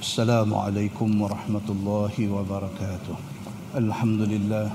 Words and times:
السلام 0.00 0.54
عليكم 0.54 1.20
ورحمة 1.20 1.68
الله 1.68 2.14
وبركاته. 2.16 3.16
الحمد 3.76 4.20
لله 4.32 4.72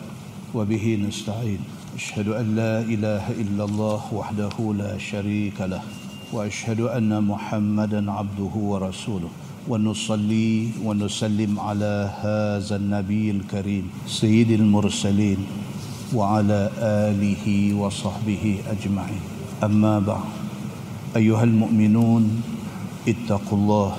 وبه 0.53 0.85
نستعين. 1.01 1.57
أشهد 1.97 2.29
أن 2.29 2.53
لا 2.53 2.85
إله 2.85 3.33
إلا 3.33 3.63
الله 3.65 4.01
وحده 4.13 4.53
لا 4.77 4.93
شريك 5.01 5.57
له 5.65 5.81
وأشهد 6.29 6.93
أن 6.93 7.09
محمدا 7.09 8.05
عبده 8.05 8.53
ورسوله. 8.53 9.29
ونصلي 9.65 10.85
ونسلم 10.85 11.59
على 11.59 12.13
هذا 12.21 12.75
النبي 12.75 13.31
الكريم 13.31 14.05
سيد 14.05 14.51
المرسلين 14.61 15.41
وعلى 16.13 16.69
آله 17.09 17.45
وصحبه 17.73 18.61
أجمعين. 18.69 19.23
أما 19.65 19.99
بعد 20.05 20.29
أيها 21.17 21.43
المؤمنون 21.43 22.23
اتقوا 23.09 23.57
الله 23.57 23.91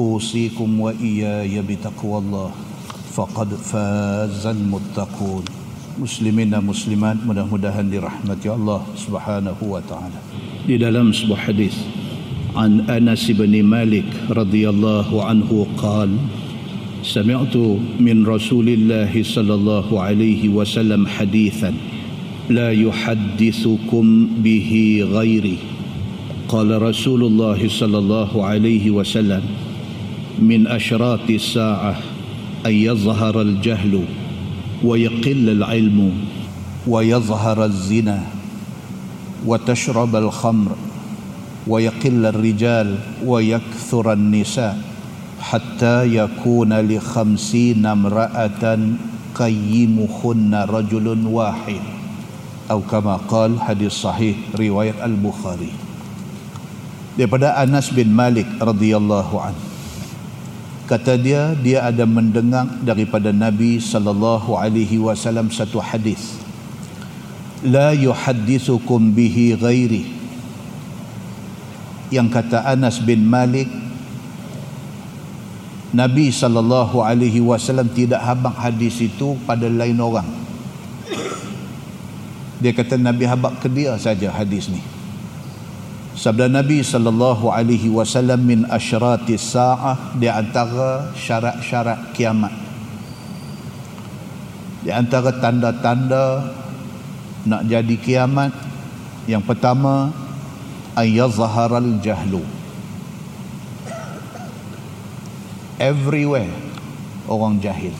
أوصيكم 0.00 0.80
وإياي 0.80 1.60
بتقوى 1.60 2.18
الله. 2.18 2.50
فقد 3.12 3.48
فاز 3.54 4.46
المتقون. 4.46 5.44
dan 6.00 6.64
muslimat 6.64 7.20
mudah-mudahan 7.28 7.84
dirahmati 7.92 8.48
Allah 8.48 8.80
Subhanahu 8.96 9.76
wa 9.76 9.82
taala. 9.84 10.16
Di 10.64 10.80
dalam 10.80 11.12
sebuah 11.12 11.52
hadis 11.52 11.76
عن 12.50 12.90
أنس 12.90 13.30
بن 13.38 13.62
مالك 13.62 14.10
رضي 14.26 14.66
الله 14.66 15.06
عنه 15.06 15.50
قال 15.78 16.10
سمعت 17.06 17.54
من 18.02 18.26
رسول 18.26 18.66
الله 18.66 19.12
صلى 19.22 19.54
الله 19.54 19.86
عليه 19.86 20.48
وسلم 20.50 21.06
حديثا 21.06 21.70
لا 22.50 22.74
يحدثكم 22.74 24.04
به 24.42 24.70
غيري. 25.14 25.58
قال 26.50 26.82
رسول 26.82 27.22
الله 27.22 27.60
صلى 27.70 27.98
الله 27.98 28.30
عليه 28.34 28.90
وسلم 28.90 29.42
من 30.40 30.66
أشراط 30.66 31.30
الساعة 31.30 31.96
أن 32.66 32.72
يظهر 32.72 33.40
الجهل 33.40 34.04
ويقل 34.84 35.48
العلم 35.48 36.12
ويظهر 36.86 37.64
الزنا 37.64 38.20
وتشرب 39.46 40.16
الخمر 40.16 40.70
ويقل 41.66 42.26
الرجال 42.26 42.98
ويكثر 43.24 44.12
النساء 44.12 44.78
حتى 45.40 46.16
يكون 46.16 46.72
لخمسين 46.80 47.86
امرأة 47.86 48.64
قيمهن 49.34 50.52
رجل 50.54 51.06
واحد 51.26 51.82
أو 52.70 52.80
كما 52.80 53.16
قال 53.16 53.60
حديث 53.60 53.92
صحيح 53.92 54.36
رواية 54.56 55.04
البخاري. 55.04 55.72
Daripada 57.18 57.58
Anas 57.58 57.92
bin 57.92 58.14
Malik 58.14 58.46
radhiyallahu 58.62 59.36
anhu. 59.36 59.69
Kata 60.90 61.14
dia 61.14 61.54
dia 61.54 61.86
ada 61.86 62.02
mendengar 62.02 62.66
daripada 62.82 63.30
Nabi 63.30 63.78
sallallahu 63.78 64.58
alaihi 64.58 64.98
wasallam 64.98 65.46
satu 65.54 65.78
hadis 65.78 66.34
la 67.62 67.94
yuhaddithukum 67.94 69.14
bihi 69.14 69.54
ghairi 69.54 70.10
yang 72.10 72.26
kata 72.26 72.66
Anas 72.66 72.98
bin 72.98 73.22
Malik 73.22 73.70
Nabi 75.94 76.34
sallallahu 76.34 77.06
alaihi 77.06 77.38
wasallam 77.38 77.86
tidak 77.90 78.22
habaq 78.22 78.54
hadis 78.54 79.02
itu 79.02 79.34
pada 79.42 79.66
lain 79.66 79.98
orang. 79.98 80.26
Dia 82.62 82.70
kata 82.70 82.94
Nabi 82.94 83.26
habaq 83.26 83.58
ke 83.58 83.66
dia 83.66 83.98
saja 83.98 84.30
hadis 84.30 84.70
ni. 84.70 84.78
Sabda 86.20 86.52
Nabi 86.52 86.84
sallallahu 86.84 87.48
alaihi 87.48 87.88
wasallam 87.88 88.44
min 88.44 88.60
asyratis 88.68 89.56
saah 89.56 90.12
di 90.20 90.28
antara 90.28 91.16
syarat-syarat 91.16 92.12
kiamat. 92.12 92.52
Di 94.84 94.92
antara 94.92 95.32
tanda-tanda 95.40 96.44
nak 97.48 97.64
jadi 97.64 97.96
kiamat 97.96 98.52
yang 99.24 99.40
pertama 99.40 100.12
ayazharal 100.92 101.88
jahlu. 102.04 102.44
Everywhere 105.80 106.52
orang 107.32 107.64
jahil. 107.64 107.96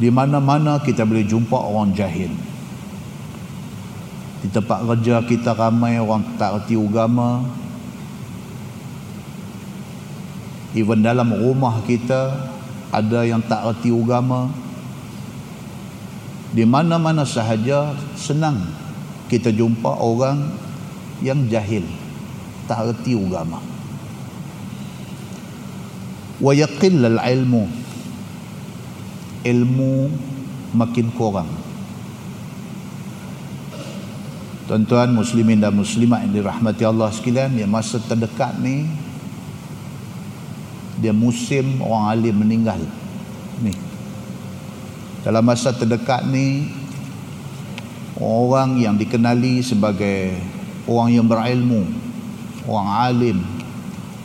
Di 0.00 0.08
mana-mana 0.08 0.80
kita 0.80 1.04
boleh 1.04 1.28
jumpa 1.28 1.68
orang 1.68 1.92
jahil 1.92 2.32
di 4.40 4.48
tempat 4.48 4.88
kerja 4.88 5.20
kita 5.20 5.52
ramai 5.52 6.00
orang 6.00 6.24
tak 6.40 6.64
erti 6.64 6.72
agama. 6.72 7.44
Even 10.72 11.04
dalam 11.04 11.28
rumah 11.34 11.84
kita 11.84 12.48
ada 12.88 13.20
yang 13.28 13.44
tak 13.44 13.68
erti 13.68 13.92
agama. 13.92 14.48
Di 16.50 16.64
mana-mana 16.64 17.22
sahaja 17.22 17.94
senang 18.16 18.64
kita 19.28 19.52
jumpa 19.52 20.00
orang 20.00 20.50
yang 21.20 21.44
jahil 21.52 21.84
tak 22.64 22.96
erti 22.96 23.12
agama. 23.12 23.60
Wa 26.40 26.56
yaqill 26.56 27.04
al 27.04 27.20
ilmu 27.20 27.68
ilmu 29.44 29.92
makin 30.76 31.08
kurang 31.16 31.48
tuan-tuan 34.70 35.10
muslimin 35.10 35.58
dan 35.58 35.74
muslimat 35.74 36.22
yang 36.30 36.46
dirahmati 36.46 36.86
Allah 36.86 37.10
sekalian 37.10 37.58
yang 37.58 37.74
masa 37.74 37.98
terdekat 37.98 38.54
ni 38.62 38.86
dia 41.02 41.10
musim 41.10 41.82
orang 41.82 42.14
alim 42.14 42.38
meninggal. 42.38 42.78
Ni. 43.66 43.74
Dalam 45.26 45.42
masa 45.42 45.74
terdekat 45.74 46.22
ni 46.30 46.70
orang 48.22 48.78
yang 48.78 48.94
dikenali 48.94 49.58
sebagai 49.58 50.38
orang 50.86 51.18
yang 51.18 51.26
berilmu 51.26 51.90
orang 52.70 52.90
alim 53.10 53.38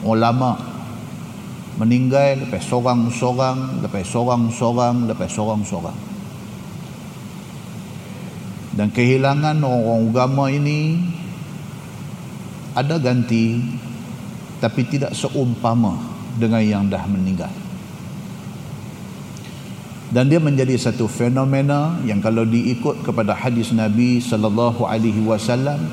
ulama 0.05 0.61
meninggal 1.81 2.45
lepas 2.45 2.61
seorang-seorang 2.69 3.81
lepas 3.81 4.05
seorang-seorang 4.05 5.09
lepas 5.09 5.31
seorang-seorang 5.31 6.14
dan 8.75 8.91
kehilangan 8.91 9.55
orang-orang 9.63 10.03
agama 10.11 10.45
ini 10.51 10.79
ada 12.75 12.99
ganti 12.99 13.63
tapi 14.59 14.83
tidak 14.83 15.15
seumpama 15.15 15.95
dengan 16.35 16.59
yang 16.59 16.83
dah 16.91 17.07
meninggal. 17.07 17.51
Dan 20.11 20.31
dia 20.31 20.39
menjadi 20.39 20.75
satu 20.79 21.07
fenomena 21.07 21.99
yang 22.07 22.19
kalau 22.23 22.43
diikut 22.43 23.03
kepada 23.03 23.35
hadis 23.35 23.71
Nabi 23.75 24.19
sallallahu 24.23 24.87
alaihi 24.87 25.23
wasallam 25.23 25.91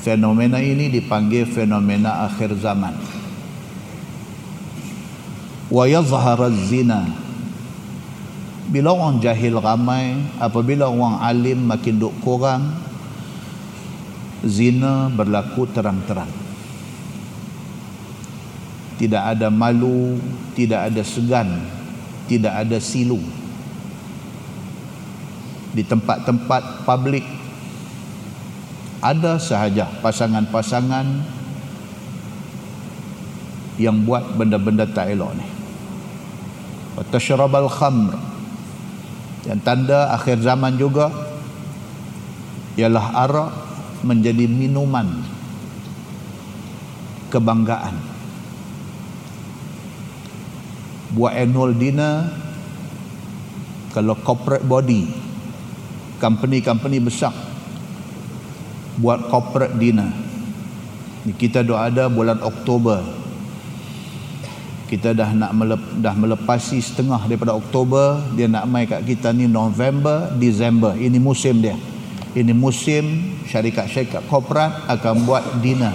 fenomena 0.00 0.60
ini 0.60 0.92
dipanggil 0.92 1.48
fenomena 1.48 2.28
akhir 2.28 2.56
zaman. 2.60 2.92
Wa 5.68 5.84
yazhara 5.88 6.52
zina 6.52 7.25
bila 8.66 8.90
orang 8.90 9.22
jahil 9.22 9.62
ramai 9.62 10.18
apabila 10.42 10.90
orang 10.90 11.22
alim 11.22 11.70
makin 11.70 12.02
duk 12.02 12.14
kurang 12.18 12.74
zina 14.42 15.06
berlaku 15.10 15.70
terang-terang. 15.70 16.30
Tidak 18.96 19.22
ada 19.22 19.52
malu 19.52 20.18
tidak 20.56 20.90
ada 20.90 21.02
segan 21.06 21.62
tidak 22.26 22.52
ada 22.66 22.78
silu. 22.82 23.22
Di 25.70 25.86
tempat-tempat 25.86 26.88
publik 26.88 27.22
ada 28.98 29.38
sahaja 29.38 29.86
pasangan-pasangan 30.02 31.06
yang 33.76 34.02
buat 34.08 34.34
benda-benda 34.34 34.88
tak 34.88 35.14
elok 35.14 35.36
ni. 35.36 35.46
Tashrabal 37.12 37.68
khamr 37.68 38.35
yang 39.46 39.62
tanda 39.62 40.10
akhir 40.10 40.42
zaman 40.42 40.74
juga 40.74 41.14
ialah 42.74 43.06
arak 43.24 43.50
menjadi 44.02 44.50
minuman 44.50 45.22
kebanggaan. 47.30 47.94
Buat 51.16 51.32
annual 51.32 51.72
dinner 51.72 52.28
kalau 53.94 54.12
corporate 54.20 54.66
body 54.66 55.08
company-company 56.20 57.00
besar 57.00 57.32
buat 59.00 59.28
corporate 59.28 59.76
dinner. 59.76 60.12
Kita 61.38 61.62
dah 61.62 61.90
ada 61.90 62.04
bulan 62.10 62.42
Oktober 62.42 63.25
kita 64.86 65.18
dah 65.18 65.34
nak 65.34 65.50
melep, 65.50 65.82
dah 65.98 66.14
melepasi 66.14 66.78
setengah 66.78 67.26
daripada 67.26 67.58
Oktober. 67.58 68.22
Dia 68.38 68.46
nak 68.46 68.70
mai 68.70 68.86
kat 68.86 69.02
kita 69.02 69.34
ni 69.34 69.50
November 69.50 70.30
Disember 70.38 70.94
ini 70.94 71.18
musim 71.18 71.58
dia. 71.58 71.74
Ini 72.36 72.52
musim 72.54 73.34
syarikat-syarikat 73.48 74.28
korporat 74.30 74.86
akan 74.86 75.26
buat 75.26 75.44
dinner. 75.58 75.94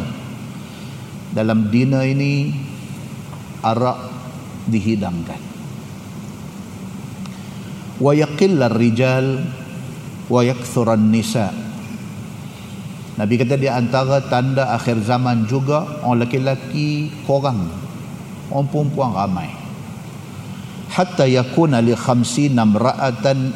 Dalam 1.32 1.72
dina 1.72 2.04
ini 2.04 2.52
arak 3.64 4.00
dihidangkan. 4.68 5.42
Wa 8.02 8.12
yaqillar 8.12 8.74
rijal 8.74 9.46
wa 10.28 10.42
yakthuran 10.42 11.14
nisa 11.14 11.54
Nabi 13.20 13.38
kata 13.38 13.60
di 13.60 13.70
antara 13.70 14.24
tanda 14.26 14.74
akhir 14.74 15.04
zaman 15.06 15.46
juga 15.46 16.02
orang 16.02 16.26
lelaki 16.26 17.12
kurang 17.28 17.70
orang 18.51 18.68
perempuan 18.68 19.15
ramai. 19.15 19.50
Hatta 20.92 21.24
yakuna 21.24 21.80
li 21.80 21.95
khamsina 21.95 22.68
imra'atan 22.68 23.56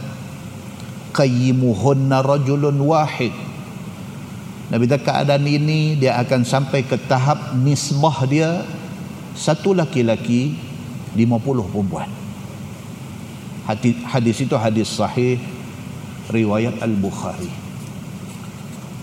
qayyimuhunna 1.12 2.24
rajulun 2.24 2.80
wahid. 2.80 3.36
Nabi 4.72 4.90
kata 4.90 5.04
keadaan 5.04 5.46
ini 5.46 6.00
dia 6.00 6.18
akan 6.18 6.42
sampai 6.48 6.88
ke 6.88 6.98
tahap 7.06 7.54
nisbah 7.54 8.26
dia 8.26 8.64
satu 9.36 9.76
laki-laki 9.76 10.56
50 11.14 11.72
perempuan. 11.72 12.10
Hadis 14.10 14.38
itu 14.40 14.56
hadis 14.56 14.90
sahih 14.94 15.42
riwayat 16.30 16.82
Al-Bukhari 16.82 17.65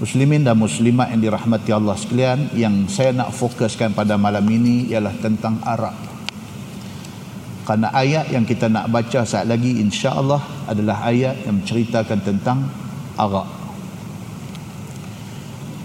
Muslimin 0.00 0.46
dan 0.46 0.56
muslimat 0.56 1.12
yang 1.12 1.20
dirahmati 1.20 1.70
Allah 1.74 1.94
sekalian 1.98 2.52
yang 2.56 2.88
saya 2.88 3.12
nak 3.12 3.34
fokuskan 3.34 3.92
pada 3.92 4.16
malam 4.16 4.42
ini 4.48 4.88
ialah 4.88 5.14
tentang 5.20 5.60
Arab 5.62 5.94
kerana 7.62 7.94
ayat 7.94 8.26
yang 8.34 8.42
kita 8.42 8.66
nak 8.66 8.90
baca 8.90 9.22
saat 9.22 9.46
lagi 9.46 9.78
insya-Allah 9.78 10.42
adalah 10.66 11.06
ayat 11.06 11.46
yang 11.46 11.62
menceritakan 11.62 12.18
tentang 12.26 12.66
Arab 13.14 13.46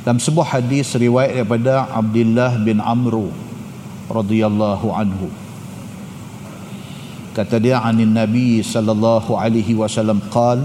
dalam 0.07 0.24
sebuah 0.24 0.56
hadis 0.56 0.95
riwayat 0.95 1.36
daripada 1.36 1.83
Abdullah 1.92 2.56
bin 2.63 2.80
Amru 2.80 3.27
radhiyallahu 4.07 4.88
anhu. 4.95 5.27
Kata 7.36 7.60
dia 7.60 7.83
anin 7.83 8.15
nabi 8.15 8.63
sallallahu 8.63 9.36
alaihi 9.36 9.75
wasallam 9.75 10.24
qal 10.31 10.63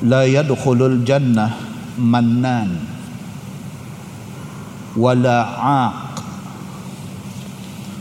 la 0.00 0.24
yadkhulul 0.24 1.04
jannah 1.04 1.52
mannan 2.00 2.80
wala 4.96 5.38
aq 5.60 6.14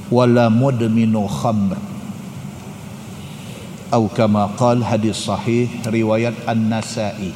wala 0.10 0.48
mudminu 0.48 1.28
khamr. 1.28 1.78
Atau 3.90 4.06
kama 4.14 4.54
qal 4.54 4.86
hadis 4.86 5.26
sahih 5.26 5.66
riwayat 5.90 6.46
an-nasa'i. 6.46 7.34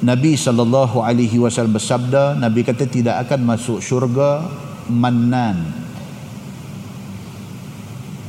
Nabi 0.00 0.32
sallallahu 0.32 1.04
alaihi 1.04 1.36
wasallam 1.40 1.76
bersabda 1.76 2.40
Nabi 2.40 2.64
kata 2.64 2.88
tidak 2.88 3.20
akan 3.28 3.52
masuk 3.52 3.84
syurga 3.84 4.48
mannan. 4.88 5.76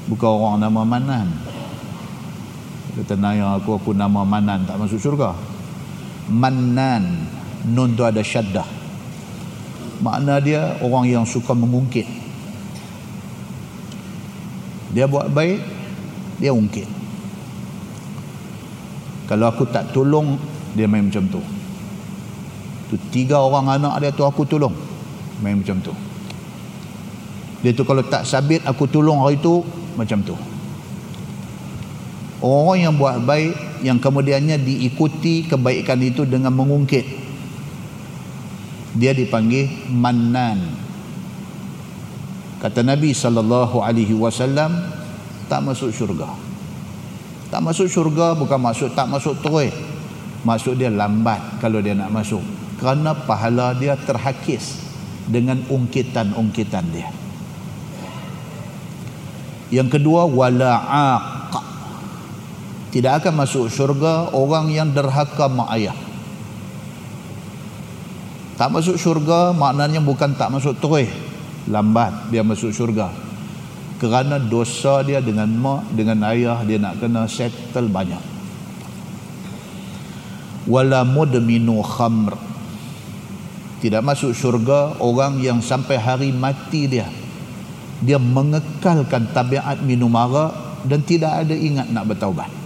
Bukan 0.07 0.27
orang 0.27 0.63
nama 0.63 0.87
Manan 0.87 1.46
kata 2.97 3.13
naya 3.13 3.53
aku 3.57 3.77
aku 3.77 3.93
nama 3.93 4.25
Manan. 4.25 4.65
Tak 4.65 4.81
masuk 4.81 4.97
syurga. 4.97 5.37
Manan. 6.27 7.29
Nun 7.67 7.93
tu 7.93 8.01
ada 8.01 8.23
syaddah. 8.23 8.65
Makna 9.97 10.37
dia 10.37 10.77
orang 10.85 11.09
yang 11.09 11.25
suka 11.25 11.57
mengungkit 11.57 12.05
dia 14.93 15.05
buat 15.09 15.29
baik 15.29 15.59
dia 16.41 16.53
ungkit. 16.53 16.85
Kalau 19.27 19.51
aku 19.51 19.67
tak 19.67 19.91
tolong 19.91 20.39
dia 20.77 20.87
main 20.87 21.05
macam 21.05 21.27
tu. 21.27 21.41
Tu 22.87 22.95
tiga 23.11 23.41
orang 23.41 23.67
anak 23.77 23.99
dia 23.99 24.11
tu 24.13 24.23
aku 24.23 24.47
tolong 24.47 24.73
main 25.41 25.59
macam 25.59 25.81
tu. 25.83 25.93
Dia 27.65 27.73
tu 27.73 27.83
kalau 27.83 28.05
tak 28.05 28.23
sabit 28.23 28.63
aku 28.63 28.85
tolong 28.87 29.21
hari 29.21 29.41
tu 29.41 29.65
macam 29.97 30.21
tu 30.21 30.37
orang 32.41 32.77
yang 32.89 32.93
buat 32.97 33.21
baik 33.23 33.81
yang 33.85 34.01
kemudiannya 34.01 34.61
diikuti 34.61 35.45
kebaikan 35.45 36.01
itu 36.01 36.25
dengan 36.25 36.53
mengungkit. 36.53 37.05
Dia 38.97 39.13
dipanggil 39.13 39.93
mannan. 39.93 40.73
Kata 42.57 42.81
Nabi 42.81 43.13
sallallahu 43.13 43.77
alaihi 43.85 44.17
wasallam 44.17 44.73
tak 45.45 45.61
masuk 45.61 45.93
syurga. 45.93 46.33
Tak 47.53 47.61
masuk 47.61 47.85
syurga 47.87 48.33
bukan 48.33 48.57
maksud 48.57 48.97
tak 48.97 49.05
masuk 49.05 49.37
terus. 49.45 49.71
Maksud 50.41 50.81
dia 50.81 50.89
lambat 50.89 51.61
kalau 51.61 51.81
dia 51.81 51.93
nak 51.93 52.09
masuk. 52.09 52.41
Kerana 52.81 53.13
pahala 53.13 53.77
dia 53.77 53.93
terhakis 53.93 54.81
dengan 55.29 55.61
ungkitan-ungkitan 55.69 56.85
dia. 56.89 57.09
Yang 59.69 59.99
kedua 59.99 60.25
wala'aq. 60.25 61.36
Tidak 62.97 63.13
akan 63.13 63.45
masuk 63.45 63.69
syurga 63.69 64.33
orang 64.33 64.73
yang 64.73 64.89
derhaka 64.89 65.45
mak 65.45 65.69
ayah. 65.77 65.93
Tak 68.57 68.73
masuk 68.73 68.97
syurga 68.97 69.53
maknanya 69.53 70.01
bukan 70.01 70.33
tak 70.33 70.49
masuk 70.49 70.81
terus. 70.81 71.05
Lambat 71.69 72.33
dia 72.33 72.41
masuk 72.41 72.73
syurga. 72.73 73.13
Kerana 74.01 74.41
dosa 74.41 75.05
dia 75.05 75.21
dengan 75.21 75.45
mak, 75.45 75.93
dengan 75.93 76.25
ayah 76.33 76.65
dia 76.65 76.81
nak 76.81 76.97
kena 76.97 77.29
settle 77.29 77.85
banyak. 77.85 78.17
Wala 80.65 81.05
mudminu 81.05 81.85
khamr. 81.85 82.33
Tidak 83.77 84.01
masuk 84.01 84.33
syurga 84.33 84.97
orang 85.05 85.37
yang 85.37 85.61
sampai 85.61 86.01
hari 86.01 86.33
mati 86.33 86.89
dia 86.89 87.05
dia 88.01 88.17
mengekalkan 88.17 89.29
tabiat 89.37 89.85
minum 89.85 90.09
arak 90.17 90.81
dan 90.89 91.05
tidak 91.05 91.45
ada 91.45 91.53
ingat 91.53 91.93
nak 91.93 92.09
bertaubat 92.09 92.65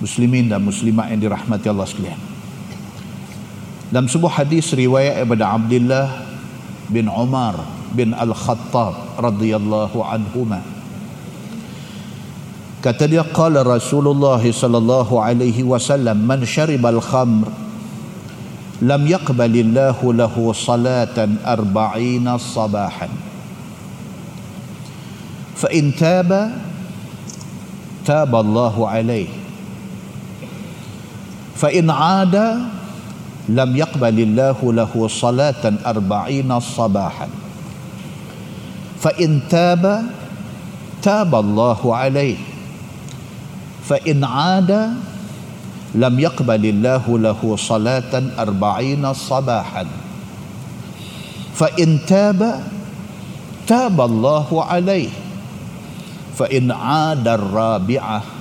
muslimin 0.00 0.48
dan 0.48 0.64
muslimat 0.64 1.12
yang 1.12 1.20
dirahmati 1.20 1.68
Allah 1.68 1.86
sekalian. 1.86 2.20
Dalam 3.92 4.08
sebuah 4.08 4.42
hadis 4.42 4.72
riwayat 4.72 5.22
daripada 5.22 5.52
Abdullah 5.54 6.08
bin 6.88 7.06
Umar 7.06 7.58
bin 7.92 8.14
Al-Khattab 8.14 9.18
radhiyallahu 9.18 9.98
anhuma. 10.00 10.62
Kata 12.80 13.04
dia 13.04 13.26
qala 13.28 13.60
Rasulullah 13.60 14.40
sallallahu 14.40 15.20
alaihi 15.20 15.60
wasallam 15.60 16.24
man 16.24 16.40
syaribal 16.48 17.02
khamr 17.02 17.52
lam 18.80 19.04
yaqbalillahu 19.04 20.16
lahu 20.16 20.48
salatan 20.56 21.36
arba'ina 21.44 22.40
sabahan 22.40 23.12
fa 25.52 25.68
in 25.68 25.92
taba 25.92 26.56
taba 28.08 28.40
Allahu 28.40 28.88
alaihi 28.88 29.28
فإن 31.60 31.90
عاد 31.90 32.36
لم 33.48 33.70
يقبل 33.76 34.16
الله 34.20 34.58
له 34.72 34.92
صلاة 35.08 35.64
أربعين 35.86 36.60
صباحا. 36.60 37.28
فإن 39.00 39.40
تاب 39.50 39.84
تاب 41.02 41.32
الله 41.34 41.80
عليه. 41.96 42.36
فإن 43.84 44.24
عاد 44.24 44.70
لم 45.94 46.14
يقبل 46.20 46.64
الله 46.66 47.04
له 47.18 47.40
صلاة 47.56 48.12
أربعين 48.38 49.04
صباحا. 49.14 49.84
فإن 51.54 51.98
تاب 52.08 52.40
تاب 53.66 54.00
الله 54.00 54.48
عليه. 54.64 55.08
فإن 56.38 56.70
عاد 56.72 57.28
الرابعة 57.28 58.39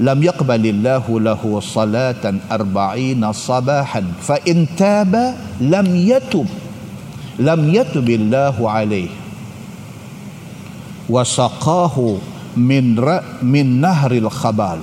لم 0.00 0.22
يقبل 0.22 0.66
الله 0.66 1.20
له 1.20 1.60
صلاة 1.60 2.24
أربعين 2.52 3.32
صباحا 3.32 4.02
فإن 4.20 4.66
تاب 4.76 5.34
لم 5.60 5.86
يتب 5.96 6.46
لم 7.38 7.60
يتب 7.74 8.10
الله 8.10 8.56
عليه. 8.70 9.08
وسقاه 11.08 11.96
من 12.56 12.96
من 13.42 13.66
نهر 13.80 14.12
الخبال. 14.12 14.78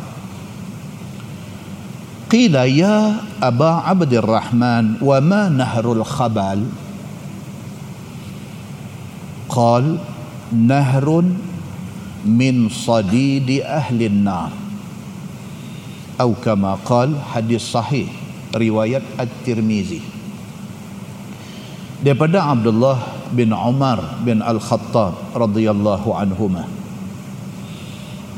قيل 2.32 2.56
يا 2.56 3.18
أبا 3.44 3.70
عبد 3.70 4.14
الرحمن 4.14 4.86
وما 5.02 5.50
نهر 5.50 5.94
الخبال؟ 5.94 6.60
قال 9.50 9.98
نهر 10.54 11.24
من 12.26 12.70
صديد 12.70 13.62
أهل 13.62 14.00
النار. 14.04 14.63
atau 16.24 16.40
kama 16.40 16.80
qal 16.88 17.20
hadis 17.36 17.68
sahih 17.68 18.08
riwayat 18.56 19.04
at-Tirmizi. 19.20 20.00
Daripada 22.00 22.48
Abdullah 22.48 23.28
bin 23.36 23.52
Umar 23.52 24.24
bin 24.24 24.40
Al-Khattab 24.40 25.36
radhiyallahu 25.36 26.16
anhuma. 26.16 26.64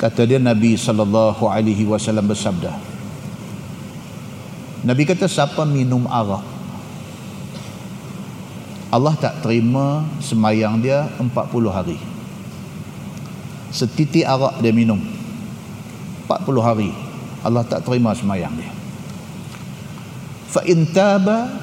Kata 0.01 0.25
dia 0.25 0.41
Nabi 0.41 0.73
sallallahu 0.73 1.45
alaihi 1.45 1.85
wasallam 1.85 2.25
bersabda 2.25 2.73
Nabi 4.81 5.05
kata 5.05 5.29
siapa 5.29 5.61
minum 5.61 6.09
arak? 6.09 6.41
Allah 8.89 9.13
tak 9.13 9.45
terima 9.45 10.09
semayang 10.25 10.81
dia 10.81 11.05
40 11.21 11.29
hari. 11.69 12.01
Setitik 13.69 14.25
arak 14.25 14.57
dia 14.65 14.73
minum 14.73 14.97
40 16.25 16.65
hari. 16.65 17.04
Allah 17.45 17.61
tak 17.61 17.85
terima 17.85 18.17
semayang 18.17 18.51
dia 18.57 18.73
fa 20.49 20.65
in 20.65 20.89
taba 20.89 21.53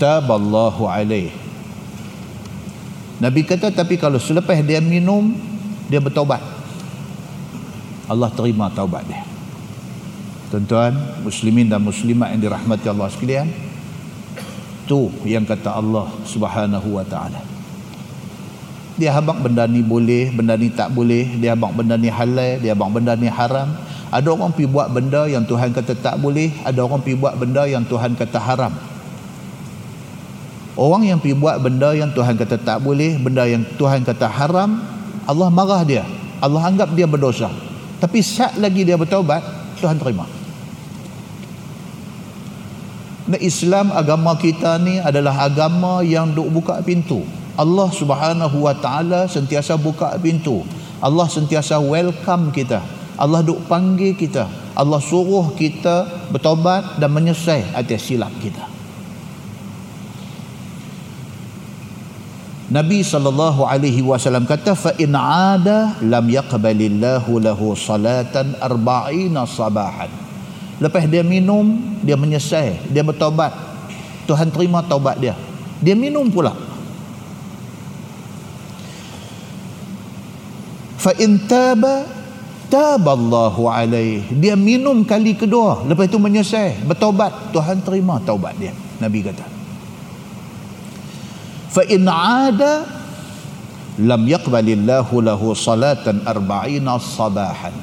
taballahu 0.00 0.88
alaih 0.88 1.28
Nabi 3.20 3.42
kata 3.44 3.74
tapi 3.74 4.00
kalau 4.00 4.16
selepas 4.16 4.56
dia 4.64 4.80
minum 4.80 5.36
dia 5.92 6.00
bertaubat 6.00 6.40
Allah 8.08 8.32
terima 8.32 8.72
taubat 8.72 9.04
dia 9.04 9.28
Tuan-tuan, 10.48 10.96
muslimin 11.20 11.68
dan 11.68 11.84
muslimat 11.84 12.32
yang 12.32 12.40
dirahmati 12.48 12.88
Allah 12.88 13.12
sekalian, 13.12 13.52
tu 14.88 15.12
yang 15.28 15.44
kata 15.44 15.76
Allah 15.76 16.08
Subhanahu 16.24 16.96
wa 16.96 17.04
taala. 17.04 17.44
Dia 18.96 19.12
habaq 19.12 19.44
benda 19.44 19.68
ni 19.68 19.84
boleh, 19.84 20.32
benda 20.32 20.56
ni 20.56 20.72
tak 20.72 20.88
boleh, 20.96 21.36
dia 21.36 21.52
habaq 21.52 21.76
benda 21.76 22.00
ni 22.00 22.08
halal, 22.08 22.64
dia 22.64 22.72
habaq 22.72 22.90
benda 22.96 23.12
ni 23.12 23.28
haram. 23.28 23.76
Ada 24.08 24.32
orang 24.32 24.56
pi 24.56 24.64
buat 24.64 24.88
benda 24.88 25.28
yang 25.28 25.44
Tuhan 25.44 25.76
kata 25.76 25.92
tak 26.00 26.16
boleh, 26.16 26.48
ada 26.64 26.80
orang 26.80 27.04
pi 27.04 27.12
buat 27.12 27.36
benda 27.36 27.68
yang 27.68 27.84
Tuhan 27.84 28.16
kata 28.16 28.40
haram. 28.40 28.72
Orang 30.78 31.04
yang 31.04 31.20
pi 31.20 31.36
buat 31.36 31.60
benda 31.60 31.92
yang 31.92 32.14
Tuhan 32.16 32.38
kata 32.40 32.56
tak 32.62 32.80
boleh, 32.80 33.20
benda 33.20 33.44
yang 33.44 33.66
Tuhan 33.76 34.06
kata 34.08 34.24
haram, 34.30 34.80
Allah 35.28 35.48
marah 35.52 35.84
dia. 35.84 36.08
Allah 36.40 36.64
anggap 36.64 36.94
dia 36.96 37.04
berdosa. 37.04 37.52
Tapi 37.98 38.22
saat 38.24 38.56
lagi 38.56 38.86
dia 38.86 38.96
bertaubat, 38.96 39.42
Tuhan 39.82 39.98
terima. 40.00 40.24
Dan 43.28 43.44
Islam 43.44 43.92
agama 43.92 44.40
kita 44.40 44.80
ni 44.80 44.96
adalah 44.96 45.44
agama 45.44 46.00
yang 46.00 46.32
duk 46.32 46.48
buka 46.48 46.80
pintu. 46.80 47.28
Allah 47.60 47.92
Subhanahu 47.92 48.64
Wa 48.64 48.72
Taala 48.78 49.28
sentiasa 49.28 49.76
buka 49.76 50.16
pintu. 50.16 50.64
Allah 51.02 51.28
sentiasa 51.28 51.76
welcome 51.76 52.48
kita. 52.56 52.80
Allah 53.18 53.42
duk 53.42 53.66
panggil 53.66 54.14
kita. 54.14 54.46
Allah 54.78 55.02
suruh 55.02 55.50
kita 55.58 56.30
bertobat 56.30 57.02
dan 57.02 57.10
menyesal 57.10 57.66
atas 57.74 58.06
silap 58.06 58.30
kita. 58.38 58.62
Nabi 62.68 63.00
sallallahu 63.00 63.64
alaihi 63.64 64.04
wasallam 64.04 64.44
kata 64.44 64.76
fa 64.76 64.92
in 65.00 65.16
ada 65.16 65.98
lam 66.04 66.28
yaqbalillahu 66.28 67.42
lahu 67.42 67.74
salatan 67.74 68.54
arba'ina 68.60 69.48
sabahan. 69.48 70.12
Lepas 70.78 71.10
dia 71.10 71.26
minum, 71.26 71.74
dia 72.06 72.14
menyesal, 72.14 72.78
dia 72.86 73.02
bertaubat. 73.02 73.50
Tuhan 74.30 74.52
terima 74.54 74.84
taubat 74.84 75.18
dia. 75.18 75.34
Dia 75.82 75.98
minum 75.98 76.28
pula. 76.30 76.54
Fa 81.00 81.16
in 81.18 81.40
taba 81.48 82.17
taballahu 82.68 83.66
alaih. 83.68 84.24
Dia 84.32 84.54
minum 84.54 85.02
kali 85.02 85.34
kedua, 85.34 85.84
lepas 85.88 86.06
itu 86.06 86.20
menyesal, 86.20 86.76
bertaubat, 86.84 87.52
Tuhan 87.52 87.80
terima 87.82 88.20
taubat 88.22 88.54
dia. 88.56 88.72
Nabi 89.00 89.24
kata. 89.24 89.44
Fa 91.68 91.82
in 91.84 92.08
ada 92.08 92.88
lam 94.00 94.22
yaqbalillahu 94.24 95.14
lahu 95.24 95.52
salatan 95.56 96.24
arba'ina 96.24 96.96
sabahan. 97.00 97.74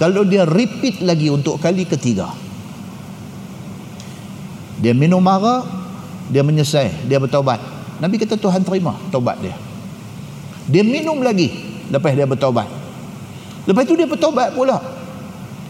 Kalau 0.00 0.26
dia 0.26 0.42
repeat 0.48 1.04
lagi 1.04 1.30
untuk 1.30 1.62
kali 1.62 1.86
ketiga. 1.86 2.34
Dia 4.82 4.90
minum 4.98 5.22
arak 5.22 5.62
dia 6.26 6.42
menyesal 6.42 6.90
dia 7.06 7.22
bertaubat. 7.22 7.62
Nabi 8.02 8.18
kata 8.18 8.34
Tuhan 8.34 8.66
terima 8.66 8.98
taubat 9.14 9.38
dia. 9.38 9.54
Dia 10.66 10.82
minum 10.82 11.22
lagi. 11.22 11.54
Lepas 11.86 12.18
dia 12.18 12.26
bertaubat 12.26 12.81
lepas 13.68 13.82
itu 13.86 13.94
dia 13.94 14.08
bertaubat 14.08 14.54
pula. 14.56 14.78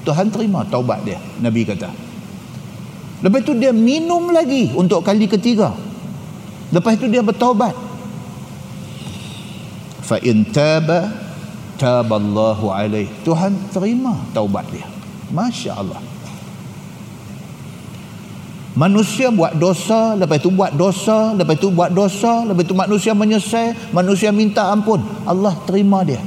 Tuhan 0.02 0.34
terima 0.34 0.66
taubat 0.66 1.06
dia 1.06 1.18
Nabi 1.38 1.62
kata. 1.62 1.90
Lepas 3.22 3.38
itu 3.46 3.54
dia 3.54 3.70
minum 3.70 4.34
lagi 4.34 4.74
untuk 4.74 5.06
kali 5.06 5.30
ketiga. 5.30 5.70
Lepas 6.74 6.98
itu 6.98 7.06
dia 7.06 7.22
bertaubat. 7.22 7.70
Fa 10.02 10.18
in 10.18 10.42
taba 10.50 11.06
taballahu 11.78 12.74
alaih. 12.74 13.06
Tuhan 13.22 13.54
terima 13.70 14.18
taubat 14.34 14.66
dia. 14.74 14.86
Masya 15.30 15.72
Allah. 15.78 16.02
Manusia 18.72 19.28
buat 19.28 19.52
dosa, 19.52 20.16
lepas 20.16 20.40
itu 20.40 20.48
buat 20.48 20.72
dosa, 20.72 21.36
lepas 21.36 21.60
itu 21.60 21.68
buat 21.68 21.92
dosa, 21.92 22.40
lepas 22.48 22.64
itu 22.64 22.72
manusia 22.72 23.12
menyesal, 23.12 23.76
manusia 23.92 24.32
minta 24.32 24.72
ampun. 24.72 25.04
Allah 25.28 25.52
terima 25.68 26.00
dia. 26.00 26.24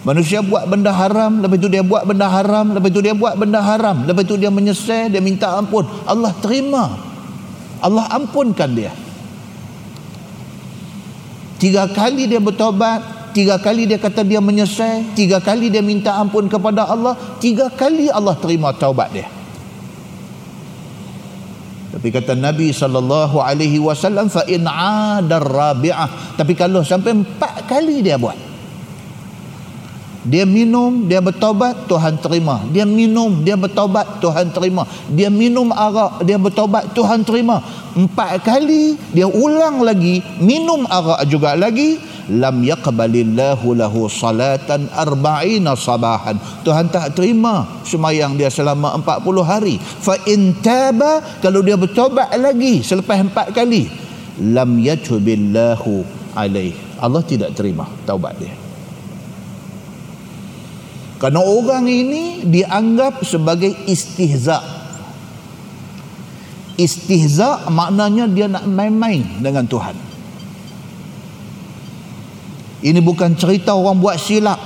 Manusia 0.00 0.40
buat 0.40 0.64
benda 0.64 0.96
haram, 0.96 1.44
lepas 1.44 1.60
itu 1.60 1.68
dia 1.68 1.84
buat 1.84 2.08
benda 2.08 2.24
haram, 2.24 2.72
lepas 2.72 2.88
itu 2.88 3.04
dia 3.04 3.12
buat 3.12 3.36
benda 3.36 3.60
haram, 3.60 4.08
lepas 4.08 4.24
itu 4.24 4.40
dia 4.40 4.48
menyesal, 4.48 5.12
dia 5.12 5.20
minta 5.20 5.52
ampun. 5.52 5.84
Allah 6.08 6.32
terima. 6.40 6.96
Allah 7.84 8.08
ampunkan 8.08 8.70
dia. 8.72 8.92
Tiga 11.60 11.84
kali 11.92 12.24
dia 12.24 12.40
bertobat, 12.40 13.32
tiga 13.36 13.60
kali 13.60 13.84
dia 13.84 14.00
kata 14.00 14.24
dia 14.24 14.40
menyesal, 14.40 15.04
tiga 15.12 15.36
kali 15.36 15.68
dia 15.68 15.84
minta 15.84 16.16
ampun 16.16 16.48
kepada 16.48 16.88
Allah, 16.88 17.12
tiga 17.36 17.68
kali 17.68 18.08
Allah 18.08 18.32
terima 18.40 18.72
taubat 18.72 19.12
dia. 19.12 19.28
Tapi 21.92 22.08
kata 22.08 22.40
Nabi 22.40 22.72
sallallahu 22.72 23.36
alaihi 23.36 23.76
wasallam 23.76 24.32
fa 24.32 24.48
in 24.48 24.64
'ada 24.64 25.36
rabi'ah, 25.36 26.40
tapi 26.40 26.56
kalau 26.56 26.80
sampai 26.80 27.20
empat 27.20 27.68
kali 27.68 28.00
dia 28.00 28.16
buat 28.16 28.49
dia 30.20 30.44
minum, 30.44 31.08
dia 31.08 31.24
bertobat, 31.24 31.88
Tuhan 31.88 32.20
terima. 32.20 32.60
Dia 32.68 32.84
minum, 32.84 33.40
dia 33.40 33.56
bertobat, 33.56 34.20
Tuhan 34.20 34.52
terima. 34.52 34.84
Dia 35.08 35.32
minum 35.32 35.72
arak, 35.72 36.20
dia 36.28 36.36
bertobat, 36.36 36.92
Tuhan 36.92 37.24
terima. 37.24 37.64
Empat 37.90 38.44
kali 38.46 38.94
dia 39.10 39.26
ulang 39.26 39.82
lagi, 39.82 40.22
minum 40.38 40.86
arak 40.86 41.26
juga 41.26 41.58
lagi, 41.58 41.98
lam 42.30 42.62
yaqbalillahu 42.62 43.74
lahu 43.74 44.06
salatan 44.06 44.86
arba'ina 44.94 45.74
sabahan. 45.74 46.38
Tuhan 46.62 46.86
tak 46.92 47.18
terima 47.18 47.82
semayang 47.82 48.38
dia 48.38 48.46
selama 48.46 48.94
empat 48.94 49.26
puluh 49.26 49.42
hari. 49.42 49.80
Fa 49.80 50.14
in 50.30 50.54
taba 50.62 51.18
kalau 51.42 51.66
dia 51.66 51.74
bertobat 51.74 52.30
lagi 52.38 52.86
selepas 52.86 53.26
empat 53.26 53.50
kali, 53.56 53.90
lam 54.38 54.78
yatubillahu 54.78 56.06
alaih. 56.38 56.76
Allah 57.02 57.24
tidak 57.26 57.58
terima 57.58 57.90
taubat 58.06 58.38
dia. 58.38 58.69
Kerana 61.20 61.44
orang 61.44 61.84
ini 61.84 62.48
dianggap 62.48 63.20
sebagai 63.28 63.68
istihza. 63.84 64.56
Istihza 66.80 67.68
maknanya 67.68 68.24
dia 68.24 68.48
nak 68.48 68.64
main-main 68.64 69.20
dengan 69.44 69.68
Tuhan. 69.68 69.92
Ini 72.80 73.04
bukan 73.04 73.36
cerita 73.36 73.76
orang 73.76 74.00
buat 74.00 74.16
silap. 74.16 74.56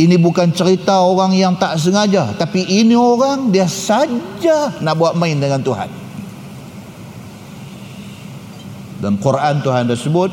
Ini 0.00 0.16
bukan 0.16 0.56
cerita 0.56 1.04
orang 1.04 1.36
yang 1.36 1.52
tak 1.60 1.76
sengaja. 1.76 2.32
Tapi 2.40 2.64
ini 2.64 2.96
orang 2.96 3.52
dia 3.52 3.68
saja 3.68 4.72
nak 4.80 4.96
buat 4.96 5.12
main 5.20 5.36
dengan 5.36 5.60
Tuhan. 5.60 5.92
Dan 9.04 9.20
Quran 9.20 9.60
Tuhan 9.60 9.84
dah 9.84 9.98
sebut. 10.00 10.32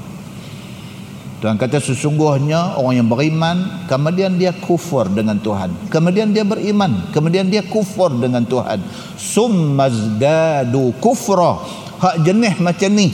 Tuhan 1.41 1.57
kata 1.57 1.81
sesungguhnya 1.81 2.77
orang 2.77 3.01
yang 3.01 3.09
beriman 3.09 3.89
kemudian 3.89 4.37
dia 4.37 4.53
kufur 4.53 5.09
dengan 5.09 5.41
Tuhan. 5.41 5.73
Kemudian 5.89 6.29
dia 6.29 6.45
beriman, 6.45 7.09
kemudian 7.09 7.49
dia 7.49 7.65
kufur 7.65 8.13
dengan 8.13 8.45
Tuhan. 8.45 8.77
Summazdadu 9.17 10.93
kufra. 11.01 11.57
Hak 11.97 12.21
jenis 12.21 12.61
macam 12.61 12.93
ni. 12.93 13.09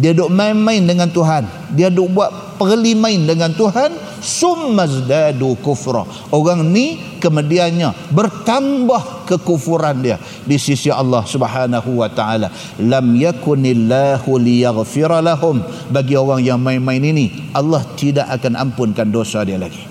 Dia 0.00 0.16
duk 0.16 0.32
main-main 0.32 0.80
dengan 0.80 1.12
Tuhan. 1.12 1.44
Dia 1.76 1.92
duk 1.92 2.08
buat 2.16 2.56
perli 2.56 2.96
main 2.96 3.28
dengan 3.28 3.52
Tuhan 3.52 4.15
summazdadu 4.26 5.54
kufra. 5.62 6.02
Orang 6.34 6.66
ni 6.74 6.98
kemudiannya 7.22 8.10
bertambah 8.10 9.30
kekufuran 9.30 10.02
dia. 10.02 10.18
Di 10.42 10.58
sisi 10.58 10.90
Allah 10.90 11.22
Subhanahu 11.22 12.02
wa 12.02 12.10
taala 12.10 12.50
lam 12.82 13.06
yakunillahu 13.14 14.34
liyaghfira 14.42 15.22
lahum. 15.22 15.62
Bagi 15.94 16.18
orang 16.18 16.42
yang 16.42 16.58
main-main 16.58 17.00
ini 17.00 17.54
Allah 17.54 17.86
tidak 17.94 18.26
akan 18.42 18.58
ampunkan 18.58 19.06
dosa 19.06 19.46
dia 19.46 19.62
lagi. 19.62 19.86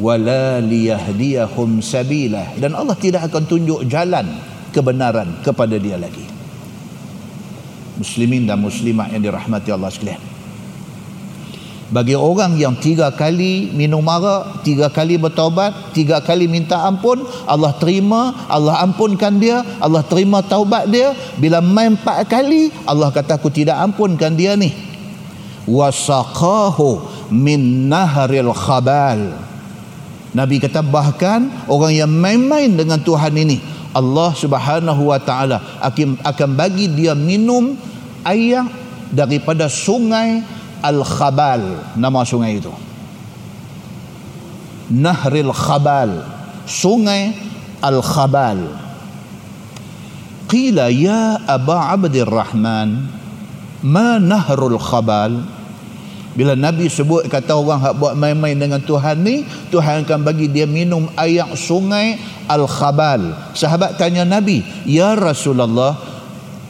Wala 0.00 0.58
liyahdiyahum 0.64 1.84
sabila. 1.84 2.56
Dan 2.56 2.72
Allah 2.72 2.96
tidak 2.96 3.28
akan 3.28 3.44
tunjuk 3.46 3.86
jalan 3.86 4.26
kebenaran 4.72 5.44
kepada 5.44 5.76
dia 5.78 6.00
lagi. 6.00 6.24
Muslimin 7.94 8.42
dan 8.42 8.58
muslimat 8.58 9.14
yang 9.14 9.22
dirahmati 9.22 9.70
Allah 9.70 9.86
sekalian 9.86 10.33
bagi 11.94 12.18
orang 12.18 12.58
yang 12.58 12.74
tiga 12.74 13.14
kali 13.14 13.70
minum 13.70 14.02
arak 14.10 14.66
tiga 14.66 14.90
kali 14.90 15.14
bertaubat 15.14 15.94
tiga 15.94 16.18
kali 16.18 16.50
minta 16.50 16.82
ampun 16.82 17.22
Allah 17.46 17.70
terima 17.78 18.34
Allah 18.50 18.82
ampunkan 18.82 19.38
dia 19.38 19.62
Allah 19.78 20.02
terima 20.02 20.42
taubat 20.42 20.90
dia. 20.90 21.14
Bila 21.38 21.62
main 21.62 21.94
empat 21.94 22.26
kali 22.26 22.74
Allah 22.82 23.14
kata 23.14 23.38
aku 23.38 23.46
tidak 23.46 23.78
ampunkan 23.78 24.34
dia 24.34 24.58
ni. 24.58 24.74
Wasaqahu 25.70 26.98
min 27.30 27.86
nahril 27.86 28.50
khabal. 28.50 29.38
Nabi 30.34 30.58
kata 30.58 30.82
bahkan 30.82 31.46
orang 31.70 31.94
yang 31.94 32.10
main-main 32.10 32.74
dengan 32.74 32.98
Tuhan 32.98 33.38
ini 33.38 33.62
Allah 33.94 34.34
Subhanahu 34.34 35.14
wa 35.14 35.22
taala 35.22 35.78
akan 36.26 36.50
bagi 36.58 36.90
dia 36.90 37.14
minum 37.14 37.78
air 38.26 38.66
daripada 39.14 39.70
sungai 39.70 40.42
Al-Khabal. 40.82 41.94
Nama 41.94 42.20
sungai 42.26 42.58
itu. 42.58 42.72
Nahril 44.90 45.52
Khabal. 45.54 46.24
Sungai 46.64 47.34
Al-Khabal. 47.84 48.82
Qila 50.48 50.92
ya 50.92 51.40
Aba 51.48 51.92
Abdir 51.92 52.28
Rahman 52.28 53.08
ma 53.84 54.16
Nahrul 54.16 54.80
Khabal? 54.80 55.44
Bila 56.34 56.58
Nabi 56.58 56.90
sebut 56.90 57.30
kata 57.30 57.54
orang 57.54 57.78
hak 57.78 57.94
buat 57.94 58.18
main-main 58.18 58.58
dengan 58.58 58.82
Tuhan 58.82 59.22
ni, 59.22 59.46
Tuhan 59.70 60.02
akan 60.02 60.26
bagi 60.26 60.50
dia 60.50 60.66
minum 60.66 61.06
air 61.14 61.46
sungai 61.54 62.18
Al-Khabal. 62.50 63.54
Sahabat 63.54 63.94
tanya 64.02 64.26
Nabi, 64.26 64.66
"Ya 64.82 65.14
Rasulullah, 65.14 65.94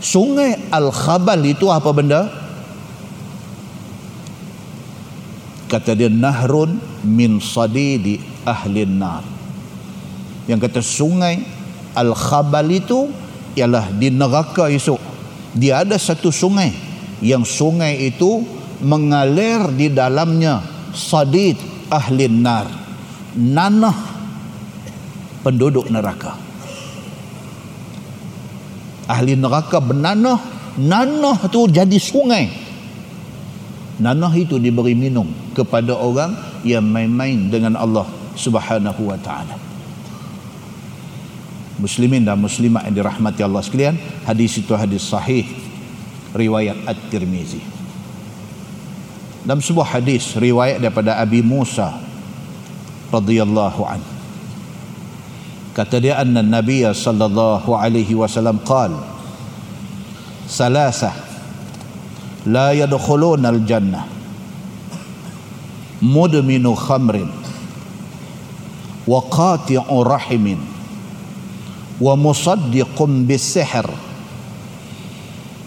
sungai 0.04 0.68
Al-Khabal 0.68 1.40
itu 1.48 1.72
apa 1.72 1.88
benda?" 1.96 2.43
Kata 5.74 5.98
dia 5.98 6.06
nahrun 6.06 6.78
min 7.02 7.42
sadidi 7.42 8.22
ahli 8.46 8.86
nar. 8.86 9.26
Yang 10.46 10.70
kata 10.70 10.80
sungai 10.86 11.42
Al-Khabal 11.98 12.70
itu 12.70 13.10
ialah 13.58 13.90
di 13.90 14.14
neraka 14.14 14.70
esok. 14.70 15.02
Dia 15.58 15.82
ada 15.82 15.98
satu 15.98 16.30
sungai 16.30 16.70
yang 17.22 17.42
sungai 17.42 18.06
itu 18.06 18.46
mengalir 18.82 19.72
di 19.74 19.90
dalamnya 19.90 20.62
sadid 20.94 21.56
ahli 21.90 22.26
nar 22.28 22.66
nanah 23.34 23.98
penduduk 25.40 25.90
neraka 25.90 26.36
ahli 29.10 29.34
neraka 29.34 29.78
bernanah 29.78 30.38
nanah 30.78 31.38
tu 31.50 31.66
jadi 31.66 31.98
sungai 31.98 32.63
nanah 33.98 34.32
itu 34.34 34.58
diberi 34.58 34.96
minum 34.96 35.28
kepada 35.54 35.94
orang 35.94 36.34
yang 36.66 36.82
main-main 36.82 37.50
dengan 37.50 37.78
Allah 37.78 38.06
subhanahu 38.34 39.06
wa 39.06 39.18
ta'ala. 39.18 39.54
Muslimin 41.78 42.22
dan 42.22 42.38
muslimat 42.38 42.86
yang 42.86 43.02
dirahmati 43.02 43.42
Allah 43.42 43.62
sekalian 43.62 43.98
hadis 44.24 44.62
itu 44.62 44.72
hadis 44.78 45.02
sahih 45.10 45.46
riwayat 46.34 46.78
at-tirmizi. 46.86 47.62
Dalam 49.44 49.60
sebuah 49.60 50.00
hadis 50.00 50.38
riwayat 50.38 50.80
daripada 50.80 51.20
Abi 51.20 51.44
Musa 51.44 51.98
radhiyallahu 53.12 53.82
an 53.84 54.00
kata 55.74 55.98
dia 55.98 56.22
anna 56.22 56.40
nabiy 56.40 56.86
sallallahu 56.86 57.74
alaihi 57.74 58.14
wasallam 58.14 58.62
qal 58.62 58.94
salasa 60.46 61.23
لا 62.46 62.72
يدخلون 62.72 63.46
الجنة. 63.46 64.04
مدمن 66.02 66.74
خمر 66.74 67.26
وقاطع 69.06 69.84
رحم 69.90 70.54
ومصدق 72.00 73.02
بالسحر. 73.02 73.90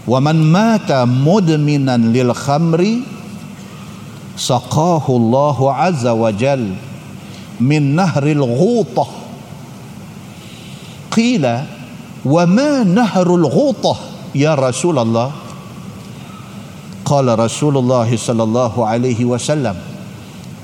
ومن 0.08 0.52
مات 0.52 0.92
مدمنا 1.02 1.98
للخمر 1.98 2.82
سقاه 4.38 5.06
الله 5.10 5.74
عز 5.74 6.08
وجل 6.08 6.74
من 7.60 7.96
نهر 7.96 8.24
الغوطة. 8.32 9.08
قيل 11.12 11.46
وما 12.26 12.84
نهر 12.84 13.36
الغوطة 13.36 13.96
يا 14.36 14.56
رسول 14.56 15.00
الله؟ 15.00 15.32
qala 17.08 17.40
Rasulullah 17.40 18.04
sallallahu 18.04 18.84
alaihi 18.84 19.24
wasallam 19.24 19.80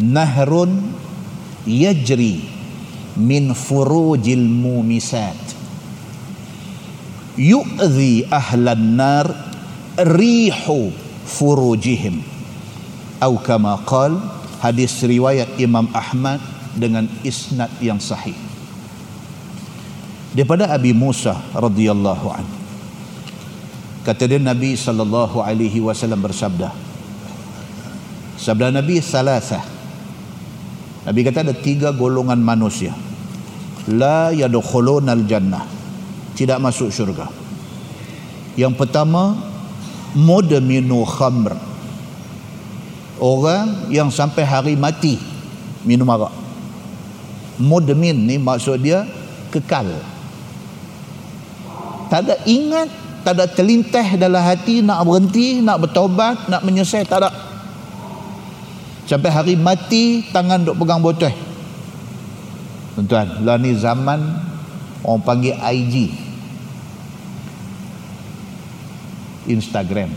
nahrun 0.03 0.91
yajri 1.63 2.43
min 3.15 3.55
furujil 3.55 4.43
mumisat. 4.43 5.39
Yu'dhi 7.39 8.27
ahlan 8.27 8.99
nar 8.99 9.25
rihu 9.95 10.91
furujihim. 11.23 12.19
Atau 13.23 13.39
kama 13.39 13.79
qal 13.87 14.19
hadis 14.59 14.99
riwayat 14.99 15.47
Imam 15.55 15.87
Ahmad 15.95 16.43
dengan 16.75 17.07
isnad 17.23 17.71
yang 17.79 18.03
sahih. 18.03 18.35
Daripada 20.35 20.67
Abi 20.67 20.91
Musa 20.91 21.39
radhiyallahu 21.55 22.27
anhu 22.27 22.62
kata 24.03 24.27
dia 24.27 24.39
Nabi 24.39 24.75
sallallahu 24.75 25.39
alaihi 25.39 25.79
wasallam 25.79 26.19
bersabda. 26.19 26.71
Sabda 28.35 28.75
Nabi 28.75 28.99
salasa 28.99 29.63
Nabi 31.03 31.19
kata 31.23 31.43
ada 31.43 31.55
tiga 31.55 31.91
golongan 31.91 32.39
manusia. 32.39 32.95
La 33.91 34.31
yadkhulunal 34.31 35.27
jannah 35.27 35.67
tidak 36.35 36.63
masuk 36.63 36.87
syurga. 36.87 37.27
Yang 38.55 38.79
pertama 38.79 39.35
mudminu 40.15 41.03
khamr. 41.03 41.55
Orang 43.19 43.87
yang 43.91 44.11
sampai 44.11 44.43
hari 44.43 44.73
mati 44.75 45.19
minum 45.83 46.07
arak. 46.11 46.31
Mudmin 47.59 48.25
ni 48.25 48.35
maksud 48.39 48.81
dia 48.81 49.05
kekal. 49.53 49.87
Tak 52.09 52.19
ada 52.25 52.35
ingat 52.47 52.89
tak 53.23 53.39
ada 53.39 53.47
terlintah 53.47 54.19
dalam 54.19 54.43
hati 54.43 54.83
nak 54.83 55.07
berhenti 55.07 55.63
nak 55.63 55.79
bertobat 55.79 56.51
nak 56.51 56.61
menyesal 56.67 57.07
tak 57.07 57.23
ada. 57.23 57.31
Sampai 59.07 59.31
hari 59.31 59.55
mati 59.55 60.27
tangan 60.31 60.63
duk 60.63 60.79
pegang 60.79 60.99
botol. 60.99 61.31
Tuan-tuan 62.93 63.41
lah 63.47 63.57
ni 63.57 63.73
zaman 63.73 64.19
orang 65.01 65.23
panggil 65.23 65.55
IG 65.55 66.13
Instagram. 69.47 70.11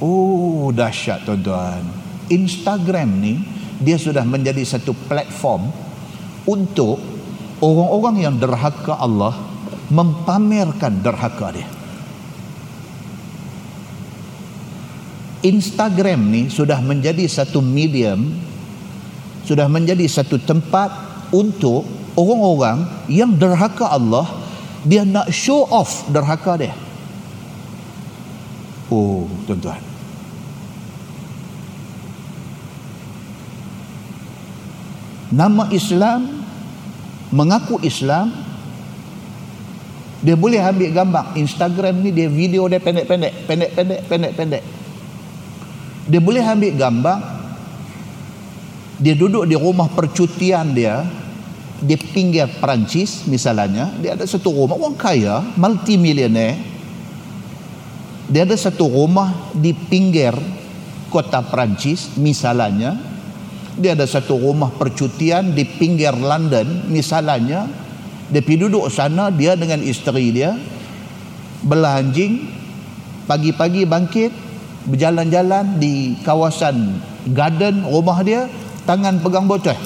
Oh 0.00 0.70
dahsyat 0.70 1.26
tuan-tuan. 1.26 1.82
Instagram 2.30 3.10
ni 3.20 3.34
dia 3.82 3.98
sudah 3.98 4.22
menjadi 4.22 4.62
satu 4.62 4.94
platform 4.94 5.70
untuk 6.46 7.02
orang-orang 7.60 8.16
yang 8.24 8.34
derhaka 8.38 8.96
Allah 8.96 9.36
mempamerkan 9.90 11.02
derhaka 11.02 11.52
dia. 11.54 11.68
Instagram 15.40 16.20
ni 16.28 16.42
sudah 16.52 16.78
menjadi 16.84 17.24
satu 17.24 17.64
medium 17.64 18.36
sudah 19.48 19.66
menjadi 19.66 20.04
satu 20.04 20.36
tempat 20.36 20.92
untuk 21.32 21.88
orang-orang 22.12 22.84
yang 23.08 23.32
derhaka 23.32 23.88
Allah 23.88 24.28
dia 24.84 25.02
nak 25.02 25.32
show 25.32 25.64
off 25.68 26.06
derhaka 26.12 26.60
dia. 26.60 26.74
Oh, 28.92 29.24
tuan-tuan. 29.48 29.90
nama 35.30 35.70
Islam 35.70 36.42
mengaku 37.30 37.78
Islam 37.86 38.34
dia 40.20 40.36
boleh 40.36 40.60
ambil 40.60 40.90
gambar. 40.92 41.24
Instagram 41.36 42.04
ni 42.04 42.12
dia 42.12 42.28
video 42.28 42.68
dia 42.68 42.80
pendek-pendek 42.80 43.48
pendek-pendek 43.48 44.00
pendek-pendek. 44.08 44.62
Dia 46.10 46.20
boleh 46.20 46.44
ambil 46.44 46.72
gambar 46.76 47.18
dia 49.00 49.16
duduk 49.16 49.48
di 49.48 49.56
rumah 49.56 49.88
percutian 49.88 50.76
dia 50.76 51.08
di 51.80 51.96
pinggir 51.96 52.44
Perancis 52.60 53.24
misalnya 53.24 53.88
dia 53.96 54.12
ada 54.12 54.28
satu 54.28 54.52
rumah 54.52 54.76
orang 54.76 55.00
kaya 55.00 55.40
multi 55.56 55.96
millionaire 55.96 56.60
dia 58.30 58.46
ada 58.46 58.54
satu 58.54 58.86
rumah 58.86 59.50
di 59.50 59.74
pinggir 59.74 60.30
kota 61.10 61.42
Perancis 61.42 62.14
misalnya. 62.14 62.94
Dia 63.74 63.98
ada 63.98 64.06
satu 64.06 64.38
rumah 64.38 64.70
percutian 64.70 65.50
di 65.50 65.66
pinggir 65.66 66.14
London 66.14 66.86
misalnya 66.86 67.66
dia 68.30 68.40
pergi 68.40 68.66
duduk 68.66 68.86
sana 68.88 69.28
dia 69.34 69.58
dengan 69.58 69.82
isteri 69.82 70.30
dia 70.30 70.54
belah 71.66 71.98
anjing 71.98 72.46
pagi-pagi 73.26 73.84
bangkit 73.84 74.32
berjalan-jalan 74.86 75.76
di 75.76 76.16
kawasan 76.22 77.02
garden 77.34 77.84
rumah 77.84 78.22
dia 78.22 78.46
tangan 78.86 79.20
pegang 79.20 79.44
botol 79.44 79.76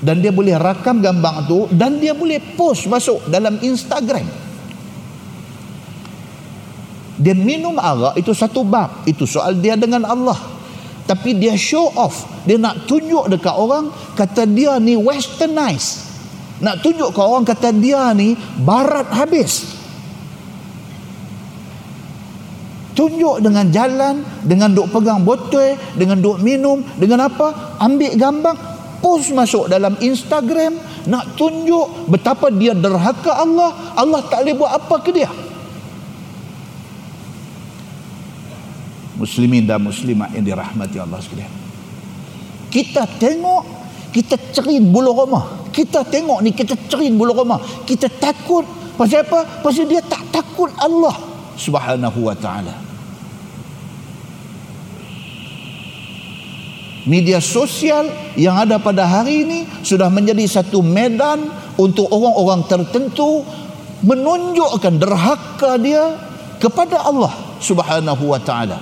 dan 0.00 0.24
dia 0.24 0.32
boleh 0.32 0.56
rakam 0.56 1.04
gambar 1.04 1.44
tu 1.44 1.68
dan 1.76 2.00
dia 2.00 2.16
boleh 2.16 2.40
post 2.56 2.88
masuk 2.88 3.20
dalam 3.28 3.60
Instagram. 3.60 4.24
Dia 7.20 7.36
minum 7.36 7.76
arak 7.76 8.16
itu 8.16 8.32
satu 8.32 8.64
bab. 8.64 9.04
Itu 9.04 9.28
soal 9.28 9.60
dia 9.60 9.76
dengan 9.76 10.08
Allah. 10.08 10.40
Tapi 11.04 11.36
dia 11.36 11.52
show 11.52 11.92
off. 12.00 12.24
Dia 12.48 12.56
nak 12.56 12.88
tunjuk 12.88 13.28
dekat 13.28 13.52
orang 13.52 13.92
kata 14.16 14.48
dia 14.48 14.80
ni 14.80 14.96
westernized 14.96 16.09
nak 16.60 16.84
tunjuk 16.84 17.10
ke 17.16 17.20
orang 17.20 17.44
kata 17.44 17.72
dia 17.72 18.12
ni 18.12 18.36
barat 18.60 19.08
habis. 19.16 19.80
Tunjuk 22.92 23.40
dengan 23.40 23.64
jalan 23.72 24.20
dengan 24.44 24.76
duk 24.76 24.92
pegang 24.92 25.24
botol 25.24 25.72
dengan 25.96 26.20
duk 26.20 26.44
minum 26.44 26.84
dengan 27.00 27.32
apa 27.32 27.80
ambil 27.80 28.12
gambar 28.12 28.54
post 29.00 29.32
masuk 29.32 29.72
dalam 29.72 29.96
Instagram 30.04 30.76
nak 31.08 31.32
tunjuk 31.40 32.12
betapa 32.12 32.52
dia 32.52 32.76
derhaka 32.76 33.40
Allah 33.40 33.96
Allah 33.96 34.20
tak 34.28 34.44
boleh 34.44 34.56
buat 34.56 34.72
apa 34.76 34.96
ke 35.00 35.10
dia. 35.16 35.32
Muslimin 39.16 39.64
dan 39.64 39.80
muslimat 39.80 40.32
yang 40.32 40.44
dirahmati 40.44 40.96
Allah 41.00 41.20
sekalian. 41.24 41.52
Kita 42.68 43.08
tengok 43.16 43.64
kita 44.12 44.36
cerin 44.52 44.92
bulu 44.92 45.16
rumah 45.16 45.59
kita 45.70 46.06
tengok 46.06 46.42
ni 46.42 46.50
kita 46.52 46.74
cerin 46.90 47.16
bulu 47.16 47.34
rumah. 47.34 47.58
Kita 47.86 48.10
takut. 48.10 48.66
Pasal 48.98 49.24
apa? 49.24 49.64
Pasal 49.64 49.88
dia 49.88 50.04
tak 50.04 50.28
takut 50.28 50.68
Allah 50.76 51.16
subhanahu 51.56 52.26
wa 52.26 52.36
ta'ala. 52.36 52.90
Media 57.08 57.40
sosial 57.40 58.12
yang 58.36 58.60
ada 58.60 58.76
pada 58.76 59.08
hari 59.08 59.48
ini 59.48 59.64
sudah 59.80 60.12
menjadi 60.12 60.44
satu 60.44 60.84
medan 60.84 61.48
untuk 61.80 62.12
orang-orang 62.12 62.68
tertentu 62.68 63.40
menunjukkan 64.04 65.00
derhaka 65.00 65.80
dia 65.80 66.20
kepada 66.60 67.00
Allah 67.00 67.32
Subhanahu 67.60 68.24
wa 68.28 68.40
taala. 68.40 68.78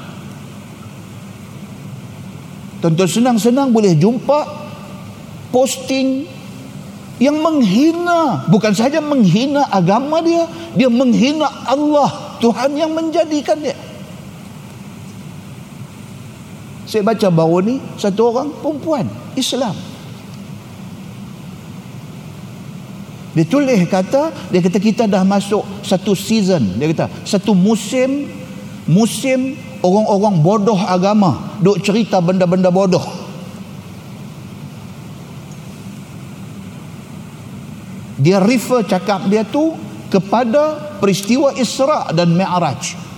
Tentu 2.79 3.07
senang-senang 3.07 3.75
boleh 3.75 3.95
jumpa 3.99 4.39
posting 5.51 6.27
yang 7.19 7.39
menghina 7.39 8.47
bukan 8.47 8.75
saja 8.75 9.03
menghina 9.03 9.67
agama 9.71 10.23
dia 10.23 10.47
dia 10.75 10.91
menghina 10.91 11.47
Allah 11.67 12.39
Tuhan 12.39 12.79
yang 12.79 12.95
menjadikan 12.95 13.59
dia 13.59 13.75
saya 16.89 17.05
baca 17.05 17.29
baru 17.29 17.61
ni 17.61 17.77
satu 18.01 18.33
orang 18.33 18.49
perempuan 18.65 19.05
Islam. 19.37 19.77
Dia 23.37 23.45
tulis 23.45 23.77
kata, 23.87 24.33
dia 24.49 24.61
kata 24.65 24.79
kita 24.81 25.05
dah 25.05 25.21
masuk 25.21 25.63
satu 25.85 26.17
season, 26.17 26.81
dia 26.81 26.89
kata 26.91 27.13
satu 27.29 27.53
musim 27.53 28.33
musim 28.89 29.53
orang-orang 29.85 30.41
bodoh 30.41 30.81
agama 30.81 31.61
duk 31.61 31.77
cerita 31.85 32.25
benda-benda 32.25 32.73
bodoh. 32.73 33.05
Dia 38.19 38.43
refer 38.43 38.83
cakap 38.83 39.31
dia 39.31 39.47
tu 39.47 39.79
kepada 40.11 40.99
peristiwa 40.99 41.55
Isra 41.55 42.11
dan 42.11 42.35
Mi'raj. 42.35 43.09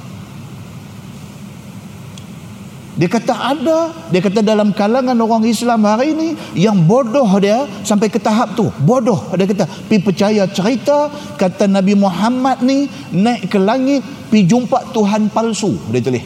Dia 3.01 3.09
kata 3.09 3.33
ada, 3.33 3.97
dia 4.13 4.21
kata 4.21 4.45
dalam 4.45 4.77
kalangan 4.77 5.17
orang 5.17 5.49
Islam 5.49 5.89
hari 5.89 6.13
ini 6.13 6.29
yang 6.53 6.85
bodoh 6.85 7.25
dia 7.41 7.65
sampai 7.81 8.13
ke 8.13 8.21
tahap 8.21 8.53
tu. 8.53 8.69
Bodoh 8.77 9.33
dia 9.41 9.49
kata, 9.49 9.65
pi 9.89 10.05
percaya 10.05 10.45
cerita 10.45 11.09
kata 11.41 11.65
Nabi 11.65 11.97
Muhammad 11.97 12.61
ni 12.61 12.93
naik 13.17 13.49
ke 13.49 13.57
langit 13.57 14.05
pi 14.29 14.45
jumpa 14.45 14.93
Tuhan 14.93 15.33
palsu, 15.33 15.81
dia 15.89 16.05
tulis. 16.05 16.21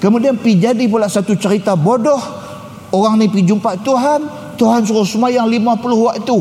Kemudian 0.00 0.40
pi 0.40 0.56
jadi 0.56 0.88
pula 0.88 1.04
satu 1.12 1.36
cerita 1.36 1.76
bodoh, 1.76 2.22
orang 2.96 3.20
ni 3.20 3.28
pi 3.28 3.44
jumpa 3.44 3.84
Tuhan, 3.84 4.47
Tuhan 4.58 4.82
suruh 4.82 5.06
semayang 5.06 5.46
50 5.46 5.78
waktu. 6.10 6.38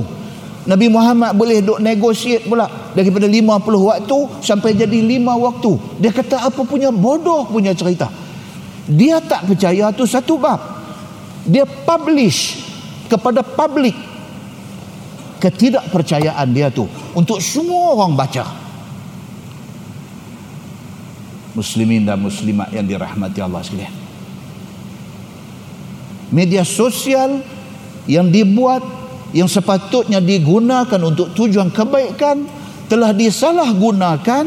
Nabi 0.67 0.91
Muhammad 0.91 1.31
boleh 1.31 1.63
duk 1.63 1.79
negosiat 1.79 2.43
pula 2.43 2.67
daripada 2.91 3.23
50 3.23 3.63
waktu 3.63 4.17
sampai 4.43 4.75
jadi 4.75 4.99
5 4.99 5.45
waktu. 5.47 5.71
Dia 6.03 6.11
kata 6.11 6.49
apa 6.49 6.61
punya 6.67 6.91
bodoh 6.91 7.47
punya 7.47 7.71
cerita. 7.71 8.11
Dia 8.89 9.23
tak 9.23 9.47
percaya 9.47 9.93
tu 9.95 10.03
satu 10.03 10.35
bab. 10.35 10.59
Dia 11.47 11.63
publish 11.63 12.67
kepada 13.07 13.39
publik 13.39 13.95
ketidakpercayaan 15.39 16.47
dia 16.51 16.67
tu 16.67 16.89
untuk 17.15 17.39
semua 17.39 17.95
orang 17.95 18.17
baca. 18.17 18.43
Muslimin 21.55 22.05
dan 22.05 22.21
muslimat 22.21 22.69
yang 22.69 22.85
dirahmati 22.85 23.39
Allah 23.41 23.63
sekalian. 23.63 23.95
Media 26.27 26.67
sosial 26.67 27.39
yang 28.07 28.31
dibuat 28.31 28.81
yang 29.35 29.51
sepatutnya 29.51 30.23
digunakan 30.23 30.99
untuk 31.03 31.35
tujuan 31.35 31.69
kebaikan 31.69 32.47
telah 32.87 33.11
disalahgunakan 33.11 34.43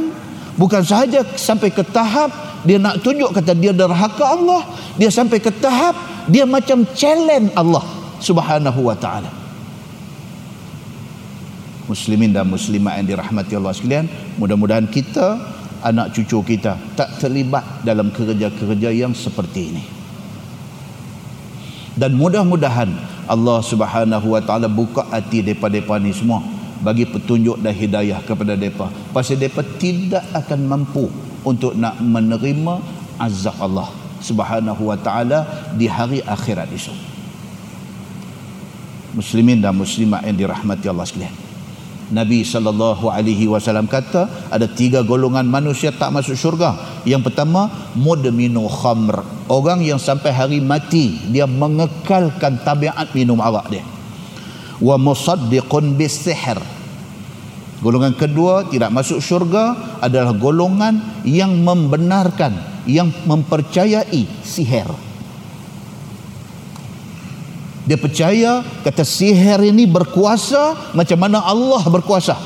bukan 0.56 0.82
sahaja 0.82 1.20
sampai 1.36 1.68
ke 1.68 1.84
tahap 1.84 2.32
dia 2.64 2.80
nak 2.80 3.04
tunjuk 3.04 3.32
kata 3.32 3.52
dia 3.56 3.72
derhaka 3.76 4.24
Allah 4.24 4.64
dia 4.96 5.12
sampai 5.12 5.40
ke 5.40 5.52
tahap 5.52 5.92
dia 6.28 6.48
macam 6.48 6.84
challenge 6.96 7.52
Allah 7.56 7.84
subhanahu 8.20 8.80
wa 8.84 8.96
ta'ala. 8.96 9.30
Muslimin 11.88 12.30
dan 12.30 12.46
muslimat 12.46 13.02
yang 13.02 13.16
dirahmati 13.16 13.52
Allah 13.58 13.74
sekalian 13.74 14.06
mudah-mudahan 14.38 14.86
kita 14.86 15.42
anak 15.82 16.12
cucu 16.14 16.54
kita 16.56 16.76
tak 16.94 17.18
terlibat 17.18 17.82
dalam 17.82 18.12
kerja-kerja 18.12 18.88
yang 18.94 19.16
seperti 19.16 19.60
ini. 19.74 19.84
Dan 21.98 22.14
mudah-mudahan 22.14 23.09
Allah 23.30 23.62
Subhanahu 23.62 24.34
wa 24.34 24.42
taala 24.42 24.66
buka 24.66 25.06
hati 25.06 25.46
depa-depa 25.46 26.02
ni 26.02 26.10
semua. 26.10 26.42
Bagi 26.80 27.06
petunjuk 27.06 27.60
dan 27.60 27.76
hidayah 27.76 28.24
kepada 28.24 28.56
depa. 28.58 28.90
Pasal 29.14 29.38
depa 29.38 29.62
tidak 29.78 30.24
akan 30.34 30.66
mampu 30.66 31.06
untuk 31.46 31.76
nak 31.78 32.00
menerima 32.02 32.82
azab 33.20 33.54
Allah 33.62 33.86
Subhanahu 34.18 34.90
wa 34.90 34.98
taala 34.98 35.46
di 35.78 35.86
hari 35.86 36.24
akhirat 36.26 36.66
esok. 36.74 36.98
Muslimin 39.14 39.62
dan 39.62 39.78
muslimat 39.78 40.26
yang 40.26 40.34
dirahmati 40.34 40.86
Allah 40.90 41.06
sekalian 41.06 41.49
Nabi 42.10 42.42
sallallahu 42.42 43.06
alaihi 43.06 43.46
wasallam 43.46 43.86
kata 43.86 44.50
ada 44.50 44.66
tiga 44.66 45.06
golongan 45.06 45.46
manusia 45.46 45.94
tak 45.94 46.10
masuk 46.10 46.34
syurga. 46.34 47.02
Yang 47.06 47.30
pertama 47.30 47.90
mudminu 47.94 48.66
khamr. 48.66 49.22
Orang 49.46 49.82
yang 49.86 50.02
sampai 50.02 50.34
hari 50.34 50.58
mati 50.58 51.22
dia 51.30 51.46
mengekalkan 51.46 52.62
tabiat 52.66 53.14
minum 53.14 53.38
arak 53.38 53.70
dia. 53.70 53.84
Wa 54.82 54.98
musaddiqun 54.98 55.94
bisihr. 55.94 56.58
Golongan 57.80 58.12
kedua 58.12 58.68
tidak 58.68 58.92
masuk 58.92 59.24
syurga 59.24 59.96
adalah 60.04 60.36
golongan 60.36 61.24
yang 61.24 61.64
membenarkan 61.64 62.84
yang 62.84 63.08
mempercayai 63.24 64.26
sihir. 64.44 65.09
Dia 67.88 67.96
percaya 67.96 68.60
kata 68.84 69.00
sihir 69.00 69.64
ini 69.64 69.88
berkuasa 69.88 70.92
macam 70.92 71.18
mana 71.20 71.40
Allah 71.40 71.80
berkuasa. 71.88 72.36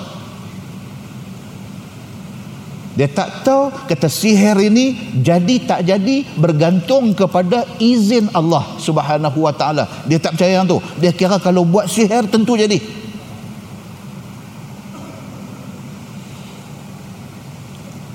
Dia 2.95 3.11
tak 3.11 3.43
tahu 3.43 3.75
kata 3.91 4.07
sihir 4.07 4.55
ini 4.71 5.19
jadi 5.19 5.55
tak 5.67 5.81
jadi 5.83 6.23
bergantung 6.39 7.11
kepada 7.11 7.67
izin 7.83 8.31
Allah 8.31 8.63
Subhanahu 8.79 9.43
wa 9.43 9.51
taala. 9.51 9.91
Dia 10.07 10.23
tak 10.23 10.39
percaya 10.39 10.63
yang 10.63 10.71
tu. 10.71 10.79
Dia 11.03 11.11
kira 11.11 11.43
kalau 11.43 11.67
buat 11.67 11.91
sihir 11.91 12.31
tentu 12.31 12.55
jadi. 12.55 12.79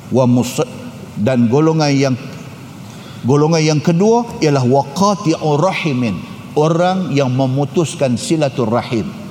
Wa 0.10 0.26
dan 1.20 1.52
golongan 1.52 1.92
yang 1.92 2.16
golongan 3.28 3.60
yang 3.60 3.80
kedua 3.84 4.40
ialah 4.40 4.64
waqati'ur 4.64 5.60
rahimin 5.60 6.29
orang 6.60 7.16
yang 7.16 7.32
memutuskan 7.32 8.20
silaturahim 8.20 9.30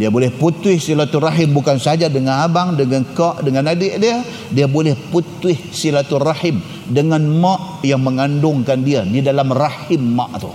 dia 0.00 0.06
boleh 0.06 0.30
putus 0.30 0.86
silaturahim 0.86 1.50
bukan 1.50 1.76
saja 1.76 2.06
dengan 2.06 2.46
abang, 2.46 2.78
dengan 2.78 3.02
kak, 3.10 3.42
dengan 3.42 3.68
adik 3.68 3.98
dia. 3.98 4.24
Dia 4.48 4.64
boleh 4.70 4.94
putus 5.12 5.60
silaturahim 5.74 6.62
dengan 6.86 7.20
mak 7.26 7.82
yang 7.82 8.00
mengandungkan 8.00 8.80
dia 8.86 9.02
di 9.02 9.20
dalam 9.20 9.50
rahim 9.50 10.14
mak 10.14 10.32
tu. 10.40 10.52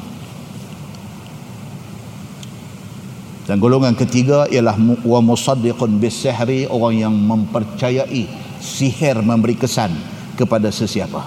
Dan 3.46 3.62
golongan 3.62 3.94
ketiga 3.94 4.50
ialah 4.50 4.74
wa 5.06 5.20
musaddiqun 5.22 6.02
bisihri 6.02 6.66
orang 6.66 6.96
yang 6.98 7.14
mempercayai 7.14 8.26
sihir 8.58 9.22
memberi 9.22 9.54
kesan 9.54 9.94
kepada 10.34 10.74
sesiapa. 10.74 11.22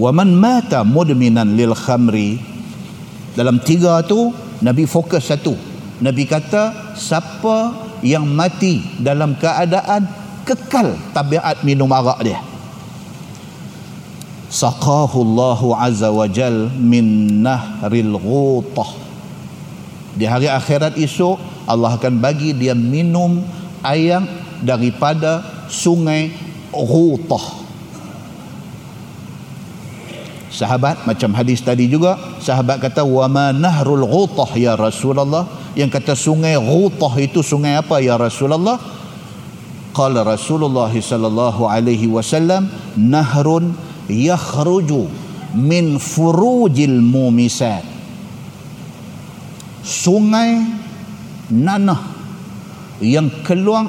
Wa 0.00 0.10
man 0.16 0.32
mata 0.32 0.80
mudminan 0.80 1.52
lil 1.52 1.76
khamri 1.76 2.49
dalam 3.34 3.62
tiga 3.62 4.02
tu 4.06 4.34
Nabi 4.60 4.84
fokus 4.84 5.30
satu. 5.30 5.56
Nabi 6.00 6.24
kata 6.24 6.96
siapa 6.96 7.76
yang 8.00 8.24
mati 8.24 8.80
dalam 9.00 9.36
keadaan 9.36 10.08
kekal 10.48 10.96
tabiat 11.12 11.60
minum 11.64 11.88
arak 11.92 12.20
dia? 12.24 12.40
Saqahu 14.50 15.22
Allahu 15.22 15.76
azza 15.76 16.10
wa 16.10 16.26
jal 16.26 16.72
min 16.74 17.38
nahril 17.44 18.18
ghutah. 18.18 18.90
Di 20.16 20.26
hari 20.26 20.50
akhirat 20.50 20.98
esok 20.98 21.38
Allah 21.70 21.94
akan 21.94 22.18
bagi 22.18 22.50
dia 22.50 22.74
minum 22.74 23.46
air 23.86 24.18
daripada 24.58 25.44
sungai 25.70 26.34
ghutah 26.74 27.60
sahabat 30.60 31.08
macam 31.08 31.32
hadis 31.32 31.64
tadi 31.64 31.88
juga 31.88 32.20
sahabat 32.36 32.84
kata 32.84 33.00
wa 33.00 33.24
ma 33.32 33.48
nahrul 33.48 34.04
ghutah 34.04 34.52
ya 34.60 34.76
Rasulullah? 34.76 35.48
Yang 35.72 35.96
kata 35.96 36.12
sungai 36.12 36.60
Ghutah 36.60 37.16
itu 37.16 37.40
sungai 37.40 37.80
apa 37.80 38.04
ya 38.04 38.20
Rasulullah? 38.20 38.76
Qala 39.96 40.20
Rasulullah 40.20 40.92
sallallahu 40.92 41.64
alaihi 41.64 42.12
wasallam 42.12 42.68
nahrun 43.00 43.72
yakhruju 44.06 45.08
min 45.56 45.96
furujil 45.96 47.00
mumisat 47.00 47.82
sungai 49.82 50.62
nanah 51.50 51.98
yang 53.02 53.32
keluar 53.42 53.88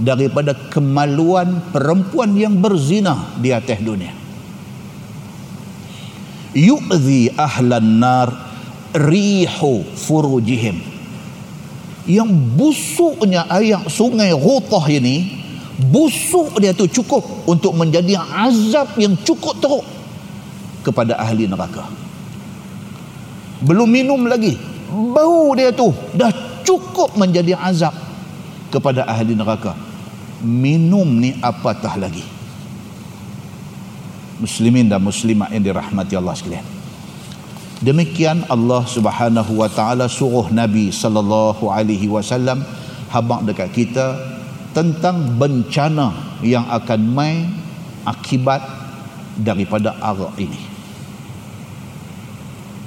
daripada 0.00 0.56
kemaluan 0.70 1.60
perempuan 1.74 2.32
yang 2.32 2.56
berzina 2.62 3.36
di 3.36 3.52
atas 3.52 3.82
dunia 3.84 4.21
yu'zi 6.52 7.32
ahlan 7.36 8.00
nar 8.00 8.28
rihu 8.92 9.84
furujihim 9.96 10.92
yang 12.08 12.28
busuknya 12.58 13.46
air 13.48 13.78
sungai 13.86 14.34
Ghutah 14.34 14.84
ini 14.90 15.42
busuk 15.78 16.58
dia 16.60 16.74
tu 16.74 16.86
cukup 16.90 17.22
untuk 17.48 17.72
menjadi 17.74 18.18
azab 18.20 18.94
yang 18.98 19.16
cukup 19.22 19.56
teruk 19.62 19.86
kepada 20.82 21.14
ahli 21.16 21.46
neraka. 21.46 21.86
Belum 23.62 23.86
minum 23.86 24.18
lagi 24.26 24.58
bau 24.90 25.54
dia 25.54 25.70
tu 25.70 25.94
dah 26.12 26.30
cukup 26.66 27.14
menjadi 27.14 27.54
azab 27.54 27.94
kepada 28.74 29.06
ahli 29.06 29.38
neraka. 29.38 29.78
Minum 30.42 31.06
ni 31.22 31.38
apatah 31.38 31.94
lagi 31.94 32.26
muslimin 34.42 34.90
dan 34.90 34.98
muslimat 34.98 35.54
yang 35.54 35.62
dirahmati 35.62 36.18
Allah 36.18 36.34
sekalian 36.34 36.66
Demikian 37.82 38.46
Allah 38.46 38.86
Subhanahu 38.86 39.58
wa 39.58 39.66
taala 39.66 40.06
suruh 40.06 40.46
Nabi 40.54 40.94
sallallahu 40.94 41.66
alaihi 41.66 42.06
wasallam 42.06 42.62
habaq 43.10 43.42
dekat 43.42 43.74
kita 43.74 44.06
tentang 44.70 45.34
bencana 45.34 46.38
yang 46.46 46.62
akan 46.70 47.00
mai 47.10 47.42
akibat 48.06 48.62
daripada 49.34 49.98
arak 49.98 50.38
ini. 50.38 50.62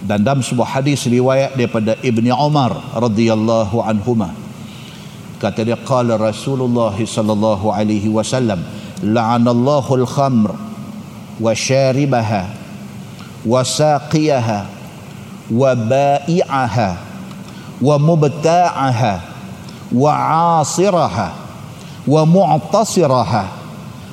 Dan 0.07 0.23
dalam 0.23 0.39
sebuah 0.39 0.79
hadis 0.79 1.03
riwayat 1.11 1.59
daripada 1.59 1.99
Ibni 1.99 2.31
Umar 2.31 2.71
radhiyallahu 2.95 3.83
anhuma 3.83 4.31
kata 5.43 5.67
dia 5.67 5.75
qala 5.75 6.15
Rasulullah 6.15 6.95
sallallahu 6.95 7.67
alaihi 7.67 8.07
wasallam 8.07 8.63
la'anallahu 9.03 10.07
al-khamr 10.07 10.64
وشاربها 11.41 12.49
وساقيها 13.45 14.65
وبائعها 15.51 16.97
ومبتاعها 17.81 19.21
وعاصرها 19.95 21.33
ومعتصرها 22.07 23.45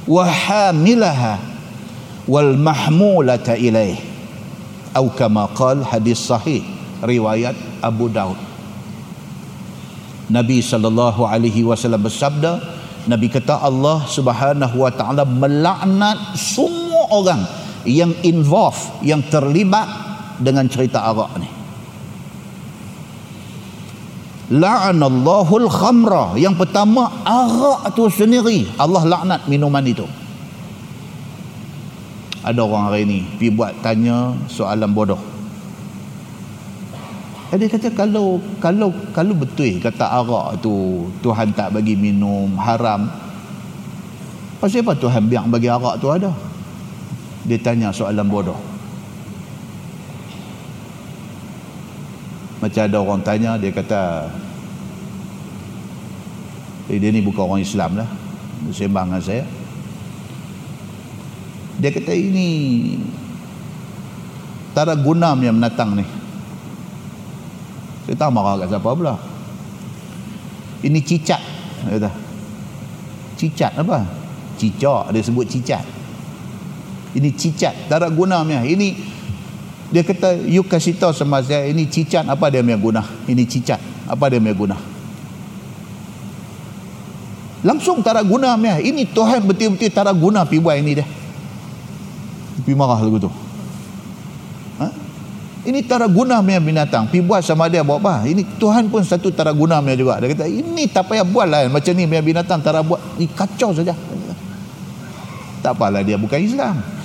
وحاملها 0.08 1.38
والمحمولة 2.28 3.48
إليه. 3.48 3.96
أو 4.96 5.08
كما 5.08 5.44
قال 5.44 5.86
حديث 5.86 6.18
صحيح 6.18 6.64
رواية 7.04 7.54
أبو 7.84 8.08
داود. 8.08 8.36
نبي 10.30 10.62
صلى 10.62 10.88
الله 10.88 11.28
عليه 11.28 11.64
وسلم 11.64 12.08
Nabi 12.08 12.60
نبي 13.08 13.28
Allah 13.34 13.66
الله 13.66 13.98
سبحانه 14.06 14.70
وتعالى 14.76 15.22
melaknat 15.26 16.38
semua 16.38 17.01
orang 17.12 17.44
yang 17.84 18.16
involve 18.24 18.78
yang 19.04 19.20
terlibat 19.28 19.86
dengan 20.40 20.66
cerita 20.66 21.04
arak 21.06 21.32
ni. 21.38 21.50
La'anallahu 24.52 25.64
al-khamra 25.64 26.36
yang 26.36 26.52
pertama 26.58 27.08
arak 27.24 27.94
tu 27.96 28.10
sendiri. 28.12 28.68
Allah 28.76 29.02
laknat 29.06 29.48
minuman 29.48 29.80
itu. 29.86 30.04
Ada 32.42 32.58
orang 32.58 32.90
hari 32.90 33.06
ni 33.06 33.20
pergi 33.38 33.54
buat 33.54 33.72
tanya 33.80 34.34
soalan 34.50 34.90
bodoh. 34.90 35.20
Eh, 37.52 37.56
dia 37.60 37.68
kata 37.68 37.92
kalau 37.92 38.42
kalau 38.58 38.90
kalau 39.14 39.36
betul 39.36 39.78
kata 39.78 40.04
arak 40.20 40.60
tu 40.60 41.06
Tuhan 41.24 41.54
tak 41.56 41.72
bagi 41.72 41.96
minum 41.96 42.52
haram. 42.60 43.08
Pasal 44.58 44.84
apa 44.84 44.94
Tuhan 44.98 45.32
biar 45.32 45.48
bagi 45.48 45.70
arak 45.70 45.96
tu 46.02 46.12
ada 46.12 46.51
dia 47.42 47.58
tanya 47.58 47.90
soalan 47.90 48.26
bodoh. 48.30 48.58
Macam 52.62 52.82
ada 52.86 52.98
orang 53.02 53.22
tanya 53.26 53.58
dia 53.58 53.74
kata 53.74 54.30
eh, 56.86 56.98
dia 57.02 57.10
ni 57.10 57.18
bukan 57.18 57.42
orang 57.42 57.62
Islam 57.62 57.98
lah. 57.98 58.06
Sembang 58.70 59.10
dengan 59.10 59.18
saya. 59.18 59.42
Dia 61.82 61.90
kata 61.90 62.14
ini 62.14 62.48
tak 64.70 64.86
ada 64.86 64.94
guna 64.94 65.34
yang 65.42 65.58
menatang 65.58 65.98
ni. 65.98 66.06
Saya 68.06 68.14
tak 68.14 68.30
marah 68.30 68.62
kat 68.62 68.70
siapa 68.70 68.94
pula. 68.94 69.18
Ini 70.86 70.98
cicat 71.02 71.42
dia 71.82 71.98
kata. 71.98 72.10
Cicat 73.34 73.72
apa? 73.82 74.06
Cicak 74.54 75.10
dia 75.10 75.26
sebut 75.26 75.50
cicat 75.50 75.82
ini 77.12 77.30
cicat. 77.32 77.92
Ada 77.92 78.08
guna 78.08 78.40
ini 78.64 79.12
dia 79.92 80.00
kata 80.00 80.40
you 80.48 80.64
kasih 80.64 80.96
tahu 80.96 81.12
sama 81.12 81.44
saya 81.44 81.68
ini 81.68 81.84
cicat 81.84 82.24
apa 82.24 82.48
dia 82.48 82.64
punya 82.64 82.80
guna? 82.80 83.02
Ini 83.28 83.44
cicat 83.44 83.76
apa 84.08 84.24
dia 84.32 84.40
punya 84.40 84.56
guna? 84.56 84.76
Langsung 87.60 88.00
tak 88.00 88.16
ada 88.16 88.22
guna 88.24 88.56
punya 88.56 88.80
ini 88.80 89.04
Tuhan 89.04 89.44
betul-betul 89.44 89.92
tak 89.92 90.08
ada 90.08 90.16
guna 90.16 90.48
pergi 90.48 90.64
buat 90.64 90.76
ini 90.80 90.92
dia. 90.96 91.06
Pergi 92.64 92.72
marah 92.72 93.04
lagu 93.04 93.20
tu. 93.20 93.30
Ha? 94.80 94.88
ini 95.68 95.84
tak 95.84 96.00
ada 96.00 96.08
guna 96.08 96.40
punya 96.40 96.58
binatang. 96.64 97.12
Pergi 97.12 97.20
buat 97.20 97.44
sama 97.44 97.68
dia 97.68 97.84
buat 97.84 98.00
apa? 98.00 98.24
Ini 98.24 98.56
Tuhan 98.56 98.88
pun 98.88 99.04
satu 99.04 99.28
tak 99.28 99.44
ada 99.44 99.52
guna 99.52 99.76
punya 99.84 100.00
juga. 100.00 100.24
Dia 100.24 100.32
kata 100.32 100.48
ini 100.48 100.88
tak 100.88 101.12
payah 101.12 101.28
buat 101.28 101.44
lah. 101.44 101.68
Macam 101.68 101.92
ni 101.92 102.08
punya 102.08 102.24
binatang 102.24 102.64
tak 102.64 102.72
ada 102.72 102.80
buat. 102.80 102.98
Ini 103.20 103.28
kacau 103.36 103.76
saja. 103.76 103.92
Tak 105.60 105.76
apalah 105.76 106.00
dia 106.00 106.16
bukan 106.16 106.40
Islam 106.40 107.01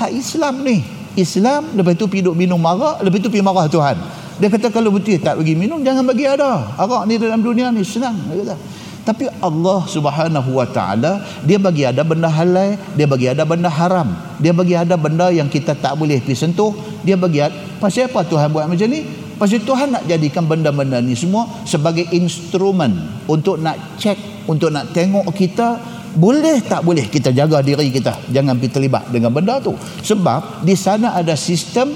hak 0.00 0.10
Islam 0.16 0.64
ni. 0.64 0.80
Islam 1.18 1.76
lepas 1.76 1.92
tu 1.98 2.08
pergi 2.08 2.24
duk 2.24 2.38
minum 2.38 2.56
arak 2.64 3.04
lepas 3.04 3.20
tu 3.20 3.28
pergi 3.28 3.44
marah 3.44 3.68
Tuhan. 3.68 3.96
Dia 4.40 4.48
kata 4.48 4.72
kalau 4.72 4.88
betul 4.88 5.20
tak 5.20 5.36
bagi 5.36 5.52
minum 5.52 5.84
jangan 5.84 6.08
bagi 6.08 6.24
ada. 6.24 6.72
Arak 6.80 7.04
ni 7.04 7.20
dalam 7.20 7.44
dunia 7.44 7.68
ni 7.68 7.84
senang 7.84 8.16
dia 8.32 8.40
kata. 8.40 8.56
Tapi 9.00 9.26
Allah 9.40 9.80
subhanahu 9.88 10.50
wa 10.60 10.68
ta'ala 10.68 11.24
dia 11.44 11.56
bagi 11.56 11.88
ada 11.88 12.04
benda 12.04 12.28
halal 12.28 12.76
dia 12.96 13.04
bagi 13.04 13.28
ada 13.28 13.44
benda 13.44 13.68
haram. 13.68 14.08
Dia 14.40 14.56
bagi 14.56 14.72
ada 14.72 14.96
benda 14.96 15.28
yang 15.28 15.52
kita 15.52 15.76
tak 15.76 16.00
boleh 16.00 16.24
pergi 16.24 16.48
sentuh. 16.48 16.72
Dia 17.04 17.20
bagi 17.20 17.44
ada 17.44 17.52
pasal 17.76 18.08
apa 18.08 18.24
Tuhan 18.24 18.48
buat 18.48 18.64
macam 18.64 18.88
ni? 18.88 19.04
Pasal 19.40 19.64
Tuhan 19.64 19.88
nak 19.88 20.04
jadikan 20.04 20.44
benda-benda 20.44 21.00
ni 21.00 21.16
semua 21.16 21.48
sebagai 21.64 22.04
instrumen 22.12 23.24
untuk 23.24 23.56
nak 23.56 23.96
cek 23.96 24.44
untuk 24.44 24.68
nak 24.68 24.92
tengok 24.92 25.24
kita 25.32 25.80
boleh 26.16 26.58
tak 26.66 26.82
boleh 26.82 27.06
kita 27.06 27.30
jaga 27.30 27.62
diri 27.62 27.90
kita? 27.94 28.30
Jangan 28.34 28.58
pergi 28.58 28.70
terlibat 28.74 29.04
dengan 29.14 29.30
benda 29.30 29.62
tu. 29.62 29.78
Sebab 30.02 30.66
di 30.66 30.74
sana 30.74 31.14
ada 31.14 31.38
sistem 31.38 31.94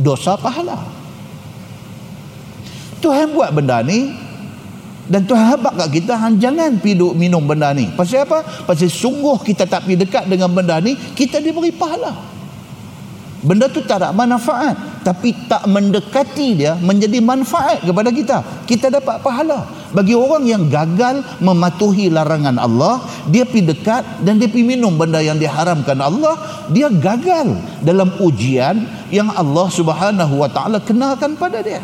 dosa 0.00 0.40
pahala. 0.40 0.80
Tuhan 3.00 3.32
buat 3.32 3.52
benda 3.52 3.80
ni 3.84 4.12
dan 5.10 5.26
Tuhan 5.26 5.56
habak 5.56 5.74
kat 5.74 5.88
kita 6.00 6.14
hang 6.14 6.38
jangan 6.38 6.78
pergi 6.78 7.12
minum 7.16 7.44
benda 7.44 7.72
ni. 7.76 7.92
Pasal 7.92 8.24
apa? 8.24 8.44
Pasal 8.64 8.88
sungguh 8.88 9.40
kita 9.42 9.66
tak 9.66 9.84
pergi 9.88 10.06
dekat 10.06 10.24
dengan 10.28 10.48
benda 10.52 10.78
ni 10.80 10.96
kita 10.96 11.42
diberi 11.42 11.74
pahala. 11.74 12.14
Benda 13.40 13.72
tu 13.72 13.80
tak 13.84 14.04
ada 14.04 14.12
manfaat 14.12 14.76
tapi 15.00 15.32
tak 15.48 15.64
mendekati 15.64 16.60
dia 16.60 16.76
menjadi 16.76 17.24
manfaat 17.24 17.80
kepada 17.84 18.12
kita. 18.12 18.44
Kita 18.68 18.92
dapat 18.92 19.20
pahala 19.24 19.79
bagi 19.90 20.14
orang 20.14 20.46
yang 20.46 20.70
gagal 20.70 21.22
mematuhi 21.42 22.10
larangan 22.10 22.56
Allah 22.58 23.02
dia 23.26 23.42
pergi 23.42 23.74
dekat 23.74 24.22
dan 24.22 24.38
dia 24.38 24.46
pergi 24.46 24.66
minum 24.66 24.94
benda 24.94 25.18
yang 25.18 25.36
diharamkan 25.36 25.98
Allah 25.98 26.66
dia 26.70 26.86
gagal 26.90 27.58
dalam 27.82 28.14
ujian 28.22 28.86
yang 29.10 29.30
Allah 29.34 29.66
subhanahu 29.66 30.38
wa 30.38 30.48
ta'ala 30.50 30.78
kenalkan 30.82 31.34
pada 31.34 31.58
dia 31.60 31.82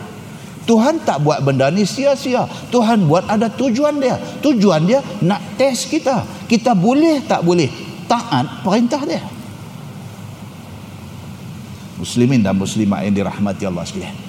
Tuhan 0.66 1.06
tak 1.06 1.22
buat 1.22 1.46
benda 1.46 1.70
ni 1.70 1.86
sia-sia. 1.86 2.42
Tuhan 2.74 3.06
buat 3.06 3.30
ada 3.30 3.46
tujuan 3.46 4.02
dia. 4.02 4.18
Tujuan 4.42 4.82
dia 4.82 4.98
nak 5.22 5.54
test 5.54 5.86
kita. 5.86 6.26
Kita 6.50 6.74
boleh 6.74 7.22
tak 7.22 7.46
boleh 7.46 7.70
taat 8.10 8.66
perintah 8.66 8.98
dia. 9.06 9.22
Muslimin 12.02 12.42
dan 12.42 12.58
muslimat 12.58 13.06
yang 13.06 13.14
dirahmati 13.14 13.62
Allah 13.62 13.86
sekalian. 13.86 14.25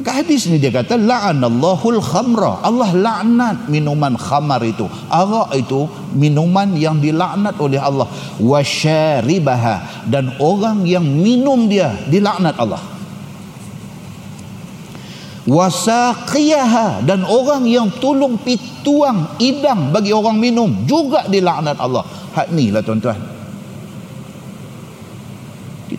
Maka 0.00 0.24
hadis 0.24 0.48
ni 0.48 0.56
dia 0.56 0.72
kata 0.72 0.96
la'anallahul 0.96 2.00
khamra. 2.00 2.64
Allah 2.64 2.88
laknat 2.96 3.68
minuman 3.68 4.16
khamar 4.16 4.64
itu. 4.64 4.88
Arak 5.12 5.52
itu 5.60 5.84
minuman 6.16 6.72
yang 6.72 6.96
dilaknat 7.04 7.60
oleh 7.60 7.76
Allah. 7.76 8.08
Wasyaribaha 8.40 10.08
dan 10.08 10.32
orang 10.40 10.88
yang 10.88 11.04
minum 11.04 11.68
dia 11.68 11.92
dilaknat 12.08 12.56
Allah 12.56 12.80
wasaqiyaha 15.50 17.02
dan 17.08 17.24
orang 17.24 17.64
yang 17.64 17.88
tolong 17.98 18.36
pituang 18.38 19.40
idang 19.40 19.88
bagi 19.90 20.12
orang 20.12 20.36
minum 20.36 20.84
juga 20.84 21.24
dilaknat 21.26 21.80
Allah 21.80 22.04
hak 22.36 22.52
ni 22.52 22.68
lah 22.68 22.84
tuan-tuan 22.84 23.39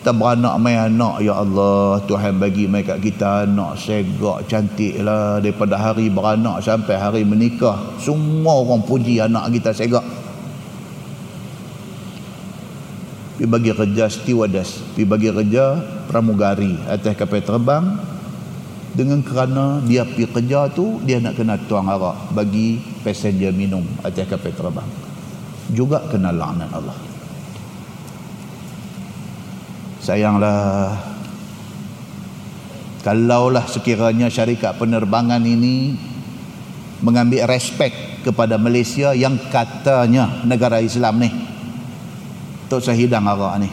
kita 0.02 0.18
beranak 0.18 0.58
main 0.58 0.90
anak 0.90 1.22
ya 1.22 1.38
Allah. 1.38 2.02
Tuhan 2.10 2.42
bagi 2.42 2.66
mai 2.66 2.82
kat 2.82 2.98
kita 2.98 3.46
anak 3.46 3.78
segak 3.78 4.50
cantik 4.50 4.98
lah. 4.98 5.38
Daripada 5.38 5.78
hari 5.78 6.10
beranak 6.10 6.58
sampai 6.58 6.98
hari 6.98 7.22
menikah 7.22 7.78
semua 8.02 8.66
orang 8.66 8.82
puji 8.82 9.22
anak 9.22 9.54
kita 9.54 9.70
segak. 9.70 10.02
Pergi 13.38 13.46
bagi 13.46 13.70
kerja 13.70 14.10
stewardess 14.10 14.82
pergi 14.98 15.06
bagi 15.06 15.28
kerja 15.30 15.78
pramugari. 16.10 16.82
Atas 16.90 17.14
kapal 17.14 17.46
terbang 17.46 17.94
dengan 18.98 19.22
kerana 19.22 19.86
dia 19.86 20.02
pergi 20.02 20.26
kerja 20.26 20.66
tu 20.74 20.98
dia 21.06 21.22
nak 21.22 21.38
kena 21.38 21.54
tuang 21.70 21.86
arak 21.86 22.34
bagi 22.34 22.82
passenger 23.06 23.54
minum 23.54 23.86
atas 24.02 24.26
kapal 24.26 24.50
terbang. 24.50 24.88
Juga 25.70 26.02
kena 26.10 26.34
laknat 26.34 26.74
Allah 26.74 27.11
sayanglah 30.02 30.98
kalaulah 33.06 33.62
sekiranya 33.70 34.26
syarikat 34.26 34.74
penerbangan 34.74 35.42
ini 35.46 35.94
mengambil 37.02 37.46
respek 37.46 38.22
kepada 38.26 38.58
Malaysia 38.58 39.14
yang 39.14 39.38
katanya 39.50 40.42
negara 40.42 40.82
Islam 40.82 41.22
ni 41.22 41.30
untuk 42.66 42.82
sahidang 42.82 43.26
arak 43.26 43.62
ni 43.62 43.70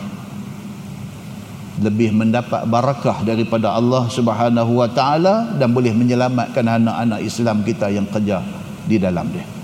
lebih 1.79 2.11
mendapat 2.11 2.67
barakah 2.67 3.23
daripada 3.23 3.71
Allah 3.71 4.05
Subhanahu 4.11 4.83
wa 4.83 4.89
taala 4.91 5.55
dan 5.55 5.71
boleh 5.71 5.95
menyelamatkan 5.95 6.65
anak-anak 6.65 7.23
Islam 7.23 7.63
kita 7.63 7.87
yang 7.87 8.05
kerja 8.05 8.43
di 8.83 8.99
dalam 8.99 9.31
dia. 9.31 9.58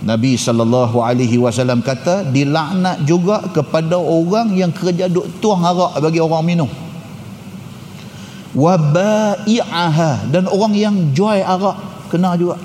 Nabi 0.00 0.40
sallallahu 0.40 1.04
alaihi 1.04 1.36
wasallam 1.36 1.84
kata 1.84 2.24
dilaknat 2.32 3.04
juga 3.04 3.44
kepada 3.52 4.00
orang 4.00 4.56
yang 4.56 4.72
kerja 4.72 5.12
duk 5.12 5.28
tuang 5.44 5.60
arak 5.60 6.00
bagi 6.00 6.20
orang 6.20 6.44
minum. 6.44 6.70
Wa 8.56 8.80
bai'aha 8.80 10.26
dan 10.32 10.48
orang 10.48 10.72
yang 10.72 10.96
jual 11.12 11.44
arak 11.44 12.08
kena 12.08 12.32
juga. 12.40 12.56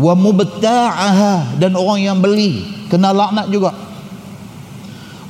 Wa 0.00 0.16
mubta'aha 0.16 1.60
dan 1.60 1.76
orang 1.76 2.00
yang 2.00 2.16
beli 2.16 2.64
kena 2.88 3.12
laknat 3.12 3.52
juga 3.52 3.76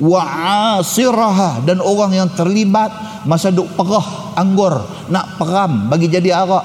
wa 0.00 0.20
asiraha 0.80 1.60
dan 1.68 1.78
orang 1.84 2.16
yang 2.16 2.28
terlibat 2.32 2.88
masa 3.28 3.52
duk 3.52 3.68
perah 3.76 4.32
anggur 4.32 4.80
nak 5.12 5.36
peram 5.36 5.92
bagi 5.92 6.08
jadi 6.08 6.40
arak 6.40 6.64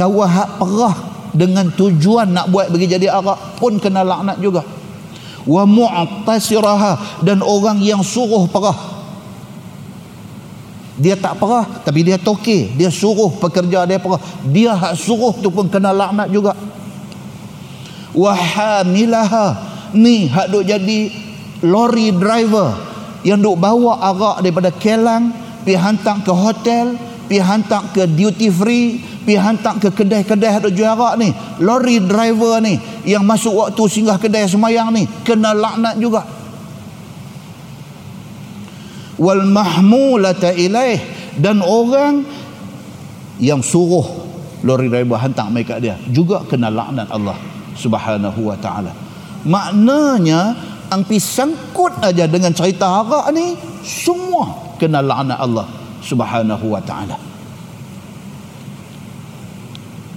kawah 0.00 0.24
hak 0.24 0.50
perah 0.56 0.96
dengan 1.30 1.70
tujuan 1.70 2.30
nak 2.30 2.50
buat 2.50 2.70
bagi 2.70 2.90
jadi 2.90 3.10
arak 3.10 3.58
pun 3.58 3.78
kena 3.78 4.02
laknat 4.02 4.38
juga. 4.42 4.62
Wa 5.48 5.64
mu'tasiraha 5.64 7.24
dan 7.24 7.40
orang 7.40 7.80
yang 7.80 8.04
suruh 8.04 8.44
perah. 8.50 8.76
Dia 11.00 11.16
tak 11.16 11.40
perah 11.40 11.64
tapi 11.80 12.04
dia 12.04 12.20
toke. 12.20 12.76
Dia 12.76 12.92
suruh 12.92 13.32
pekerja 13.40 13.88
dia 13.88 13.96
perah. 13.96 14.20
Dia 14.50 14.76
hak 14.76 14.94
suruh 15.00 15.32
tu 15.40 15.48
pun 15.48 15.70
kena 15.70 15.94
laknat 15.96 16.28
juga. 16.28 16.52
Wa 18.12 18.34
hamilaha 18.34 19.56
ni 19.96 20.28
hak 20.28 20.46
duk 20.50 20.64
jadi 20.66 21.00
lori 21.64 22.12
driver. 22.12 22.76
Yang 23.20 23.52
duk 23.52 23.56
bawa 23.60 24.00
arak 24.12 24.36
daripada 24.44 24.72
Kelang 24.72 25.32
pi 25.60 25.76
hantar 25.76 26.24
ke 26.24 26.32
hotel 26.32 26.96
pi 27.28 27.36
hantar 27.36 27.92
ke 27.92 28.08
duty 28.08 28.48
free 28.48 29.09
pi 29.26 29.36
hantar 29.36 29.76
ke 29.78 29.92
kedai-kedai 29.92 30.62
ada 30.62 30.68
jual 30.72 30.88
arak 30.96 31.14
ni. 31.20 31.28
Lori 31.60 32.00
driver 32.00 32.58
ni 32.64 32.80
yang 33.04 33.24
masuk 33.24 33.52
waktu 33.56 33.82
singgah 33.88 34.16
kedai 34.16 34.48
semayang 34.48 34.90
ni 34.92 35.04
kena 35.24 35.52
laknat 35.52 35.96
juga. 36.00 36.24
Wal 39.20 39.44
mahmulata 39.44 40.52
ilaih. 40.56 41.20
Dan 41.40 41.64
orang 41.64 42.26
yang 43.40 43.64
suruh 43.64 44.04
lori 44.60 44.92
driver 44.92 45.16
hantar 45.16 45.48
mereka 45.48 45.80
dia 45.80 45.96
juga 46.10 46.44
kena 46.44 46.68
laknat 46.68 47.08
Allah 47.08 47.38
subhanahu 47.78 48.40
wa 48.44 48.56
ta'ala. 48.60 48.92
Maknanya 49.48 50.40
ang 50.90 51.06
pisangkut 51.06 52.02
aja 52.02 52.26
dengan 52.26 52.52
cerita 52.52 52.84
harak 52.84 53.30
ni 53.32 53.54
semua 53.86 54.74
kena 54.76 55.00
laknat 55.00 55.38
Allah 55.38 55.66
Subhanahu 56.00 56.66
wa 56.72 56.82
taala 56.82 57.29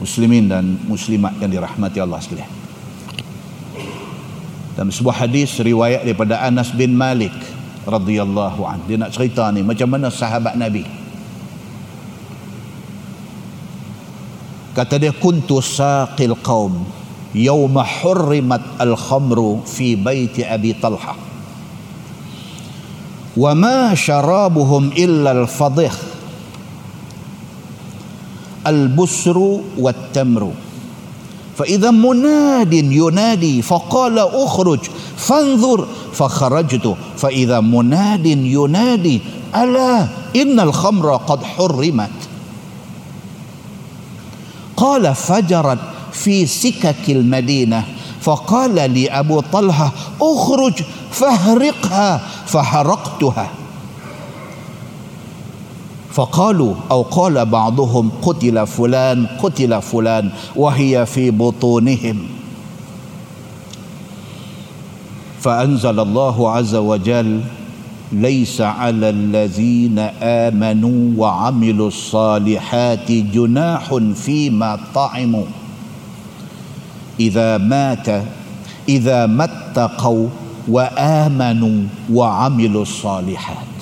muslimin 0.01 0.49
dan 0.49 0.77
muslimat 0.87 1.37
yang 1.41 1.51
dirahmati 1.51 1.97
Allah 2.01 2.19
sekalian. 2.21 2.51
Dalam 4.73 4.89
sebuah 4.89 5.25
hadis 5.25 5.61
riwayat 5.61 6.01
daripada 6.01 6.41
Anas 6.41 6.73
bin 6.73 6.97
Malik 6.97 7.33
radhiyallahu 7.85 8.65
anhu 8.65 8.85
dia 8.89 8.97
nak 8.97 9.13
cerita 9.13 9.53
ni 9.53 9.61
macam 9.61 9.85
mana 9.85 10.09
sahabat 10.09 10.57
Nabi. 10.57 10.81
Kata 14.73 14.97
dia 14.97 15.13
kuntu 15.13 15.61
saqil 15.61 16.33
qaum 16.41 16.81
yauma 17.37 17.85
hurrimat 17.85 18.81
al-khamru 18.81 19.61
fi 19.69 19.93
baiti 19.93 20.41
Abi 20.41 20.73
Talha. 20.73 21.13
Wa 23.37 23.53
ma 23.53 23.93
sharabuhum 23.93 24.93
illa 24.97 25.37
al-fadhih 25.37 26.12
البسر 28.67 29.59
والتمر. 29.77 30.51
فإذا 31.57 31.91
مناد 31.91 32.73
ينادي 32.73 33.61
فقال 33.61 34.19
اخرج 34.19 34.79
فانظر 35.17 35.87
فخرجت. 36.13 36.95
فإذا 37.17 37.59
مناد 37.59 38.25
ينادي 38.25 39.21
ألا 39.55 40.07
إن 40.35 40.59
الخمر 40.59 41.15
قد 41.15 41.43
حرمت. 41.43 42.09
قال 44.77 45.15
فجرت 45.15 45.79
في 46.11 46.45
سكك 46.45 47.09
المدينة 47.09 47.83
فقال 48.21 48.91
لي 48.91 49.09
أبو 49.09 49.39
طلحة 49.39 49.91
اخرج 50.21 50.73
فاهرقها 51.11 52.21
فحرقتها 52.45 53.49
فقالوا 56.13 56.75
أو 56.91 57.01
قال 57.01 57.45
بعضهم 57.45 58.11
قتل 58.21 58.67
فلان 58.67 59.25
قتل 59.43 59.81
فلان 59.81 60.31
وهي 60.55 61.05
في 61.05 61.31
بطونهم. 61.31 62.17
فأنزل 65.41 65.99
الله 65.99 66.51
عز 66.51 66.75
وجل 66.75 67.41
ليس 68.11 68.61
على 68.61 69.09
الذين 69.09 69.99
آمنوا 70.21 71.13
وعملوا 71.17 71.87
الصالحات 71.87 73.11
جناح 73.11 73.97
فيما 74.15 74.79
طعموا. 74.95 75.45
إذا 77.19 77.57
مات 77.57 78.07
إذا 78.89 79.25
ما 79.25 79.43
اتقوا 79.43 80.27
وآمنوا 80.67 81.83
وعملوا 82.13 82.81
الصالحات. 82.81 83.72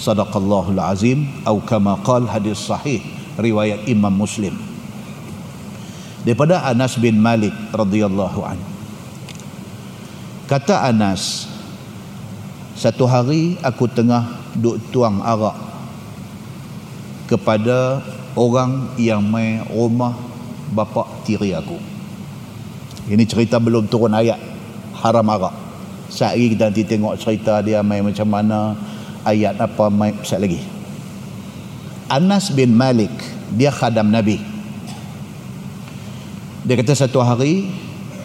Sadaqallahul 0.00 0.80
azim 0.80 1.28
atau 1.44 1.60
kama 1.60 2.00
qala 2.00 2.24
hadis 2.32 2.64
sahih 2.64 3.04
riwayat 3.36 3.84
Imam 3.84 4.16
Muslim. 4.16 4.56
Daripada 6.24 6.64
Anas 6.64 6.96
bin 6.96 7.20
Malik 7.20 7.52
radhiyallahu 7.72 8.40
anhu 8.44 8.68
kata 10.48 10.88
Anas 10.88 11.46
satu 12.74 13.04
hari 13.04 13.60
aku 13.60 13.86
tengah 13.86 14.40
duk 14.56 14.80
tuang 14.90 15.20
arak 15.20 15.54
kepada 17.30 18.02
orang 18.34 18.90
yang 18.98 19.22
mai 19.22 19.62
rumah 19.70 20.16
bapa 20.74 21.06
tiri 21.22 21.54
aku. 21.54 21.78
Ini 23.06 23.22
cerita 23.28 23.62
belum 23.62 23.86
turun 23.86 24.16
ayat 24.16 24.40
haram 24.98 25.28
arak. 25.30 25.54
Lagi 26.10 26.46
kita 26.50 26.74
nanti 26.74 26.82
tengok 26.82 27.14
cerita 27.22 27.62
dia 27.62 27.86
mai 27.86 28.02
macam 28.02 28.26
mana 28.26 28.74
ayat 29.24 29.58
apa? 29.60 29.88
Mai 29.92 30.14
saat 30.24 30.42
lagi. 30.42 30.60
Anas 32.10 32.50
bin 32.50 32.74
Malik 32.74 33.12
dia 33.54 33.70
khadam 33.70 34.10
Nabi. 34.10 34.42
Dia 36.66 36.74
kata 36.76 36.92
satu 36.92 37.22
hari 37.24 37.70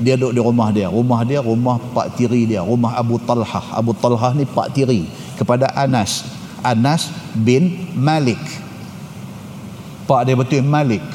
dia 0.01 0.19
duduk 0.19 0.33
di 0.35 0.41
rumah 0.41 0.69
dia. 0.73 0.87
Rumah 0.89 1.21
dia 1.23 1.39
rumah 1.39 1.77
pak 1.79 2.17
tiri 2.19 2.49
dia. 2.49 2.65
Rumah 2.65 2.97
Abu 2.97 3.21
Talhah 3.21 3.77
Abu 3.77 3.93
Talhah 3.95 4.33
ni 4.33 4.43
pak 4.43 4.73
tiri 4.73 5.07
kepada 5.37 5.71
Anas. 5.77 6.25
Anas 6.65 7.13
bin 7.37 7.93
Malik. 7.93 8.41
Pak 10.09 10.25
dia 10.25 10.35
betul 10.37 10.65
Malik. 10.65 11.05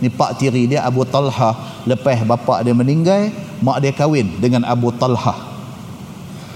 Ni 0.00 0.08
pak 0.08 0.36
tiri 0.40 0.68
dia 0.68 0.84
Abu 0.84 1.04
Talhah 1.04 1.84
lepas 1.84 2.20
bapa 2.24 2.60
dia 2.64 2.76
meninggal 2.76 3.32
mak 3.60 3.80
dia 3.80 3.92
kahwin 3.92 4.40
dengan 4.40 4.64
Abu 4.64 4.92
Talhah 4.92 5.36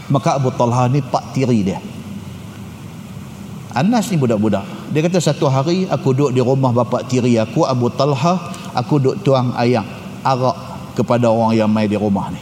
maka 0.09 0.37
Abu 0.37 0.53
Talhah 0.53 0.89
ni 0.89 1.01
pak 1.01 1.32
tiri 1.32 1.64
dia 1.64 1.80
Anas 3.75 4.07
ni 4.07 4.16
budak-budak. 4.16 4.62
Dia 4.95 5.03
kata 5.03 5.18
satu 5.18 5.51
hari 5.51 5.91
aku 5.91 6.14
duduk 6.14 6.31
di 6.31 6.39
rumah 6.39 6.70
bapa 6.70 7.03
tiri 7.03 7.35
aku 7.43 7.66
Abu 7.66 7.91
Talhah 7.91 8.55
aku 8.70 9.03
duk 9.03 9.16
tuang 9.27 9.51
ayam 9.59 9.83
arak 10.22 10.55
kepada 10.95 11.27
orang 11.27 11.59
yang 11.59 11.66
mai 11.66 11.91
di 11.91 11.99
rumah 11.99 12.31
ni. 12.31 12.39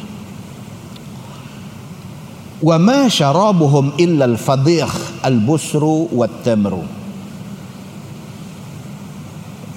Wa 2.61 2.76
ma 2.76 3.09
syarabuhum 3.09 3.97
illa 3.97 4.28
al-fadhih 4.28 4.87
al-busru 5.24 6.12
wat-tamru. 6.12 6.85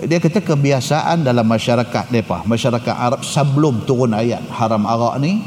Dia 0.06 0.20
kata 0.20 0.44
kebiasaan 0.44 1.24
dalam 1.24 1.48
masyarakat 1.48 2.12
depa 2.12 2.44
masyarakat 2.44 2.94
Arab 2.94 3.24
sebelum 3.24 3.88
turun 3.88 4.12
ayat 4.12 4.44
haram 4.54 4.84
arak 4.86 5.24
ni 5.24 5.40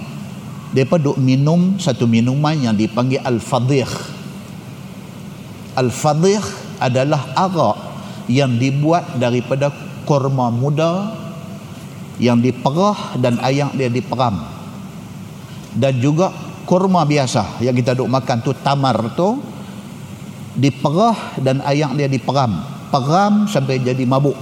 depa 0.73 0.97
duk 0.97 1.21
minum 1.21 1.77
satu 1.77 2.09
minuman 2.09 2.57
yang 2.57 2.75
dipanggil 2.75 3.23
al-fadhih 3.23 3.87
al-fadhih 5.79 6.43
adalah 6.83 7.31
arak 7.39 7.77
yang 8.27 8.59
dibuat 8.59 9.15
daripada 9.17 9.71
korma 10.03 10.51
muda 10.51 11.15
yang 12.19 12.43
diperah 12.43 13.15
dan 13.23 13.39
ayam 13.39 13.71
dia 13.79 13.87
diperam. 13.87 14.43
Dan 15.79 16.03
juga 16.03 16.35
korma 16.67 17.07
biasa 17.07 17.63
yang 17.63 17.79
kita 17.79 17.95
duk 17.95 18.11
makan 18.11 18.43
tu 18.43 18.51
tamar 18.59 19.15
tu 19.15 19.39
diperah 20.59 21.39
dan 21.39 21.63
ayam 21.63 21.95
dia 21.95 22.11
diperam. 22.11 22.59
Peram 22.91 23.47
sampai 23.47 23.79
jadi 23.79 24.03
mabuk. 24.03 24.35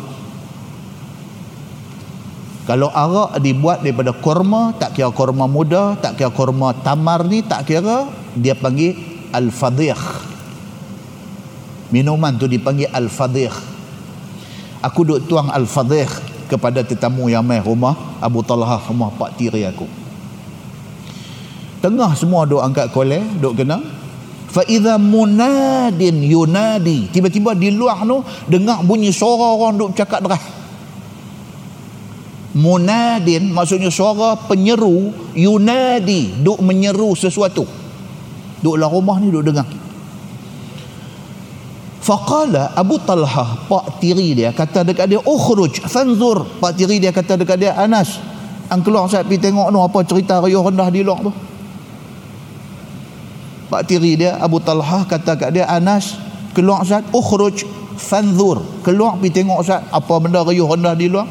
Kalau 2.66 2.91
arak 2.91 3.39
dibuat 3.39 3.84
daripada 3.84 4.11
korma 4.11 4.74
tak 4.74 4.99
kira 4.99 5.14
korma 5.14 5.47
muda 5.47 5.95
tak 6.03 6.18
kira 6.18 6.34
korma 6.34 6.74
tamar 6.82 7.22
ni 7.22 7.47
tak 7.47 7.62
kira 7.62 8.11
dia 8.34 8.59
panggil 8.59 8.99
al-fadhih 9.30 9.95
minuman 11.97 12.36
tu 12.36 12.44
dipanggil 12.44 12.92
al-fadhih 12.92 13.49
aku 14.84 15.01
duk 15.09 15.24
tuang 15.24 15.49
al-fadhih 15.49 16.05
kepada 16.47 16.84
tetamu 16.84 17.32
yang 17.32 17.40
mai 17.40 17.64
rumah 17.64 18.20
Abu 18.20 18.44
Talha 18.44 18.78
rumah 18.86 19.11
pak 19.16 19.34
tiri 19.40 19.66
aku. 19.66 19.88
Tengah 21.80 22.12
semua 22.12 22.44
duk 22.44 22.61
angkat 22.61 22.92
koleh 22.92 23.22
duk 23.40 23.57
kena 23.59 23.80
fa 24.47 24.62
idza 24.68 25.01
munadin 25.01 26.22
yunadi. 26.22 27.11
Tiba-tiba 27.11 27.57
di 27.57 27.72
luar 27.72 28.05
tu 28.05 28.20
dengar 28.47 28.84
bunyi 28.84 29.11
suara 29.11 29.57
orang 29.57 29.74
duk 29.80 29.90
cakap 29.97 30.20
deras 30.22 30.44
munadin 32.57 33.53
maksudnya 33.53 33.92
suara 33.92 34.38
penyeru 34.47 35.12
yunadi 35.34 36.44
duk 36.44 36.62
menyeru 36.62 37.16
sesuatu. 37.18 37.66
Duk 38.62 38.74
dalam 38.78 38.92
rumah 38.92 39.18
ni 39.18 39.34
duk 39.34 39.44
dengar 39.44 39.66
Faqala 42.07 42.71
Abu 42.79 43.03
Talha 43.03 43.67
pak 43.67 43.99
tiri 43.99 44.39
dia 44.39 44.55
kata 44.55 44.87
dekat 44.87 45.11
dia 45.11 45.19
ukhruj 45.27 45.83
fanzur. 45.91 46.47
Pak 46.63 46.79
tiri 46.79 47.03
dia 47.03 47.11
kata 47.11 47.35
dekat 47.35 47.59
dia 47.59 47.75
Anas 47.75 48.23
ang 48.71 48.79
keluar 48.87 49.11
saya 49.11 49.27
pergi 49.27 49.51
tengok 49.51 49.75
tu 49.75 49.79
apa 49.83 49.99
cerita 50.07 50.39
riuh 50.39 50.63
rendah 50.63 50.87
di 50.87 51.03
luar 51.03 51.19
tu? 51.27 51.35
Pak 53.67 53.83
tiri 53.91 54.15
dia 54.23 54.39
Abu 54.39 54.63
Talha 54.63 55.03
kata 55.03 55.35
dekat 55.35 55.51
dia 55.51 55.67
Anas 55.67 56.15
keluar 56.55 56.87
Ustaz 56.87 57.03
ukhruj 57.11 57.67
fanzur. 57.99 58.63
Keluar 58.87 59.19
pergi 59.19 59.43
tengok 59.43 59.67
Ustaz 59.67 59.83
apa 59.91 60.15
benda 60.23 60.47
riuh 60.47 60.71
rendah 60.71 60.95
di 60.95 61.11
luar 61.11 61.27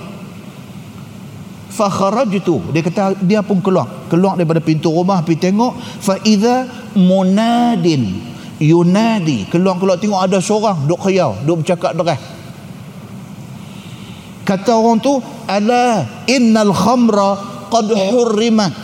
fa 1.72 1.88
kharajtu 1.88 2.76
dia 2.76 2.84
kata 2.84 3.16
dia 3.24 3.40
pun 3.48 3.64
keluar. 3.64 4.12
Keluar 4.12 4.36
daripada 4.36 4.60
pintu 4.60 4.92
rumah 4.92 5.24
pergi 5.24 5.40
tengok 5.40 5.72
fa 6.04 6.20
idza 6.20 6.68
munadin 7.00 8.35
yunadi. 8.60 9.48
Keluar-keluar 9.52 10.00
tengok 10.00 10.22
ada 10.22 10.38
seorang 10.40 10.88
duk 10.88 11.00
khayal 11.02 11.44
duk 11.44 11.64
bercakap 11.64 11.96
deras 11.96 12.36
kata 14.46 14.78
orang 14.78 15.02
tu 15.02 15.18
ala 15.50 16.06
innal 16.30 16.72
khamra 16.72 17.30
qad 17.74 17.90
hurrimat. 17.90 18.78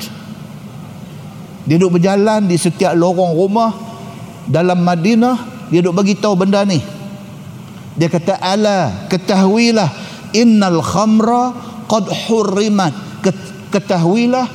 Dia 1.69 1.77
duk 1.77 2.01
berjalan 2.01 2.49
di 2.49 2.57
setiap 2.57 2.97
lorong 2.97 3.37
rumah 3.37 3.71
dalam 4.49 4.81
Madinah 4.81 5.69
dia 5.69 5.85
duk 5.85 5.93
bagi 5.93 6.17
tahu 6.17 6.33
benda 6.33 6.65
ni. 6.65 6.81
Dia 7.95 8.09
kata 8.09 8.41
ala 8.41 9.07
ketahuilah 9.07 9.87
innal 10.33 10.81
khamra 10.81 11.53
qad 11.85 12.09
hurrimat. 12.27 12.91
Ketahuilah 13.71 14.51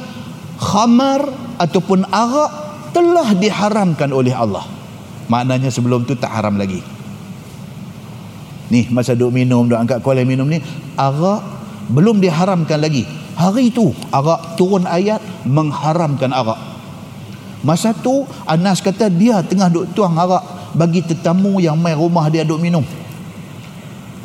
khamar 0.60 1.24
ataupun 1.56 2.04
arak 2.04 2.52
telah 2.92 3.32
diharamkan 3.32 4.12
oleh 4.12 4.36
Allah 4.36 4.75
maknanya 5.26 5.70
sebelum 5.70 6.06
tu 6.06 6.14
tak 6.18 6.30
haram 6.30 6.54
lagi. 6.58 6.82
Ni 8.66 8.90
masa 8.90 9.14
duk 9.14 9.30
minum 9.30 9.66
duk 9.70 9.78
angkat 9.78 10.02
kuala 10.02 10.26
minum 10.26 10.46
ni 10.46 10.58
arak 10.98 11.42
belum 11.86 12.18
diharamkan 12.18 12.82
lagi. 12.82 13.06
Hari 13.36 13.70
tu 13.70 13.94
arak 14.10 14.58
turun 14.58 14.88
ayat 14.88 15.22
mengharamkan 15.46 16.34
arak. 16.34 16.58
Masa 17.62 17.94
tu 17.94 18.26
Anas 18.46 18.82
kata 18.82 19.10
dia 19.10 19.42
tengah 19.42 19.70
duk 19.70 19.94
tuang 19.94 20.18
arak 20.18 20.74
bagi 20.74 21.02
tetamu 21.02 21.62
yang 21.62 21.78
mai 21.78 21.94
rumah 21.94 22.26
dia 22.26 22.42
duk 22.42 22.58
minum. 22.58 22.82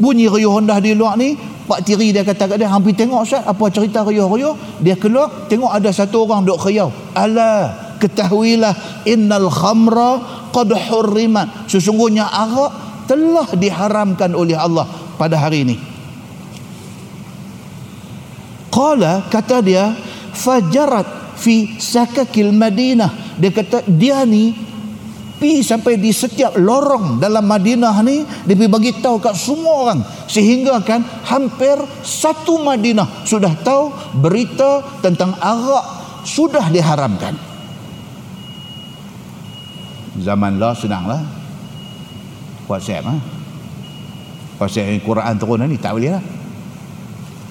Bunyi 0.02 0.26
riuh 0.26 0.58
rendah 0.58 0.82
di 0.82 0.98
luar 0.98 1.14
ni 1.14 1.38
Pak 1.70 1.86
Tiri 1.86 2.10
dia 2.10 2.26
kata 2.26 2.50
kat 2.50 2.58
dia 2.58 2.68
hampir 2.68 2.98
tengok 2.98 3.22
Ustaz 3.22 3.46
apa 3.46 3.70
cerita 3.70 4.02
riuh-riuh 4.02 4.82
dia 4.82 4.98
keluar 4.98 5.46
tengok 5.46 5.70
ada 5.70 5.94
satu 5.94 6.26
orang 6.26 6.42
duk 6.42 6.58
khayau. 6.58 6.90
Ala 7.14 7.78
ketahuilah 8.02 9.06
innal 9.06 9.54
khamra 9.54 10.41
qad 10.52 10.70
hurrimat. 10.76 11.66
Sesungguhnya 11.72 12.28
arak 12.28 13.06
telah 13.10 13.48
diharamkan 13.56 14.32
oleh 14.38 14.56
Allah 14.56 14.88
pada 15.20 15.36
hari 15.36 15.68
ini. 15.68 15.76
Qala 18.72 19.28
kata 19.28 19.60
dia 19.60 19.92
fajarat 20.32 21.36
fi 21.36 21.76
sakakil 21.76 22.56
madinah. 22.56 23.36
Dia 23.36 23.52
kata 23.52 23.84
dia 23.84 24.24
ni 24.24 24.56
pi 25.42 25.66
sampai 25.66 25.98
di 25.98 26.14
setiap 26.14 26.54
lorong 26.54 27.18
dalam 27.18 27.50
Madinah 27.50 27.98
ni 28.06 28.22
dia 28.46 28.54
pergi 28.54 28.70
bagi 28.70 28.92
tahu 29.02 29.18
kat 29.20 29.36
semua 29.36 29.90
orang. 29.90 30.00
Sehingga 30.30 30.80
kan 30.86 31.04
hampir 31.28 31.76
satu 32.06 32.62
Madinah 32.62 33.28
sudah 33.28 33.52
tahu 33.60 33.92
berita 34.22 35.02
tentang 35.02 35.36
arak 35.42 35.86
sudah 36.24 36.70
diharamkan 36.70 37.51
zaman 40.20 40.60
lah 40.60 40.76
senang 40.76 41.08
lah. 41.08 41.22
Whatsapp 42.68 43.04
lah 43.04 43.42
whatsapp 44.62 44.86
yang 44.86 45.02
Quran 45.02 45.34
turun 45.42 45.66
ni 45.66 45.82
tak 45.82 45.98
boleh 45.98 46.14
lah. 46.14 46.24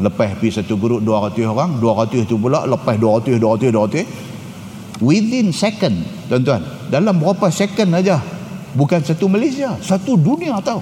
Lepas 0.01 0.39
pergi 0.39 0.63
satu 0.63 0.79
grup 0.79 1.03
200 1.03 1.43
orang 1.51 1.77
200 1.83 2.31
tu 2.31 2.39
pula 2.39 2.63
lepas 2.65 2.95
200 2.95 3.37
200 3.37 3.75
200 3.75 5.03
within 5.03 5.51
second 5.51 6.07
tuan-tuan. 6.31 6.63
Dalam 6.87 7.19
berapa 7.19 7.51
second 7.51 7.91
aja. 7.99 8.23
Bukan 8.71 9.03
satu 9.03 9.27
Malaysia 9.27 9.75
satu 9.83 10.15
dunia 10.15 10.55
tahu 10.63 10.79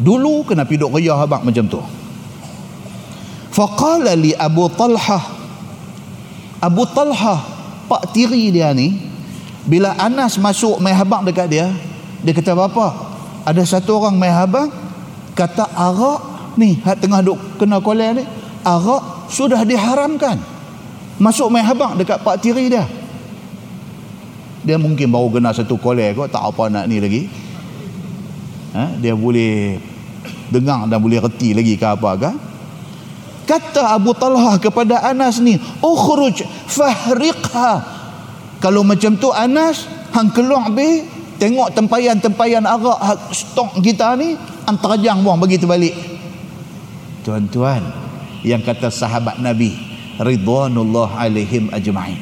dulu 0.00 0.44
kena 0.44 0.64
piduk 0.64 0.88
raya 0.96 1.20
abang 1.20 1.44
macam 1.44 1.68
tu. 1.68 1.80
Faqala 3.52 4.16
li 4.16 4.32
Abu 4.32 4.72
Talha. 4.72 5.20
Abu 6.64 6.88
Talha 6.88 7.55
pak 7.86 8.12
tiri 8.12 8.50
dia 8.50 8.70
ni 8.74 8.94
bila 9.66 9.94
Anas 9.98 10.38
masuk 10.38 10.78
mai 10.78 10.94
habang 10.94 11.26
dekat 11.26 11.50
dia 11.50 11.66
dia 12.22 12.32
kata 12.34 12.54
apa 12.54 12.86
ada 13.46 13.62
satu 13.62 14.02
orang 14.02 14.18
mai 14.18 14.30
habang 14.30 14.70
kata 15.34 15.70
arak 15.74 16.20
ni 16.58 16.78
hak 16.82 17.02
tengah 17.02 17.22
duk 17.22 17.38
kena 17.58 17.78
kolej 17.78 18.22
ni 18.22 18.24
arak 18.66 19.30
sudah 19.30 19.62
diharamkan 19.62 20.38
masuk 21.16 21.48
mai 21.48 21.64
habang 21.64 21.96
dekat 21.96 22.20
pak 22.20 22.36
tiri 22.40 22.68
dia. 22.68 22.84
Dia 24.66 24.76
mungkin 24.76 25.08
baru 25.08 25.30
kena 25.30 25.54
satu 25.54 25.78
kolej 25.78 26.18
kot 26.18 26.28
tak 26.28 26.42
apa 26.42 26.68
nak 26.68 26.84
ni 26.90 26.98
lagi. 26.98 27.22
Ha? 28.76 28.92
dia 29.00 29.16
boleh 29.16 29.80
dengar 30.52 30.84
dan 30.84 31.00
boleh 31.00 31.16
reti 31.16 31.56
lagi 31.56 31.80
ke 31.80 31.86
apa 31.86 32.10
ke 32.20 32.30
kata 33.46 33.94
Abu 33.94 34.12
Talha 34.12 34.58
kepada 34.58 35.00
Anas 35.06 35.38
ni 35.38 35.56
ukhruj 35.80 36.42
fahriqha. 36.66 37.96
Kalau 38.58 38.82
macam 38.82 39.14
tu 39.16 39.30
Anas 39.30 39.86
hang 40.10 40.34
keluar 40.34 40.68
be 40.74 41.06
tengok 41.38 41.72
tempayan-tempayan 41.76 42.64
arak 42.66 43.30
stok 43.30 43.78
kita 43.80 44.16
ni 44.18 44.34
antara 44.66 44.98
jang 44.98 45.22
buang 45.22 45.38
bagi 45.38 45.60
terbalik. 45.60 45.94
Tuan-tuan 47.22 47.82
yang 48.42 48.62
kata 48.62 48.90
sahabat 48.90 49.38
Nabi 49.38 49.74
ridwanullah 50.18 51.20
alaihim 51.20 51.70
ajma'in. 51.70 52.18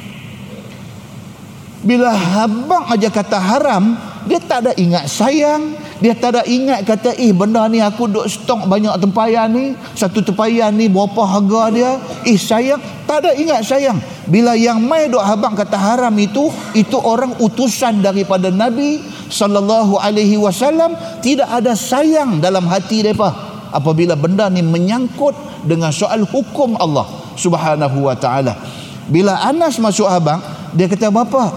Bila 1.84 2.16
habang 2.16 2.88
aja 2.88 3.12
kata 3.12 3.36
haram 3.36 3.94
dia 4.24 4.40
tak 4.40 4.64
ada 4.64 4.72
ingat 4.80 5.04
sayang 5.04 5.76
dia 6.02 6.10
tak 6.18 6.34
ada 6.34 6.42
ingat 6.42 6.82
kata 6.82 7.14
eh 7.14 7.30
benda 7.30 7.70
ni 7.70 7.78
aku 7.78 8.10
duk 8.10 8.26
stok 8.26 8.66
banyak 8.66 8.90
tempayan 8.98 9.46
ni. 9.54 9.78
Satu 9.94 10.26
tempayan 10.26 10.74
ni 10.74 10.90
berapa 10.90 11.22
harga 11.22 11.62
dia? 11.70 11.90
Eh 12.26 12.34
sayang. 12.34 12.82
Tak 13.06 13.22
ada 13.22 13.30
ingat 13.38 13.62
sayang. 13.62 13.98
Bila 14.26 14.58
yang 14.58 14.82
mai 14.82 15.06
duk 15.06 15.22
habang 15.22 15.54
kata 15.54 15.78
haram 15.78 16.14
itu 16.18 16.50
itu 16.74 16.98
orang 16.98 17.38
utusan 17.38 18.02
daripada 18.02 18.50
Nabi 18.50 18.98
sallallahu 19.30 20.02
alaihi 20.02 20.34
wasallam. 20.34 20.98
Tidak 21.22 21.46
ada 21.46 21.78
sayang 21.78 22.42
dalam 22.42 22.66
hati 22.66 23.06
mereka 23.06 23.30
apabila 23.70 24.18
benda 24.18 24.50
ni 24.50 24.66
menyangkut 24.66 25.34
dengan 25.62 25.94
soal 25.94 26.26
hukum 26.26 26.74
Allah 26.74 27.06
subhanahu 27.38 28.10
wa 28.10 28.18
ta'ala. 28.18 28.58
Bila 29.06 29.46
Anas 29.46 29.78
masuk 29.78 30.10
habang 30.10 30.42
dia 30.74 30.90
kata 30.90 31.12
bapa 31.14 31.54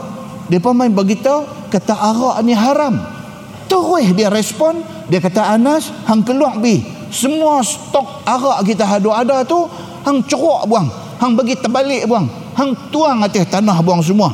dia 0.48 0.62
main 0.62 0.94
beritahu 0.94 1.44
kata 1.74 1.92
arak 1.92 2.38
ni 2.46 2.54
haram 2.54 3.17
terus 3.68 4.08
dia 4.16 4.32
respon 4.32 4.82
dia 5.08 5.24
kata 5.24 5.56
Anas 5.56 5.92
hang 6.08 6.24
keluar 6.24 6.60
bi. 6.60 6.84
Semua 7.08 7.64
stok 7.64 8.28
arak 8.28 8.68
kita 8.68 8.84
hadu 8.84 9.16
ada 9.16 9.44
tu 9.48 9.68
hang 10.04 10.20
ceruk 10.28 10.68
buang. 10.68 10.88
Hang 11.18 11.34
bagi 11.36 11.56
terbalik 11.56 12.04
buang. 12.08 12.28
Hang 12.56 12.76
tuang 12.92 13.24
atas 13.24 13.48
tanah 13.48 13.80
buang 13.80 14.04
semua. 14.04 14.32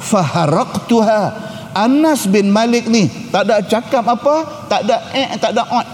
Faharaqtuha. 0.00 1.52
Anas 1.74 2.30
bin 2.30 2.54
Malik 2.54 2.86
ni 2.86 3.10
tak 3.34 3.50
ada 3.50 3.58
cakap 3.64 4.06
apa 4.06 4.66
tak 4.70 4.86
ada 4.86 4.96
eh 5.16 5.34
tak 5.40 5.56
ada 5.56 5.64
ot. 5.68 5.86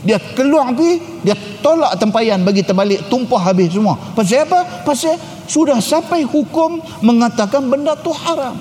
Dia 0.00 0.16
keluar 0.32 0.72
pi 0.72 0.96
dia 1.20 1.36
tolak 1.60 2.00
tempayan 2.00 2.40
bagi 2.40 2.64
terbalik 2.64 3.04
tumpah 3.12 3.52
habis 3.52 3.76
semua. 3.76 4.00
Pasal 4.16 4.48
apa? 4.48 4.82
Pasal 4.82 5.20
sudah 5.44 5.78
sampai 5.78 6.24
hukum 6.24 6.80
mengatakan 7.04 7.68
benda 7.68 7.92
tu 7.98 8.10
haram 8.14 8.56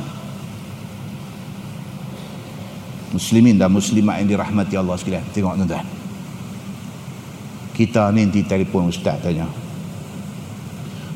muslimin 3.13 3.57
dan 3.57 3.73
muslimat 3.73 4.21
yang 4.21 4.37
dirahmati 4.37 4.75
Allah 4.77 4.95
sekalian. 4.97 5.25
Tengok 5.33 5.53
tuan-tuan. 5.59 5.85
Kita 7.73 8.11
ni 8.11 8.27
nanti 8.27 8.43
telefon 8.43 8.91
ustaz 8.91 9.17
tanya. 9.23 9.47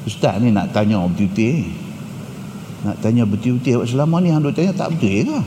Ustaz 0.07 0.39
ni 0.39 0.51
nak 0.51 0.71
tanya 0.71 1.03
betul-betul 1.03 1.83
nak 2.83 2.99
tanya 2.99 3.23
betul-betul 3.23 3.87
selama 3.87 4.19
ni 4.19 4.27
hang 4.31 4.43
tanya 4.51 4.75
tak 4.75 4.91
betul 4.95 5.31
ke? 5.31 5.39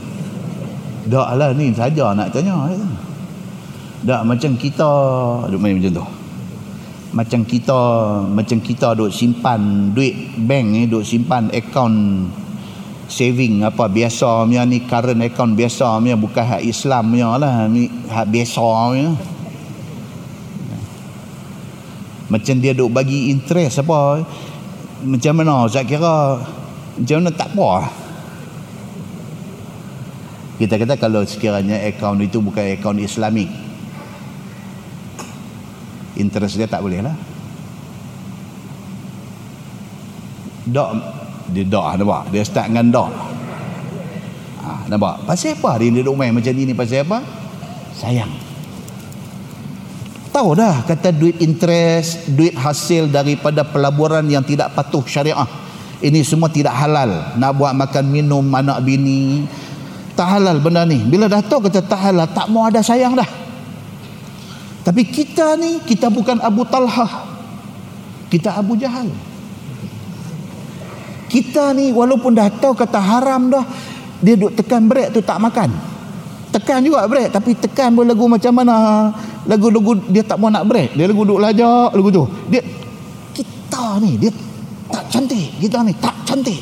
Tak 1.07 1.29
lah 1.39 1.53
ni 1.53 1.71
saja 1.71 2.11
nak 2.11 2.33
tanya 2.33 2.53
tak 4.05 4.21
macam 4.29 4.53
kita 4.53 4.89
duk 5.49 5.57
main 5.57 5.77
macam 5.81 5.91
tu. 5.99 6.05
Macam 7.17 7.41
kita 7.47 7.79
macam 8.29 8.57
kita 8.61 8.93
duk 8.93 9.09
simpan 9.09 9.89
duit 9.95 10.13
bank 10.37 10.65
ni 10.69 10.81
duk 10.85 11.01
simpan 11.01 11.49
akaun 11.49 12.27
saving 13.07 13.63
apa 13.63 13.87
biasa 13.87 14.43
punya 14.43 14.67
ni 14.67 14.83
current 14.83 15.23
account 15.23 15.55
biasa 15.55 15.97
punya 16.03 16.19
bukan 16.19 16.43
hak 16.43 16.63
Islam 16.67 17.15
punya 17.15 17.39
lah 17.39 17.65
ni 17.71 17.87
hak 17.87 18.27
biasa 18.27 18.63
punya. 18.63 19.09
Macam 22.27 22.55
dia 22.59 22.75
duk 22.75 22.91
bagi 22.91 23.31
interest 23.31 23.79
apa 23.79 24.19
macam 25.07 25.33
mana 25.37 25.69
saya 25.69 25.85
kira 25.85 26.41
macam 26.97 27.15
mana 27.21 27.31
tak 27.31 27.53
apa 27.53 27.71
kita 30.57 30.73
kata 30.81 30.93
kalau 30.97 31.21
sekiranya 31.21 31.77
akaun 31.85 32.17
itu 32.25 32.41
bukan 32.41 32.65
akaun 32.73 32.97
islamik 32.97 33.45
interest 36.17 36.57
dia 36.57 36.65
tak 36.65 36.81
boleh 36.81 37.05
lah 37.05 37.13
dia 41.51 41.63
dok 41.63 41.85
nampak? 41.95 42.21
Dia 42.31 42.43
start 42.43 42.67
dengan 42.71 42.87
dok 42.91 43.09
ha, 44.67 44.83
nampak? 44.91 45.23
Pasal 45.23 45.55
apa 45.55 45.79
dia 45.79 45.89
duduk 45.91 46.15
main 46.19 46.35
macam 46.35 46.51
ni 46.51 46.73
pasal 46.75 47.07
apa? 47.07 47.19
Sayang. 47.97 48.31
Tahu 50.29 50.53
dah 50.53 50.85
kata 50.85 51.09
duit 51.15 51.41
interest 51.41 52.29
duit 52.29 52.53
hasil 52.53 53.09
daripada 53.09 53.65
pelaburan 53.65 54.21
yang 54.29 54.45
tidak 54.45 54.75
patuh 54.77 55.01
syariah. 55.07 55.49
Ini 55.97 56.21
semua 56.21 56.45
tidak 56.45 56.77
halal. 56.77 57.33
Nak 57.41 57.51
buat 57.57 57.73
makan 57.73 58.05
minum 58.05 58.45
anak 58.53 58.85
bini. 58.85 59.49
Tak 60.13 60.37
halal 60.37 60.61
benda 60.61 60.85
ni. 60.85 61.01
Bila 61.01 61.25
dah 61.25 61.41
tahu 61.41 61.65
kata 61.65 61.81
tak 61.81 61.97
halal 61.97 62.29
tak 62.29 62.53
mau 62.53 62.69
ada 62.69 62.85
sayang 62.85 63.17
dah. 63.17 63.25
Tapi 64.85 65.09
kita 65.09 65.57
ni 65.57 65.81
kita 65.81 66.13
bukan 66.13 66.37
Abu 66.37 66.61
Talha. 66.69 67.25
Kita 68.29 68.61
Abu 68.61 68.77
Jahal. 68.77 69.09
Kita 71.27 71.75
ni 71.75 71.91
walaupun 71.91 72.31
dah 72.31 72.47
tahu 72.47 72.71
kata 72.71 72.99
haram 72.99 73.51
dah, 73.51 73.63
dia 74.23 74.39
duk 74.39 74.55
tekan 74.55 74.87
brek 74.87 75.11
tu 75.11 75.19
tak 75.21 75.37
makan. 75.37 75.69
Tekan 76.47 76.79
juga 76.81 77.03
brek 77.05 77.29
tapi 77.29 77.53
tekan 77.53 77.91
pun 77.93 78.07
lagu 78.07 78.25
macam 78.25 78.53
mana? 78.55 78.75
Lagu-lagu 79.45 79.99
dia 80.07 80.23
tak 80.23 80.39
mau 80.39 80.47
nak 80.47 80.63
brek. 80.65 80.95
Dia 80.95 81.05
lagu 81.05 81.27
duk 81.27 81.39
lajak 81.39 81.91
lagu 81.91 82.09
tu. 82.09 82.23
Dia 82.47 82.63
kita 83.35 83.99
ni 84.01 84.15
dia 84.15 84.31
tak 84.87 85.05
cantik. 85.11 85.47
Kita 85.59 85.83
ni 85.83 85.93
tak 85.99 86.15
cantik. 86.23 86.61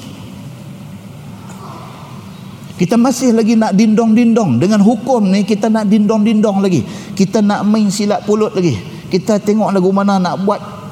Kita 2.75 2.99
masih 2.99 3.31
lagi 3.31 3.55
nak 3.55 3.71
dindong-dindong 3.71 4.59
dengan 4.59 4.83
hukum 4.83 5.31
ni 5.31 5.47
kita 5.47 5.71
nak 5.71 5.87
dindong-dindong 5.87 6.59
lagi. 6.59 6.83
Kita 7.15 7.39
nak 7.39 7.63
main 7.63 7.87
silat 7.87 8.27
pulut 8.27 8.51
lagi. 8.51 8.75
Kita 9.07 9.39
tengok 9.39 9.71
lagu 9.71 9.95
mana 9.95 10.19
nak 10.19 10.43
buat. 10.43 10.84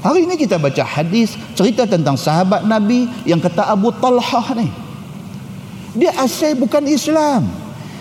Hari 0.00 0.24
ini 0.24 0.34
kita 0.40 0.56
baca 0.56 0.80
hadis 0.80 1.36
cerita 1.52 1.84
tentang 1.84 2.16
sahabat 2.16 2.64
Nabi 2.64 3.04
yang 3.28 3.40
kata 3.40 3.68
Abu 3.68 3.92
Talhah 3.92 4.56
ni. 4.56 4.68
Dia 5.96 6.16
asal 6.16 6.56
bukan 6.56 6.84
Islam. 6.88 7.48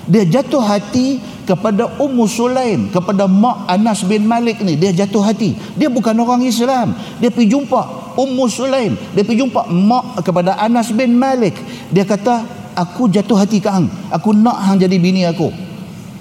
Dia 0.09 0.25
jatuh 0.25 0.63
hati 0.63 1.19
kepada 1.45 1.99
Ummu 1.99 2.25
Sulaim, 2.25 2.89
kepada 2.89 3.27
Mak 3.27 3.67
Anas 3.67 4.01
bin 4.07 4.25
Malik 4.25 4.63
ni. 4.63 4.79
Dia 4.79 4.95
jatuh 4.95 5.21
hati. 5.21 5.53
Dia 5.75 5.91
bukan 5.91 6.15
orang 6.17 6.41
Islam. 6.47 6.95
Dia 7.19 7.29
pergi 7.29 7.51
jumpa 7.51 7.99
Ummu 8.19 8.45
Sulaim 8.51 8.99
dia 9.15 9.23
pergi 9.23 9.47
jumpa 9.47 9.71
mak 9.71 10.19
kepada 10.19 10.59
Anas 10.59 10.91
bin 10.91 11.15
Malik 11.15 11.55
dia 11.87 12.03
kata 12.03 12.43
aku 12.75 13.07
jatuh 13.07 13.39
hati 13.39 13.63
ke 13.63 13.71
hang 13.71 13.87
aku 14.11 14.35
nak 14.35 14.59
hang 14.67 14.75
jadi 14.75 14.99
bini 14.99 15.23
aku 15.23 15.47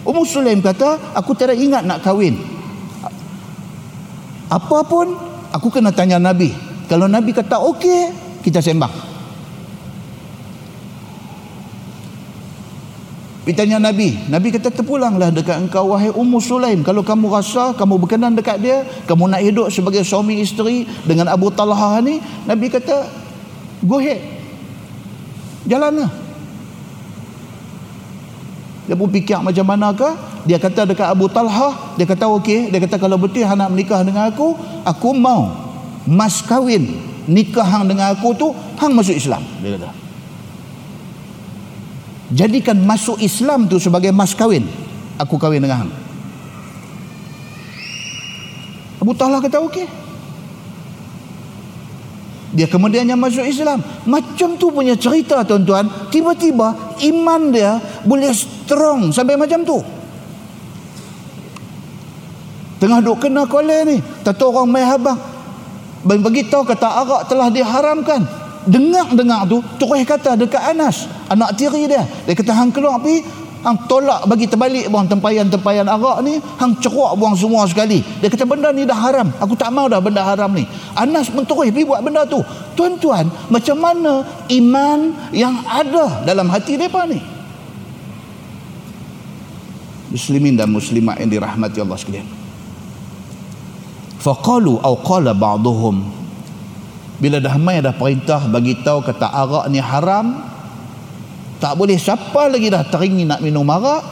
Ummu 0.06 0.22
Sulaim 0.22 0.62
kata 0.62 1.18
aku 1.18 1.34
tidak 1.34 1.58
ingat 1.58 1.82
nak 1.82 2.06
kahwin 2.06 2.38
apa 4.46 4.78
pun 4.86 5.10
aku 5.54 5.68
kena 5.72 5.94
tanya 5.94 6.20
Nabi 6.20 6.52
kalau 6.88 7.06
Nabi 7.06 7.30
kata 7.32 7.60
okey 7.60 8.12
kita 8.44 8.62
sembang 8.62 9.08
Pergi 13.48 13.64
tanya 13.64 13.80
Nabi. 13.80 14.12
Nabi 14.28 14.52
kata 14.52 14.68
terpulanglah 14.68 15.32
dekat 15.32 15.56
engkau 15.56 15.96
wahai 15.96 16.12
Ummu 16.12 16.36
Sulaim. 16.36 16.84
Kalau 16.84 17.00
kamu 17.00 17.32
rasa 17.32 17.72
kamu 17.72 17.96
berkenan 17.96 18.36
dekat 18.36 18.60
dia, 18.60 18.84
kamu 19.08 19.24
nak 19.24 19.40
hidup 19.40 19.72
sebagai 19.72 20.04
suami 20.04 20.44
isteri 20.44 20.84
dengan 21.08 21.32
Abu 21.32 21.48
Talha 21.48 21.96
ni, 22.04 22.20
Nabi 22.44 22.68
kata 22.68 23.08
go 23.88 24.04
ahead. 24.04 24.20
Jalanlah. 25.64 26.27
Dia 28.88 28.96
pun 28.96 29.12
fikir 29.12 29.36
macam 29.44 29.68
manakah? 29.68 30.16
Dia 30.48 30.56
kata 30.56 30.88
dekat 30.88 31.12
Abu 31.12 31.28
Talha, 31.28 31.92
dia 32.00 32.08
kata 32.08 32.24
okey, 32.40 32.72
dia 32.72 32.80
kata 32.80 32.96
kalau 32.96 33.20
betul 33.20 33.44
hang 33.44 33.60
nak 33.60 33.68
menikah 33.68 34.00
dengan 34.00 34.32
aku, 34.32 34.56
aku 34.80 35.12
mau 35.12 35.52
mas 36.08 36.40
kahwin 36.40 36.96
nikah 37.28 37.68
hang 37.68 37.84
dengan 37.84 38.16
aku 38.16 38.32
tu 38.32 38.48
hang 38.80 38.96
masuk 38.96 39.12
Islam. 39.12 39.44
Dia 39.60 39.76
kata. 39.76 39.92
Jadikan 42.32 42.80
masuk 42.80 43.20
Islam 43.20 43.68
tu 43.68 43.76
sebagai 43.76 44.08
mas 44.08 44.32
kahwin. 44.32 44.64
Aku 45.20 45.36
kahwin 45.36 45.60
dengan 45.60 45.84
hang. 45.84 45.92
Abu 49.04 49.12
Talha 49.12 49.44
kata 49.44 49.60
okey. 49.68 49.84
Dia 52.56 52.64
kemudiannya 52.64 53.12
masuk 53.20 53.44
Islam. 53.44 53.84
Macam 54.08 54.56
tu 54.56 54.72
punya 54.72 54.96
cerita 54.96 55.44
tuan-tuan. 55.44 56.08
Tiba-tiba 56.08 56.96
iman 57.12 57.52
dia 57.52 57.76
boleh 58.08 58.32
strong 58.68 59.08
sampai 59.08 59.40
macam 59.40 59.64
tu. 59.64 59.80
Tengah 62.78 63.00
duk 63.02 63.18
kena 63.18 63.48
kolej 63.48 63.80
ni. 63.88 63.96
Tahu 64.22 64.52
orang 64.52 64.68
mai 64.68 64.84
habang. 64.86 65.18
Bagi 66.04 66.46
tahu 66.46 66.62
kata 66.62 66.86
arak 66.86 67.22
telah 67.26 67.48
diharamkan. 67.50 68.22
Dengar-dengar 68.68 69.48
tu 69.48 69.64
terus 69.80 70.04
kata 70.04 70.36
dekat 70.36 70.60
Anas 70.60 71.08
anak 71.32 71.56
tiri 71.56 71.88
dia. 71.88 72.04
Dia 72.28 72.36
kata 72.36 72.52
hang 72.52 72.70
keluar 72.70 73.00
pi 73.00 73.24
hang 73.58 73.74
tolak 73.90 74.22
bagi 74.30 74.46
terbalik 74.46 74.86
buang 74.86 75.10
tempayan-tempayan 75.10 75.88
arak 75.90 76.22
ni 76.22 76.38
hang 76.38 76.76
ceruk 76.78 77.16
buang 77.18 77.34
semua 77.34 77.66
sekali. 77.66 78.04
Dia 78.20 78.28
kata 78.30 78.46
benda 78.46 78.70
ni 78.70 78.86
dah 78.86 78.94
haram. 78.94 79.32
Aku 79.42 79.58
tak 79.58 79.72
mau 79.74 79.90
dah 79.90 79.98
benda 79.98 80.22
haram 80.22 80.52
ni. 80.52 80.68
Anas 80.94 81.32
pun 81.32 81.42
terus 81.42 81.72
pi 81.74 81.82
buat 81.82 82.04
benda 82.04 82.28
tu. 82.28 82.44
Tuan-tuan 82.78 83.26
macam 83.50 83.76
mana 83.80 84.22
iman 84.52 85.32
yang 85.34 85.64
ada 85.66 86.22
dalam 86.22 86.46
hati 86.46 86.78
mereka 86.78 87.08
ni 87.08 87.37
muslimin 90.08 90.56
dan 90.56 90.72
muslimat 90.72 91.20
yang 91.20 91.30
dirahmati 91.30 91.78
Allah 91.80 91.98
sekalian. 92.00 92.28
Faqalu 94.18 94.82
au 94.82 94.94
qala 94.98 95.32
ba'dhum 95.36 96.18
bila 97.18 97.42
dah 97.42 97.58
mai 97.58 97.82
dah 97.82 97.94
perintah 97.94 98.46
bagi 98.46 98.78
tahu 98.78 99.02
kata 99.02 99.26
arak 99.26 99.66
ni 99.74 99.82
haram 99.82 100.38
tak 101.58 101.74
boleh 101.74 101.98
siapa 101.98 102.46
lagi 102.46 102.70
dah 102.70 102.86
teringin 102.86 103.26
nak 103.34 103.42
minum 103.42 103.66
arak. 103.66 104.02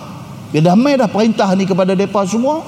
Bila 0.51 0.75
dah 0.75 0.77
mai 0.79 0.99
dah 0.99 1.11
perintah 1.11 1.51
ni 1.55 1.67
kepada 1.67 1.95
depa 1.95 2.23
semua 2.27 2.63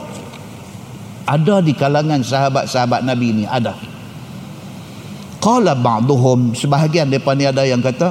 ada 1.29 1.61
di 1.61 1.74
kalangan 1.74 2.22
sahabat-sahabat 2.22 3.03
Nabi 3.05 3.43
ni 3.43 3.45
ada. 3.47 3.74
Qala 5.39 5.79
ba'dhum 5.79 6.55
sebahagian 6.55 7.11
depa 7.11 7.35
ni 7.35 7.47
ada 7.47 7.62
yang 7.62 7.83
kata 7.83 8.11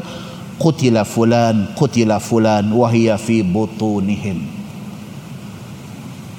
qutila 0.58 1.04
fulan 1.06 1.76
qutila 1.78 2.18
fulan 2.18 2.68
wa 2.74 2.88
hiya 2.90 3.16
fi 3.20 3.46
butunihim 3.46 4.57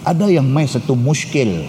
ada 0.08 0.24
yang 0.32 0.48
mai 0.48 0.64
satu 0.64 0.96
muskil 0.96 1.68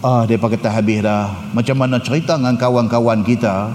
Ah, 0.00 0.24
dia 0.24 0.40
kata 0.40 0.72
habis 0.72 1.04
dah. 1.04 1.28
Macam 1.52 1.76
mana 1.76 2.00
cerita 2.00 2.40
dengan 2.40 2.56
kawan-kawan 2.56 3.20
kita 3.20 3.68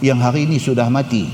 yang 0.00 0.16
hari 0.16 0.48
ini 0.48 0.56
sudah 0.56 0.88
mati. 0.88 1.28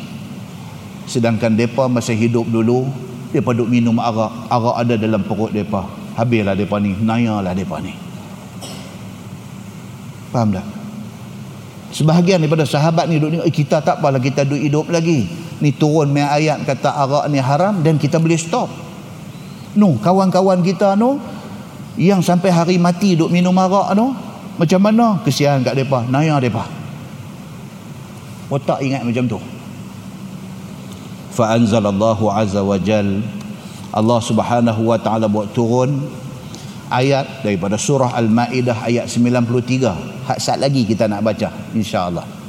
Sedangkan 1.07 1.55
depa 1.55 1.87
masih 1.87 2.19
hidup 2.19 2.51
dulu, 2.51 2.91
depa 3.31 3.55
duk 3.55 3.71
minum 3.71 4.03
arak. 4.03 4.51
Arak 4.51 4.77
ada 4.83 4.95
dalam 4.99 5.23
perut 5.23 5.55
depa. 5.55 5.87
Habislah 6.19 6.59
depa 6.59 6.83
ni, 6.83 6.99
nayalah 6.99 7.55
depa 7.55 7.79
ni. 7.79 7.95
Faham 10.35 10.59
tak? 10.59 10.67
Sebahagian 11.95 12.43
daripada 12.43 12.67
sahabat 12.67 13.07
ni 13.07 13.23
duk 13.23 13.31
ni, 13.31 13.39
eh, 13.39 13.55
kita 13.55 13.79
tak 13.79 14.03
apalah 14.03 14.19
kita 14.19 14.43
duk 14.43 14.59
hidup 14.59 14.91
lagi. 14.91 15.31
Ni 15.63 15.71
turun 15.71 16.11
mai 16.11 16.27
ayat 16.27 16.67
kata 16.67 16.99
arak 16.99 17.31
ni 17.31 17.39
haram 17.39 17.79
dan 17.79 17.95
kita 17.95 18.19
boleh 18.19 18.43
stop. 18.43 18.90
No, 19.79 19.95
kawan-kawan 20.03 20.67
kita 20.67 20.99
no, 20.99 21.23
yang 21.95 22.25
sampai 22.25 22.51
hari 22.51 22.77
mati 22.81 23.15
duk 23.15 23.31
minum 23.31 23.55
arak 23.55 23.95
tu 23.95 24.07
macam 24.61 24.81
mana? 24.83 25.07
Kesian 25.25 25.65
kat 25.65 25.79
depa 25.79 26.05
naya 26.11 26.37
depa. 26.43 26.67
Otak 28.51 28.83
ingat 28.83 29.07
macam 29.07 29.25
tu. 29.31 29.39
Fa 31.31 31.55
anzalallahu 31.55 32.29
azza 32.29 32.61
wa 32.61 32.77
jal. 32.77 33.23
Allah 33.91 34.21
Subhanahu 34.23 34.81
wa 34.87 34.99
taala 34.99 35.27
buat 35.27 35.51
turun 35.55 36.03
ayat 36.91 37.47
daripada 37.47 37.79
surah 37.79 38.15
al-maidah 38.19 38.87
ayat 38.87 39.07
93 39.07 40.27
hak 40.27 40.39
sat 40.39 40.59
lagi 40.59 40.83
kita 40.87 41.07
nak 41.07 41.23
baca 41.23 41.51
insya-Allah 41.75 42.40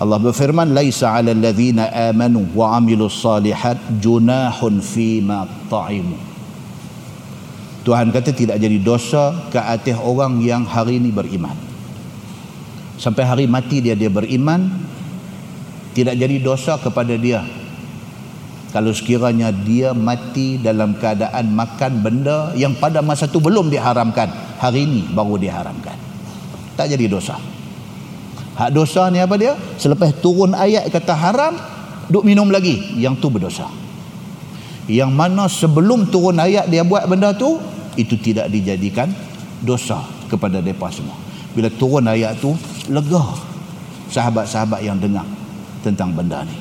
Allah 0.00 0.16
berfirman 0.16 0.72
laisa 0.72 1.12
'alal 1.12 1.36
ladzina 1.36 1.92
amanu 1.92 2.48
wa 2.56 2.80
'amilus 2.80 3.20
salihat 3.20 3.76
junahun 4.00 4.80
fima 4.80 5.44
ta'imu 5.68 6.30
Tuhan 7.80 8.12
kata 8.12 8.36
tidak 8.36 8.60
jadi 8.60 8.76
dosa 8.80 9.48
ke 9.48 9.56
atas 9.56 9.96
orang 10.04 10.44
yang 10.44 10.68
hari 10.68 11.00
ini 11.00 11.08
beriman. 11.08 11.56
Sampai 13.00 13.24
hari 13.24 13.48
mati 13.48 13.80
dia 13.80 13.96
dia 13.96 14.12
beriman 14.12 14.68
tidak 15.96 16.20
jadi 16.20 16.36
dosa 16.44 16.76
kepada 16.76 17.16
dia. 17.16 17.40
Kalau 18.70 18.92
sekiranya 18.92 19.50
dia 19.50 19.96
mati 19.96 20.60
dalam 20.60 20.94
keadaan 20.94 21.50
makan 21.56 21.92
benda 22.04 22.52
yang 22.54 22.76
pada 22.76 23.02
masa 23.02 23.26
itu 23.26 23.42
belum 23.42 23.72
diharamkan, 23.72 24.28
hari 24.60 24.86
ini 24.86 25.10
baru 25.10 25.40
diharamkan. 25.40 25.96
Tak 26.76 26.86
jadi 26.86 27.10
dosa. 27.10 27.40
Hak 28.60 28.76
dosa 28.76 29.08
ni 29.08 29.16
apa 29.16 29.40
dia? 29.40 29.56
Selepas 29.80 30.12
turun 30.20 30.52
ayat 30.52 30.92
kata 30.92 31.16
haram, 31.16 31.56
duk 32.12 32.28
minum 32.28 32.44
lagi, 32.52 32.76
yang 33.00 33.16
tu 33.16 33.32
berdosa. 33.32 33.64
Yang 34.84 35.10
mana 35.16 35.48
sebelum 35.48 36.12
turun 36.12 36.36
ayat 36.36 36.68
dia 36.68 36.84
buat 36.84 37.08
benda 37.08 37.32
tu 37.32 37.56
itu 37.96 38.20
tidak 38.20 38.52
dijadikan 38.52 39.08
dosa 39.64 40.04
kepada 40.28 40.60
mereka 40.60 40.92
semua. 40.92 41.16
Bila 41.56 41.72
turun 41.72 42.04
ayat 42.04 42.36
tu 42.36 42.52
lega 42.92 43.24
sahabat-sahabat 44.12 44.84
yang 44.84 45.00
dengar 45.00 45.24
tentang 45.80 46.12
benda 46.12 46.44
ni. 46.44 46.52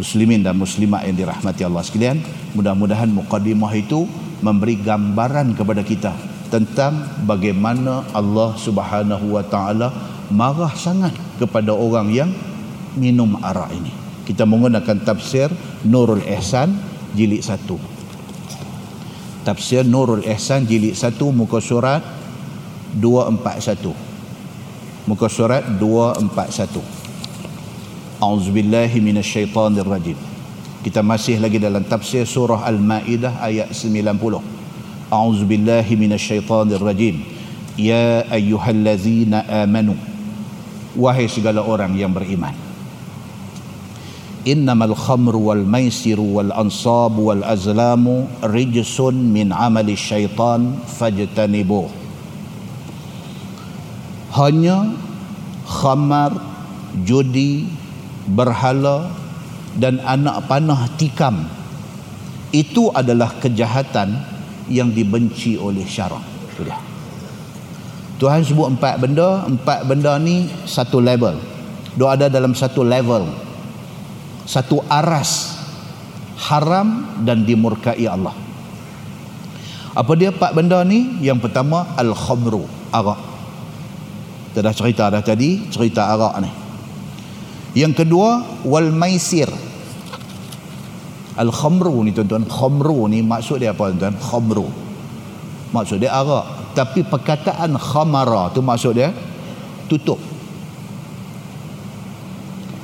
Muslimin 0.00 0.40
dan 0.40 0.56
muslimat 0.56 1.04
yang 1.04 1.14
dirahmati 1.14 1.60
Allah 1.62 1.84
sekalian 1.84 2.18
mudah-mudahan 2.56 3.12
muqaddimah 3.12 3.70
itu 3.76 4.08
memberi 4.40 4.80
gambaran 4.80 5.54
kepada 5.54 5.84
kita 5.84 6.33
tentang 6.54 7.26
bagaimana 7.26 8.06
Allah 8.14 8.54
Subhanahu 8.54 9.34
wa 9.34 9.42
taala 9.42 9.90
marah 10.30 10.70
sangat 10.78 11.10
kepada 11.42 11.74
orang 11.74 12.14
yang 12.14 12.30
minum 12.94 13.34
arak 13.42 13.74
ini. 13.74 13.90
Kita 14.22 14.46
menggunakan 14.46 15.02
tafsir 15.02 15.50
Nurul 15.82 16.22
Ihsan 16.22 16.94
jilid 17.14 17.42
1 17.46 17.94
tafsir 19.46 19.86
Nurul 19.86 20.24
Ihsan 20.26 20.66
jilid 20.66 20.98
1 20.98 21.14
muka 21.30 21.60
surat 21.62 22.02
241 22.98 23.92
muka 25.06 25.28
surat 25.30 25.62
241 25.78 26.82
A'udzubillahi 28.24 28.98
minasyaitanir 29.04 29.86
rajim 29.86 30.16
kita 30.82 31.00
masih 31.00 31.40
lagi 31.40 31.60
dalam 31.60 31.84
tafsir 31.84 32.24
surah 32.26 32.64
Al-Maidah 32.66 33.40
ayat 33.40 33.70
90 33.72 34.53
A'udzubillahi 35.14 35.94
minasyaitanir 35.94 36.82
rajim 36.82 37.22
ya 37.78 38.26
ayyuhallazina 38.34 39.46
amanu. 39.62 39.94
Wahai 40.98 41.30
segala 41.30 41.62
orang 41.62 41.94
yang 41.94 42.10
beriman. 42.10 42.54
Maisiru 45.64 46.36
wal 46.36 46.50
ansabu 46.50 47.30
wal 47.30 47.46
azlamu 47.46 48.26
rijsun 48.42 49.14
min 49.14 49.54
amali 49.54 49.94
syaitan 49.94 50.82
fajtanibu. 50.82 51.86
Hanya 54.34 54.90
khamar 55.62 56.34
judi 57.06 57.70
berhala 58.26 59.14
dan 59.78 60.02
anak 60.02 60.50
panah 60.50 60.90
tikam. 60.98 61.46
Itu 62.54 62.90
adalah 62.94 63.34
kejahatan 63.42 64.33
yang 64.68 64.92
dibenci 64.92 65.60
oleh 65.60 65.84
syarak 65.84 66.22
sudah. 66.56 66.78
Tuhan 68.14 68.46
sebut 68.46 68.78
empat 68.78 68.94
benda 69.02 69.44
empat 69.44 69.84
benda 69.84 70.16
ni 70.22 70.46
satu 70.64 71.02
level. 71.02 71.34
Dia 71.94 72.06
ada 72.14 72.26
dalam 72.30 72.54
satu 72.54 72.82
level. 72.86 73.26
Satu 74.44 74.84
aras 74.86 75.56
haram 76.36 77.20
dan 77.24 77.42
dimurkai 77.42 78.04
Allah. 78.06 78.34
Apa 79.94 80.12
dia 80.18 80.34
empat 80.34 80.52
benda 80.54 80.82
ni? 80.82 81.22
Yang 81.22 81.48
pertama 81.48 81.94
al-khamru 81.94 82.66
arak. 82.90 83.20
Kita 84.50 84.60
dah 84.62 84.74
cerita 84.74 85.04
dah 85.10 85.22
tadi 85.22 85.66
cerita 85.70 86.10
arak 86.14 86.34
ni. 86.42 86.50
Yang 87.74 88.06
kedua 88.06 88.62
wal 88.62 88.94
maisir 88.94 89.50
al-khamru 91.34 92.02
ni 92.06 92.10
tuan-tuan. 92.14 92.46
Khamru 92.46 93.10
ni 93.10 93.22
maksud 93.22 93.62
dia 93.62 93.74
apa 93.74 93.90
tuan-tuan? 93.90 94.16
Khamru. 94.18 94.66
Maksud 95.74 95.98
dia 95.98 96.14
arak. 96.14 96.74
Tapi 96.74 97.06
perkataan 97.06 97.74
khamara 97.78 98.50
tu 98.54 98.62
maksud 98.62 98.94
dia 98.94 99.10
tutup. 99.90 100.18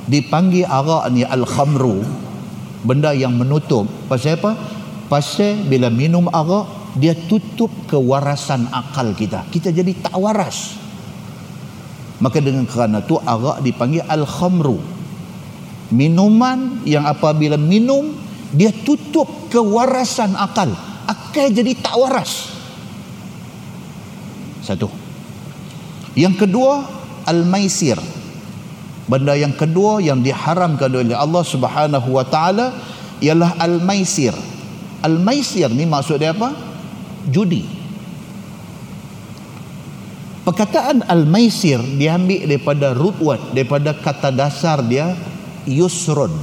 Dipanggil 0.07 0.67
arak 0.67 1.07
ni 1.11 1.23
al-khamru 1.23 2.03
benda 2.83 3.15
yang 3.15 3.35
menutup. 3.35 3.87
Pasal 4.11 4.39
apa? 4.39 4.59
Pasal 5.07 5.67
bila 5.67 5.87
minum 5.87 6.27
arak 6.27 6.95
dia 6.99 7.15
tutup 7.15 7.71
kewarasan 7.87 8.67
akal 8.71 9.15
kita. 9.15 9.47
Kita 9.47 9.71
jadi 9.71 9.91
tak 10.03 10.15
waras. 10.19 10.75
Maka 12.19 12.37
dengan 12.43 12.67
kerana 12.67 13.01
tu 13.01 13.15
arak 13.17 13.63
dipanggil 13.63 14.03
al-khamru. 14.03 14.77
Minuman 15.91 16.83
yang 16.87 17.03
apabila 17.03 17.59
minum 17.59 18.20
dia 18.51 18.71
tutup 18.71 19.47
kewarasan 19.51 20.35
akal. 20.35 20.71
Akal 21.07 21.51
jadi 21.51 21.75
tak 21.79 21.95
waras. 21.95 22.51
Satu. 24.61 24.91
Yang 26.13 26.47
kedua 26.47 26.85
al-maisir. 27.25 27.97
Benda 29.07 29.35
yang 29.35 29.51
kedua 29.55 29.99
yang 29.99 30.23
diharamkan 30.23 30.87
oleh 30.87 31.15
Allah 31.15 31.43
Subhanahu 31.43 32.15
wa 32.15 32.23
taala 32.27 32.75
ialah 33.19 33.59
al-maisir. 33.59 34.31
Al-maisir 35.01 35.67
ni 35.71 35.83
maksud 35.87 36.21
dia 36.21 36.31
apa? 36.31 36.53
Judi. 37.27 37.65
Perkataan 40.41 41.05
al-maisir 41.05 41.77
diambil 42.01 42.49
daripada 42.49 42.97
root 42.97 43.17
word, 43.21 43.41
daripada 43.53 43.93
kata 43.93 44.33
dasar 44.33 44.81
dia 44.81 45.13
yusrun. 45.69 46.33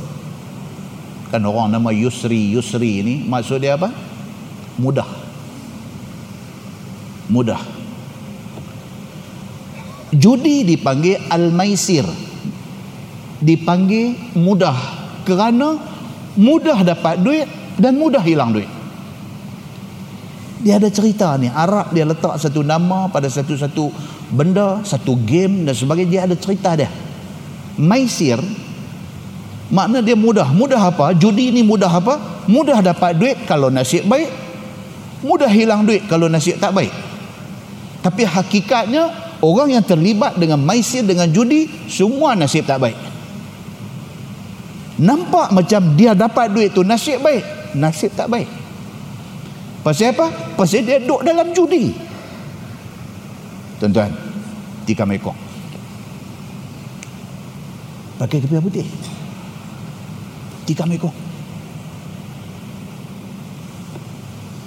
Kan 1.28 1.44
orang 1.44 1.72
nama 1.72 1.92
Yusri, 1.92 2.56
Yusri 2.56 3.04
ini 3.04 3.14
maksud 3.24 3.60
dia 3.60 3.76
apa? 3.76 3.92
Mudah. 4.80 5.08
Mudah. 7.28 7.60
Judi 10.16 10.64
dipanggil 10.64 11.20
al-maisir. 11.28 12.08
Dipanggil 13.38 14.34
mudah 14.34 14.74
kerana 15.28 15.78
mudah 16.34 16.82
dapat 16.82 17.20
duit 17.20 17.46
dan 17.78 17.94
mudah 17.94 18.24
hilang 18.24 18.50
duit 18.50 18.78
dia 20.58 20.76
ada 20.76 20.90
cerita 20.90 21.38
ni 21.38 21.46
Arab 21.46 21.94
dia 21.94 22.02
letak 22.02 22.34
satu 22.34 22.66
nama 22.66 23.06
pada 23.06 23.30
satu-satu 23.30 23.94
benda 24.34 24.82
satu 24.82 25.14
game 25.22 25.62
dan 25.62 25.74
sebagainya 25.74 26.10
dia 26.10 26.22
ada 26.26 26.36
cerita 26.36 26.74
dia 26.74 26.90
maisir 27.78 28.42
makna 29.68 30.00
dia 30.00 30.16
mudah 30.16 30.48
mudah 30.52 30.80
apa 30.80 31.12
judi 31.16 31.52
ni 31.52 31.60
mudah 31.60 31.90
apa 31.92 32.44
mudah 32.48 32.80
dapat 32.80 33.16
duit 33.16 33.36
kalau 33.44 33.68
nasib 33.68 34.08
baik 34.08 34.28
mudah 35.20 35.50
hilang 35.50 35.84
duit 35.84 36.04
kalau 36.08 36.26
nasib 36.28 36.56
tak 36.56 36.72
baik 36.72 36.92
tapi 38.00 38.24
hakikatnya 38.24 39.36
orang 39.44 39.76
yang 39.76 39.84
terlibat 39.84 40.40
dengan 40.40 40.62
maisir 40.62 41.04
dengan 41.04 41.28
judi 41.28 41.68
semua 41.90 42.32
nasib 42.32 42.64
tak 42.64 42.80
baik 42.80 42.96
nampak 44.98 45.52
macam 45.52 45.80
dia 45.94 46.16
dapat 46.16 46.48
duit 46.50 46.72
tu 46.72 46.80
nasib 46.80 47.20
baik 47.20 47.44
nasib 47.76 48.10
tak 48.16 48.26
baik 48.32 48.48
Pasal 49.88 50.12
apa? 50.12 50.26
Pasal 50.52 50.84
dia 50.84 51.00
duduk 51.00 51.24
dalam 51.24 51.48
judi. 51.56 51.94
Tuan-tuan, 53.80 54.12
tikam 54.84 55.08
ekor. 55.14 55.32
Pakai 58.20 58.42
kepiah 58.42 58.60
putih. 58.60 58.84
Tikam 60.68 60.92
ekor. 60.92 61.16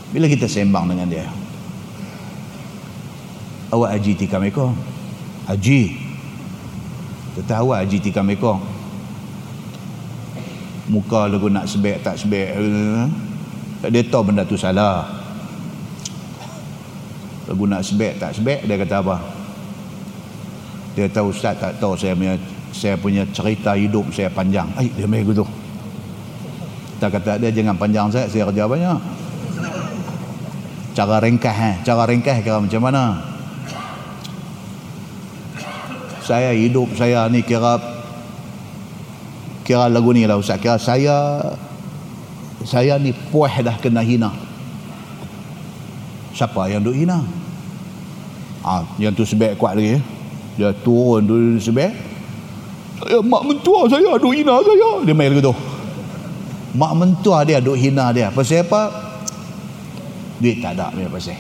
Bila 0.10 0.26
kita 0.26 0.50
sembang 0.50 0.90
dengan 0.90 1.06
dia. 1.06 1.30
Awak 3.70 3.90
haji 3.94 4.12
tikam 4.18 4.42
ekor. 4.50 4.74
Haji. 5.46 5.94
Kita 7.38 7.62
awak 7.62 7.86
haji 7.86 7.98
tikam 8.02 8.34
ekor. 8.34 8.58
Muka 10.90 11.30
lagu 11.30 11.48
nak 11.54 11.70
sebek 11.70 12.02
tak 12.02 12.18
sebek. 12.18 12.50
Dia 13.88 14.02
tahu 14.10 14.34
benda 14.34 14.42
tu 14.42 14.58
salah. 14.58 15.06
Lagu 17.46 17.64
nak 17.70 17.86
sebek 17.86 18.18
tak 18.18 18.36
sebek 18.36 18.66
dia 18.66 18.76
kata 18.82 19.06
apa? 19.06 19.22
Dia 20.98 21.08
tahu 21.08 21.30
ustaz 21.32 21.56
tak 21.56 21.78
tahu 21.80 21.96
saya 21.96 22.18
punya 22.18 22.36
saya 22.76 22.96
punya 23.00 23.24
cerita 23.32 23.78
hidup 23.78 24.12
saya 24.12 24.28
panjang. 24.34 24.68
Ai 24.76 24.92
dia 24.92 25.08
mai 25.08 25.24
gitu. 25.24 25.48
Tak 27.02 27.18
kata 27.18 27.42
dia 27.42 27.50
jangan 27.50 27.74
panjang 27.82 28.14
saya 28.14 28.30
saya 28.30 28.46
kerja 28.54 28.70
banyak. 28.70 29.00
Cara 30.94 31.18
ringkas 31.18 31.58
eh, 31.58 31.76
cara 31.82 32.06
ringkas 32.06 32.46
kira 32.46 32.62
macam 32.62 32.78
mana? 32.78 33.18
Saya 36.22 36.54
hidup 36.54 36.94
saya 36.94 37.26
ni 37.26 37.42
kira 37.42 37.82
kira 39.66 39.90
lagu 39.90 40.14
ni 40.14 40.30
lah 40.30 40.38
ustaz. 40.38 40.62
Kira 40.62 40.78
saya 40.78 41.42
saya 42.62 43.02
ni 43.02 43.18
puas 43.34 43.50
dah 43.66 43.82
kena 43.82 44.06
hina. 44.06 44.30
Siapa 46.38 46.70
yang 46.70 46.86
duk 46.86 46.94
hina? 46.94 47.26
Ah 48.62 48.86
yang 49.02 49.10
tu 49.18 49.26
sebab 49.26 49.58
kuat 49.58 49.74
lagi 49.74 49.98
eh. 49.98 50.04
dia 50.54 50.70
turun 50.86 51.26
dulu 51.26 51.58
sebab 51.58 51.90
saya 53.02 53.18
mak 53.26 53.42
mentua 53.42 53.90
saya 53.90 54.22
duk 54.22 54.38
hina 54.38 54.62
saya. 54.62 55.02
Dia 55.02 55.18
main 55.18 55.34
lagi 55.34 55.42
tu 55.42 55.71
mak 56.76 56.92
mentua 56.96 57.44
dia 57.44 57.60
duk 57.60 57.76
hina 57.76 58.12
dia. 58.16 58.32
Pasal 58.32 58.64
apa? 58.64 58.92
Duit 60.42 60.58
tak 60.64 60.80
ada 60.80 60.90
punya 60.90 61.10
pasal. 61.12 61.38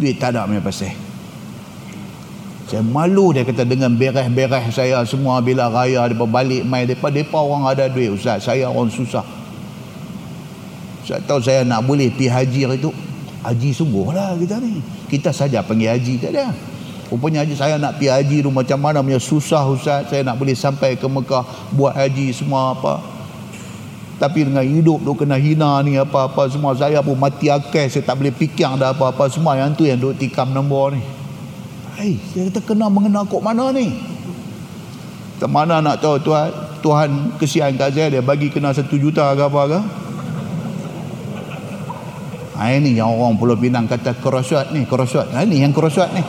Duit 0.00 0.16
tak 0.18 0.34
ada 0.34 0.48
punya 0.48 0.62
pasal. 0.64 0.92
Saya 2.64 2.80
malu 2.80 3.36
dia 3.36 3.44
kata 3.44 3.68
dengan 3.68 3.92
bereh-bereh 3.92 4.72
saya 4.72 5.04
semua 5.04 5.38
bila 5.44 5.68
raya 5.68 6.08
dia 6.08 6.24
balik 6.24 6.64
mai 6.64 6.88
depa 6.88 7.12
depa 7.12 7.38
orang 7.38 7.68
ada 7.70 7.86
duit 7.92 8.10
ustaz. 8.10 8.48
Saya 8.48 8.72
orang 8.72 8.88
susah. 8.90 9.24
Saya 11.04 11.20
tahu 11.28 11.38
saya 11.44 11.62
nak 11.68 11.84
boleh 11.84 12.08
pi 12.08 12.26
haji 12.32 12.64
itu 12.80 12.90
haji 13.44 13.70
sungguh 13.76 14.16
lah 14.16 14.32
kita 14.40 14.56
ni. 14.58 14.80
Kita 15.12 15.30
saja 15.30 15.60
panggil 15.60 15.92
haji 15.92 16.14
tak 16.16 16.32
ada 16.32 16.73
rupanya 17.14 17.46
haji 17.46 17.54
saya 17.54 17.78
nak 17.78 18.02
pi 18.02 18.10
haji 18.10 18.42
tu 18.42 18.50
macam 18.50 18.78
mana 18.82 18.98
punya 19.00 19.22
susah 19.22 19.62
ustaz 19.70 20.10
saya 20.10 20.26
nak 20.26 20.36
boleh 20.36 20.58
sampai 20.58 20.98
ke 20.98 21.06
Mekah 21.06 21.72
buat 21.72 21.94
haji 21.94 22.34
semua 22.34 22.74
apa 22.74 22.98
tapi 24.18 24.46
dengan 24.46 24.62
hidup 24.62 25.02
tu 25.02 25.12
kena 25.14 25.38
hina 25.38 25.82
ni 25.86 25.98
apa-apa 25.98 26.46
semua 26.50 26.74
saya 26.74 27.02
pun 27.02 27.18
mati 27.18 27.50
akal 27.50 27.86
saya 27.86 28.02
tak 28.02 28.18
boleh 28.18 28.34
fikir 28.34 28.66
dah 28.78 28.94
apa-apa 28.94 29.30
semua 29.30 29.54
yang 29.54 29.74
tu 29.74 29.86
yang 29.86 29.98
duk 29.98 30.18
tikam 30.18 30.50
nombor 30.50 30.94
ni 30.94 31.02
Hei, 31.94 32.18
saya 32.34 32.50
kata 32.50 32.74
kena 32.74 32.90
mengenal 32.90 33.22
kok 33.22 33.38
mana 33.38 33.70
ni? 33.70 33.94
Ke 35.38 35.46
mana 35.46 35.78
nak 35.78 36.02
tahu 36.02 36.18
Tuhan, 36.18 36.50
Tuhan 36.82 37.38
kesian 37.38 37.78
kat 37.78 37.94
saya 37.94 38.18
dia 38.18 38.22
bagi 38.22 38.50
kena 38.50 38.74
satu 38.74 38.98
juta 38.98 39.30
ke 39.38 39.42
apa 39.46 39.62
ke? 39.70 39.80
Ini 42.54 42.98
yang 42.98 43.14
orang 43.14 43.38
Pulau 43.38 43.58
Pinang 43.58 43.86
kata 43.86 44.14
kerosot 44.18 44.70
ni, 44.70 44.86
kerosot. 44.86 45.26
Ini 45.30 45.66
yang 45.66 45.72
kerosot 45.74 46.06
ni. 46.14 46.22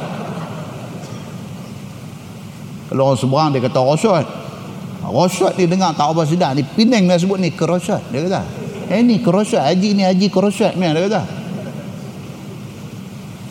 Kalau 2.96 3.12
orang 3.12 3.20
seberang 3.20 3.50
dia 3.52 3.60
kata 3.60 3.80
rosot. 3.84 4.26
Rosot 5.04 5.52
ni 5.60 5.68
dengar 5.68 5.92
tak 6.00 6.16
apa 6.16 6.24
sedar. 6.24 6.56
Ni 6.56 6.64
Pinang 6.64 7.12
dia 7.12 7.20
sebut 7.20 7.36
ni 7.36 7.52
kerosot. 7.52 8.00
Dia 8.08 8.24
kata. 8.24 8.42
Eh 8.88 9.04
ni 9.04 9.20
kerosot. 9.20 9.60
Haji 9.60 10.00
ni 10.00 10.08
haji 10.08 10.32
kerosot. 10.32 10.72
Dia 10.80 10.96
kata 10.96 11.22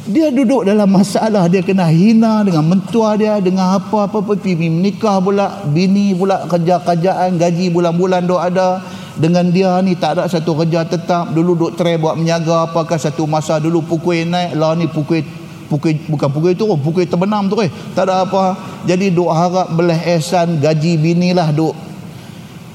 dia 0.04 0.28
duduk 0.28 0.68
dalam 0.68 0.84
masalah 0.92 1.48
dia 1.48 1.64
kena 1.64 1.88
hina 1.88 2.44
dengan 2.44 2.76
mentua 2.76 3.16
dia 3.16 3.40
dengan 3.40 3.80
apa-apa 3.80 4.20
pergi 4.20 4.52
menikah 4.52 5.16
pula 5.16 5.64
bini 5.64 6.12
pula 6.12 6.44
kerja-kerjaan 6.44 7.40
gaji 7.40 7.72
bulan-bulan 7.72 8.28
dok 8.28 8.36
ada 8.36 8.84
dengan 9.16 9.48
dia 9.48 9.80
ni 9.80 9.96
tak 9.96 10.20
ada 10.20 10.28
satu 10.28 10.60
kerja 10.60 10.84
tetap 10.84 11.32
dulu 11.32 11.56
duk 11.56 11.72
try 11.80 11.96
buat 11.96 12.20
menyaga 12.20 12.68
apakah 12.68 13.00
satu 13.00 13.24
masa 13.24 13.56
dulu 13.56 13.80
pukul 13.80 14.28
naik 14.28 14.52
lah 14.52 14.76
ni 14.76 14.92
pukul 14.92 15.24
pukul 15.68 15.96
bukan 16.08 16.28
pukul 16.28 16.50
itu 16.52 16.64
pukul 16.64 17.04
terbenam 17.08 17.48
tu 17.48 17.56
eh 17.60 17.70
tak 17.96 18.08
ada 18.08 18.24
apa 18.24 18.56
jadi 18.84 19.08
duk 19.10 19.30
harap 19.32 19.72
belah 19.72 19.96
ehsan 19.96 20.60
gaji 20.60 21.00
bini 21.00 21.32
lah 21.32 21.50
duk 21.50 21.72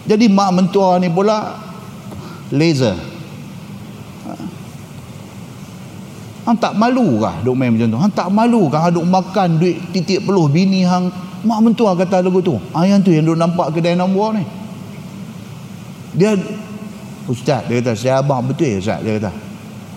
jadi 0.09 0.25
mak 0.25 0.49
mentua 0.57 0.97
ni 0.97 1.07
pula 1.09 1.57
laser 2.49 2.97
Hang 6.49 6.57
tak 6.57 6.73
malu 6.73 7.21
kah 7.21 7.45
duk 7.45 7.53
main 7.53 7.69
macam 7.69 7.93
tu? 7.93 7.99
Hang 8.01 8.09
tak 8.09 8.25
malu 8.33 8.65
kah 8.73 8.89
duk 8.89 9.05
makan 9.05 9.61
duit 9.61 9.77
titik 9.93 10.25
peluh 10.25 10.49
bini 10.49 10.81
hang? 10.81 11.13
Mak 11.45 11.59
mentua 11.61 11.93
kata 11.93 12.25
lagu 12.25 12.41
tu. 12.41 12.57
Ah 12.73 12.89
yang 12.89 13.05
tu 13.05 13.13
yang 13.13 13.21
duk 13.21 13.37
nampak 13.37 13.69
kedai 13.69 13.93
nombor 13.93 14.33
ni. 14.33 14.41
Dia 16.17 16.33
Ustaz 17.29 17.69
dia 17.69 17.77
kata 17.85 17.93
saya 17.93 18.25
abang 18.25 18.41
betul 18.41 18.65
ya 18.65 18.81
Ustaz 18.81 19.05
dia 19.05 19.21
kata. 19.21 19.29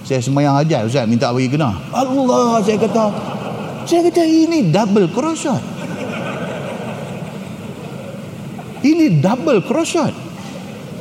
Saya 0.02 0.18
semayang 0.18 0.58
ajar 0.58 0.82
Ustaz 0.86 1.06
minta 1.06 1.30
bagi 1.30 1.46
kena. 1.46 1.78
Allah 1.94 2.58
saya 2.62 2.78
kata 2.78 3.04
saya 3.86 4.00
kata 4.10 4.22
ini 4.26 4.70
double 4.70 5.10
crossout. 5.10 5.62
Ini 8.82 9.22
double 9.22 9.62
crossout. 9.62 10.14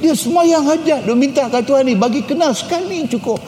Dia 0.02 0.14
semayang 0.18 0.66
hajat 0.66 1.06
dia 1.06 1.16
minta 1.18 1.46
kat 1.50 1.66
Tuhan 1.66 1.86
ni 1.86 1.94
bagi 1.98 2.26
kena 2.26 2.54
sekali 2.54 3.06
cukup. 3.10 3.42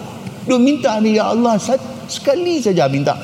Dia 0.45 0.57
minta 0.57 0.97
ni 1.01 1.17
ya 1.17 1.33
Allah 1.33 1.57
Sekali 2.03 2.59
saja 2.59 2.85
minta. 2.91 3.15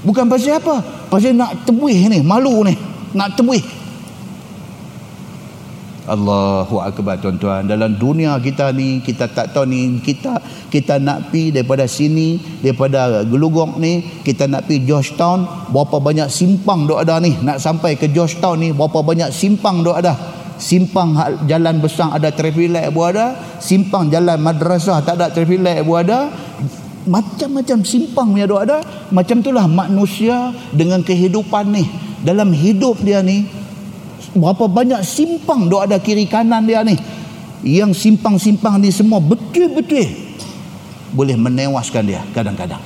Bukan 0.00 0.30
pasal 0.30 0.62
apa? 0.62 0.80
Pasal 1.12 1.36
nak 1.36 1.66
tebuih 1.68 2.08
ni, 2.08 2.24
malu 2.24 2.64
ni. 2.64 2.72
Nak 3.12 3.36
tebuih. 3.36 3.60
Allahu 6.10 6.82
akbar 6.82 7.22
tuan-tuan. 7.22 7.70
Dalam 7.70 7.94
dunia 7.94 8.34
kita 8.42 8.74
ni 8.74 8.98
kita 8.98 9.30
tak 9.30 9.54
tahu 9.54 9.70
ni 9.70 10.02
kita 10.02 10.42
kita 10.66 10.98
nak 10.98 11.30
pi 11.30 11.54
daripada 11.54 11.86
sini 11.86 12.58
daripada 12.58 13.22
Gelugong 13.22 13.78
ni 13.78 14.02
kita 14.26 14.50
nak 14.50 14.66
pi 14.66 14.82
Georgetown 14.82 15.70
berapa 15.70 16.02
banyak 16.02 16.26
simpang 16.26 16.90
dok 16.90 17.06
ada 17.06 17.22
ni. 17.22 17.38
Nak 17.38 17.62
sampai 17.62 17.94
ke 17.94 18.10
Georgetown 18.10 18.58
ni 18.58 18.68
berapa 18.74 19.06
banyak 19.06 19.30
simpang 19.30 19.86
dok 19.86 20.02
ada. 20.02 20.18
Simpang 20.58 21.14
jalan 21.46 21.78
besar 21.78 22.10
ada 22.10 22.34
traffic 22.34 22.68
light 22.68 22.90
buat 22.90 23.14
ada 23.14 23.32
simpang 23.62 24.10
jalan 24.10 24.36
madrasah 24.42 25.00
tak 25.06 25.14
ada 25.14 25.30
traffic 25.30 25.62
light 25.62 25.86
buat 25.86 26.02
ada. 26.10 26.26
Macam-macam 27.00 27.80
simpang 27.80 28.36
yang 28.36 28.52
ada. 28.60 28.84
Macam 29.08 29.40
itulah 29.40 29.64
manusia 29.64 30.52
dengan 30.74 31.00
kehidupan 31.00 31.72
ni. 31.72 31.88
Dalam 32.20 32.52
hidup 32.52 33.00
dia 33.00 33.24
ni 33.24 33.59
berapa 34.34 34.70
banyak 34.70 35.02
simpang 35.02 35.66
dok 35.66 35.90
ada 35.90 35.98
kiri 35.98 36.26
kanan 36.30 36.66
dia 36.66 36.86
ni? 36.86 36.94
Yang 37.60 38.08
simpang-simpang 38.08 38.80
ni 38.80 38.88
semua 38.88 39.20
betul-betul 39.20 40.06
boleh 41.10 41.36
menewaskan 41.36 42.02
dia 42.06 42.22
kadang-kadang. 42.30 42.80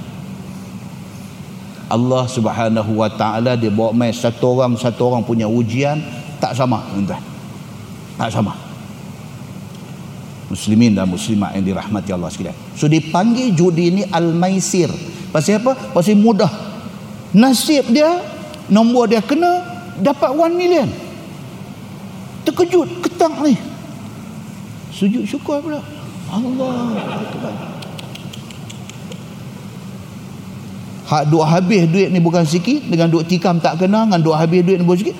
Allah 1.85 2.25
Subhanahu 2.27 2.97
wa 2.97 3.13
taala 3.13 3.55
dia 3.55 3.69
bawa 3.69 3.93
mai 3.93 4.11
satu 4.11 4.57
orang 4.57 4.75
satu 4.81 5.13
orang 5.13 5.23
punya 5.23 5.45
ujian 5.45 6.01
tak 6.41 6.57
sama 6.57 6.81
tuan 6.91 7.21
tak 8.17 8.31
sama. 8.33 8.57
Muslimin 10.49 10.95
dan 10.95 11.11
muslimat 11.11 11.57
yang 11.57 11.67
dirahmati 11.67 12.15
Allah 12.15 12.31
sekalian. 12.31 12.55
So 12.79 12.87
dipanggil 12.87 13.57
judi 13.57 13.91
ni 13.91 14.03
al-maisir. 14.07 14.87
Pasal 15.35 15.59
apa? 15.59 15.75
Pasal 15.91 16.15
mudah. 16.15 16.51
Nasib 17.35 17.91
dia 17.91 18.23
nombor 18.71 19.11
dia 19.11 19.19
kena 19.19 19.67
dapat 19.99 20.31
1 20.31 20.55
million 20.55 20.87
terkejut 22.45 22.89
ketang 23.03 23.35
ni. 23.43 23.57
Sujud 24.95 25.27
syukur 25.27 25.59
pula. 25.65 25.83
Allah 26.31 26.95
hak 31.05 31.29
duk 31.29 31.45
habis 31.45 31.85
duit 31.87 32.09
ni 32.09 32.19
bukan 32.19 32.49
sikit 32.49 32.89
dengan 32.89 33.13
duk 33.13 33.29
tikam 33.29 33.61
tak 33.61 33.77
kena 33.77 34.09
dengan 34.09 34.21
duk 34.25 34.37
habis 34.37 34.65
duit 34.65 34.81
ni 34.81 34.85
bukan 34.87 35.01
sikit. 35.01 35.17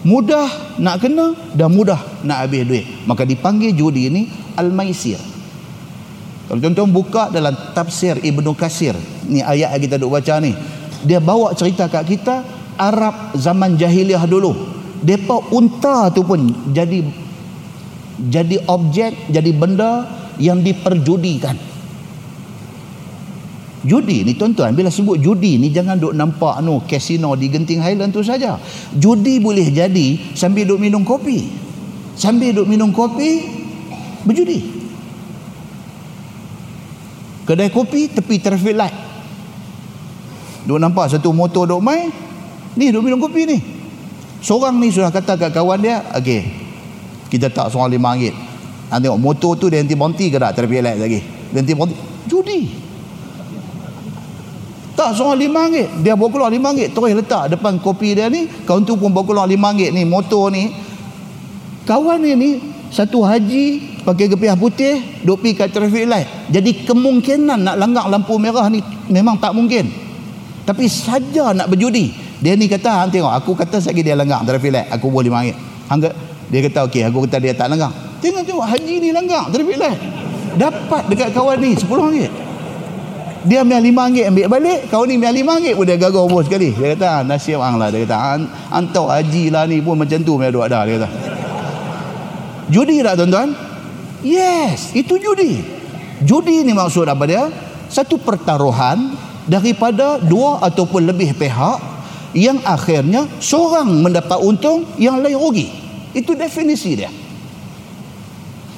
Mudah 0.00 0.48
nak 0.80 1.04
kena 1.04 1.36
dan 1.52 1.76
mudah 1.76 2.00
nak 2.24 2.48
habis 2.48 2.64
duit. 2.64 2.84
Maka 3.04 3.28
dipanggil 3.28 3.76
judi 3.76 4.08
ni 4.08 4.32
al-maisir. 4.56 5.20
Kalau 6.48 6.58
tuan-tuan 6.58 6.90
buka 6.90 7.28
dalam 7.30 7.54
tafsir 7.76 8.16
Ibnu 8.18 8.56
Kasir 8.56 8.96
ni 9.28 9.44
ayat 9.44 9.76
yang 9.76 9.82
kita 9.86 9.96
duk 10.00 10.10
baca 10.10 10.40
ni. 10.40 10.56
Dia 11.04 11.20
bawa 11.20 11.52
cerita 11.52 11.86
kat 11.86 12.08
kita 12.08 12.42
Arab 12.80 13.36
zaman 13.36 13.76
jahiliah 13.76 14.24
dulu 14.24 14.79
depa 15.00 15.40
unta 15.52 16.12
tu 16.12 16.24
pun 16.24 16.40
jadi 16.72 17.00
jadi 18.20 18.56
objek 18.68 19.32
jadi 19.32 19.50
benda 19.56 20.04
yang 20.36 20.60
diperjudikan. 20.60 21.56
Judi 23.80 24.28
ni 24.28 24.36
tuan-tuan 24.36 24.76
bila 24.76 24.92
sebut 24.92 25.16
judi 25.16 25.56
ni 25.56 25.72
jangan 25.72 25.96
duk 25.96 26.12
nampak 26.12 26.60
no 26.60 26.84
kasino 26.84 27.32
di 27.32 27.48
Genting 27.48 27.80
Highland 27.80 28.12
tu 28.12 28.20
saja. 28.20 28.60
Judi 28.92 29.40
boleh 29.40 29.72
jadi 29.72 30.36
sambil 30.36 30.68
duk 30.68 30.76
minum 30.76 31.00
kopi. 31.00 31.48
Sambil 32.12 32.52
duk 32.52 32.68
minum 32.68 32.92
kopi 32.92 33.40
berjudi. 34.28 34.60
Kedai 37.48 37.72
kopi 37.72 38.12
tepi 38.12 38.36
traffic 38.36 38.76
light. 38.76 38.96
Duk 40.68 40.76
nampak 40.76 41.08
satu 41.08 41.32
motor 41.32 41.64
duk 41.64 41.80
main 41.80 42.12
ni 42.76 42.92
duk 42.92 43.00
minum 43.00 43.16
kopi 43.16 43.48
ni 43.48 43.79
Seorang 44.40 44.80
ni 44.80 44.88
sudah 44.88 45.12
kata 45.12 45.36
kat 45.36 45.52
kawan 45.52 45.84
dia, 45.84 46.00
okey. 46.16 46.48
Kita 47.30 47.46
tak 47.52 47.70
seorang 47.70 47.94
lima 47.94 48.16
ringgit. 48.16 48.34
Ha, 48.90 48.98
tengok 48.98 49.20
motor 49.22 49.54
tu 49.54 49.70
dia 49.70 49.78
nanti 49.78 49.94
bonti 49.94 50.26
ke 50.32 50.36
tak 50.40 50.58
terpilih 50.58 50.98
lagi. 50.98 51.22
Dia 51.54 51.62
nanti 51.62 51.72
bonti. 51.78 51.94
Judi. 52.26 52.60
Tak 54.98 55.14
seorang 55.14 55.38
lima 55.38 55.70
ringgit. 55.70 56.02
Dia 56.02 56.18
bawa 56.18 56.28
keluar 56.32 56.50
lima 56.50 56.74
ringgit. 56.74 56.90
Terus 56.90 57.14
letak 57.14 57.54
depan 57.54 57.78
kopi 57.78 58.18
dia 58.18 58.26
ni. 58.26 58.50
Kawan 58.66 58.82
tu 58.82 58.98
pun 58.98 59.14
bawa 59.14 59.22
keluar 59.22 59.46
lima 59.46 59.70
ringgit 59.70 59.94
ni. 59.94 60.02
Motor 60.02 60.50
ni. 60.50 60.74
Kawan 61.86 62.18
ni 62.18 62.32
ni. 62.34 62.50
Satu 62.90 63.22
haji. 63.22 64.02
Pakai 64.02 64.26
gepiah 64.26 64.58
putih. 64.58 65.22
Duk 65.22 65.38
pergi 65.38 65.54
kat 65.54 65.70
traffic 65.70 66.10
light. 66.10 66.26
Jadi 66.50 66.82
kemungkinan 66.82 67.62
nak 67.62 67.76
langgar 67.78 68.10
lampu 68.10 68.42
merah 68.42 68.66
ni. 68.66 68.82
Memang 69.06 69.38
tak 69.38 69.54
mungkin. 69.54 69.86
Tapi 70.66 70.90
saja 70.90 71.54
nak 71.54 71.70
berjudi. 71.70 72.29
Dia 72.40 72.56
ni 72.56 72.72
kata 72.72 73.04
hang 73.04 73.12
tengok 73.12 73.32
aku 73.36 73.52
kata 73.52 73.84
sekali 73.84 74.00
dia 74.00 74.16
langgar 74.16 74.40
traffic 74.48 74.72
light 74.72 74.88
aku 74.88 75.12
boleh 75.12 75.28
ringgit. 75.28 75.56
Hang 75.92 76.00
dia 76.48 76.60
kata 76.64 76.88
okey 76.88 77.04
aku 77.04 77.28
kata 77.28 77.36
dia 77.36 77.52
tak 77.52 77.68
langgar. 77.68 77.92
Tengok 78.24 78.42
tengok 78.48 78.64
haji 78.64 78.94
ni 78.96 79.08
langgar 79.12 79.52
traffic 79.52 79.76
light. 79.76 80.00
Dapat 80.56 81.02
dekat 81.12 81.30
kawan 81.36 81.60
ni 81.60 81.76
10 81.76 81.84
ringgit. 81.84 82.32
Dia 83.44 83.64
ambil 83.64 83.80
5 83.80 83.92
ringgit 83.92 84.24
ambil 84.32 84.46
balik, 84.48 84.80
kawan 84.88 85.06
ni 85.08 85.14
ambil 85.20 85.32
5 85.36 85.56
ringgit 85.60 85.74
pun 85.76 85.84
dia 85.84 85.96
gagal 86.00 86.24
bos 86.32 86.44
sekali. 86.48 86.70
Dia 86.72 86.88
kata 86.96 87.06
ah, 87.12 87.20
nasib 87.28 87.60
hang 87.60 87.76
lah 87.76 87.88
dia 87.92 88.08
kata 88.08 88.16
antau 88.72 89.04
haji 89.12 89.44
lah 89.52 89.68
ni 89.68 89.84
pun 89.84 90.00
macam 90.00 90.18
tu 90.24 90.40
dia 90.40 90.48
duk 90.48 90.64
ada 90.64 90.88
dia 90.88 90.96
kata. 90.96 91.08
Judi 92.70 93.02
tak 93.04 93.20
tuan-tuan? 93.20 93.50
Yes, 94.24 94.96
itu 94.96 95.20
judi. 95.20 95.60
Judi 96.24 96.64
ni 96.64 96.72
maksud 96.72 97.04
apa 97.04 97.24
dia? 97.28 97.52
Satu 97.90 98.16
pertaruhan 98.16 99.12
daripada 99.50 100.22
dua 100.22 100.62
ataupun 100.62 101.10
lebih 101.10 101.34
pihak 101.34 101.89
yang 102.36 102.62
akhirnya 102.62 103.26
seorang 103.42 103.90
mendapat 104.02 104.38
untung 104.38 104.86
yang 104.96 105.18
lain 105.18 105.34
rugi. 105.34 105.66
Itu 106.14 106.34
definisi 106.34 106.98
dia. 106.98 107.10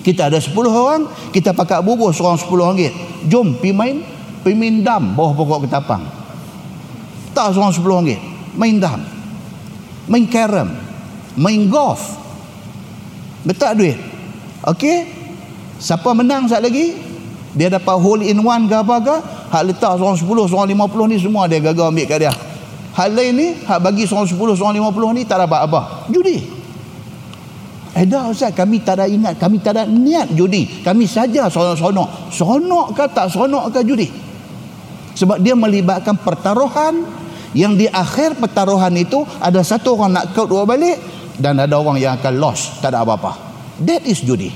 Kita 0.03 0.27
ada 0.27 0.43
10 0.43 0.51
orang 0.67 1.07
kita 1.31 1.55
pakai 1.55 1.79
bubur 1.85 2.11
seorang 2.11 2.41
10 2.41 2.49
ringgit. 2.75 2.93
Jom 3.31 3.55
pergi 3.57 3.73
main 3.73 3.97
pergi 4.43 4.57
main 4.59 4.83
dam 4.83 5.15
bawah 5.15 5.39
pokok 5.39 5.71
ketapang 5.71 6.03
tak 7.33 7.57
seorang 7.57 7.73
10 7.73 7.81
ringgit. 7.81 8.21
Main 8.57 8.77
dam. 8.77 9.01
Main 10.09 10.25
carom. 10.29 10.69
Main 11.41 11.73
golf. 11.73 12.21
Letak 13.49 13.79
duit. 13.81 13.97
Ok? 14.63 14.85
Siapa 15.83 16.15
menang 16.15 16.47
saat 16.47 16.63
lagi 16.63 16.95
dia 17.53 17.69
dapat 17.69 17.97
hole 18.01 18.25
in 18.25 18.41
one 18.41 18.65
ke 18.65 18.77
apa 18.77 18.97
ke 19.03 19.17
hak 19.53 19.63
letak 19.69 19.93
seorang 20.01 20.17
10 20.17 20.25
seorang 20.49 20.69
50 20.73 21.13
ni 21.13 21.17
semua 21.21 21.45
dia 21.45 21.61
gagal 21.61 21.93
ambil 21.93 22.07
kat 22.09 22.19
dia 22.25 22.33
Hal 22.93 23.17
lain 23.17 23.33
ni, 23.33 23.49
hak 23.65 23.81
bagi 23.81 24.05
seorang 24.05 24.29
10, 24.29 24.37
seorang 24.59 24.77
50 24.77 25.17
ni 25.17 25.23
tak 25.25 25.41
dapat 25.49 25.65
apa? 25.65 25.81
Judi. 26.13 26.63
Eh 27.93 28.09
dah 28.09 28.33
Ustaz, 28.33 28.57
kami 28.57 28.81
tak 28.81 29.01
ada 29.01 29.07
ingat, 29.09 29.37
kami 29.37 29.61
tak 29.61 29.77
ada 29.77 29.85
niat 29.85 30.33
judi. 30.33 30.81
Kami 30.81 31.05
saja 31.05 31.53
sonok-sonok. 31.53 32.33
Sonok 32.33 32.97
ke 32.97 33.05
tak 33.13 33.29
sonok 33.29 33.69
ke 33.69 33.85
judi? 33.85 34.09
Sebab 35.13 35.37
dia 35.45 35.53
melibatkan 35.53 36.17
pertaruhan 36.17 37.05
yang 37.53 37.77
di 37.77 37.85
akhir 37.85 38.41
pertaruhan 38.41 38.97
itu 38.97 39.29
ada 39.45 39.61
satu 39.61 40.01
orang 40.01 40.17
nak 40.17 40.25
kaut 40.33 40.49
dua 40.49 40.65
balik 40.65 40.97
dan 41.37 41.61
ada 41.61 41.77
orang 41.77 42.01
yang 42.01 42.17
akan 42.17 42.41
loss, 42.41 42.81
tak 42.81 42.97
ada 42.97 43.05
apa-apa. 43.05 43.37
That 43.85 44.09
is 44.09 44.25
judi. 44.25 44.49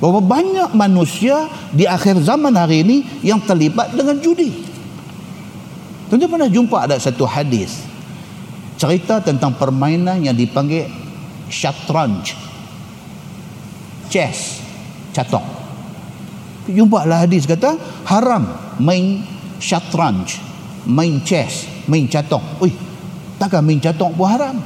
Berapa 0.00 0.24
banyak 0.24 0.72
manusia 0.72 1.52
di 1.70 1.84
akhir 1.84 2.24
zaman 2.24 2.56
hari 2.56 2.80
ini 2.80 2.96
yang 3.22 3.44
terlibat 3.44 3.92
dengan 3.92 4.18
judi. 4.24 4.71
Tuan-tuan 6.12 6.36
pernah 6.36 6.52
jumpa 6.52 6.76
ada 6.84 7.00
satu 7.00 7.24
hadis 7.24 7.88
cerita 8.76 9.24
tentang 9.24 9.56
permainan 9.56 10.20
yang 10.20 10.36
dipanggil 10.36 10.84
shatranj. 11.48 12.36
Chess, 14.12 14.60
catok. 15.16 15.40
Jumpa 16.68 17.08
lah 17.08 17.24
hadis 17.24 17.48
kata 17.48 17.80
haram 18.04 18.44
main 18.76 19.24
shatranj, 19.56 20.36
main 20.84 21.24
chess, 21.24 21.64
main 21.88 22.04
catok. 22.04 22.44
Ui, 22.60 22.76
takkan 23.40 23.64
main 23.64 23.80
catok 23.80 24.12
pun 24.12 24.28
haram? 24.28 24.60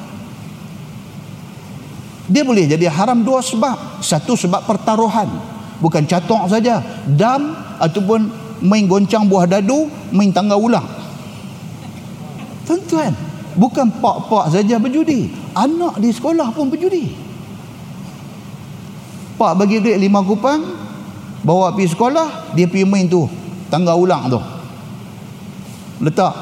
Dia 2.26 2.42
boleh 2.42 2.66
jadi 2.66 2.90
haram 2.90 3.22
dua 3.22 3.38
sebab. 3.38 4.02
Satu 4.02 4.34
sebab 4.34 4.66
pertaruhan. 4.66 5.30
Bukan 5.78 6.10
catok 6.10 6.50
saja. 6.50 6.82
Dam 7.06 7.54
ataupun 7.78 8.34
main 8.66 8.90
goncang 8.90 9.30
buah 9.30 9.46
dadu, 9.46 9.86
main 10.10 10.34
tangga 10.34 10.58
ulang. 10.58 11.05
Tuan-tuan, 12.66 13.14
bukan 13.54 13.86
pak-pak 14.02 14.50
saja 14.50 14.76
berjudi. 14.82 15.30
Anak 15.54 16.02
di 16.02 16.10
sekolah 16.10 16.50
pun 16.50 16.66
berjudi. 16.66 17.14
Pak 19.38 19.52
bagi 19.54 19.78
duit 19.78 20.02
lima 20.02 20.24
kupang, 20.26 20.66
bawa 21.46 21.70
pergi 21.70 21.94
sekolah, 21.94 22.52
dia 22.58 22.66
pergi 22.66 22.82
main 22.82 23.06
tu, 23.06 23.30
tangga 23.70 23.94
ulang 23.94 24.26
tu. 24.26 24.40
Letak 26.02 26.34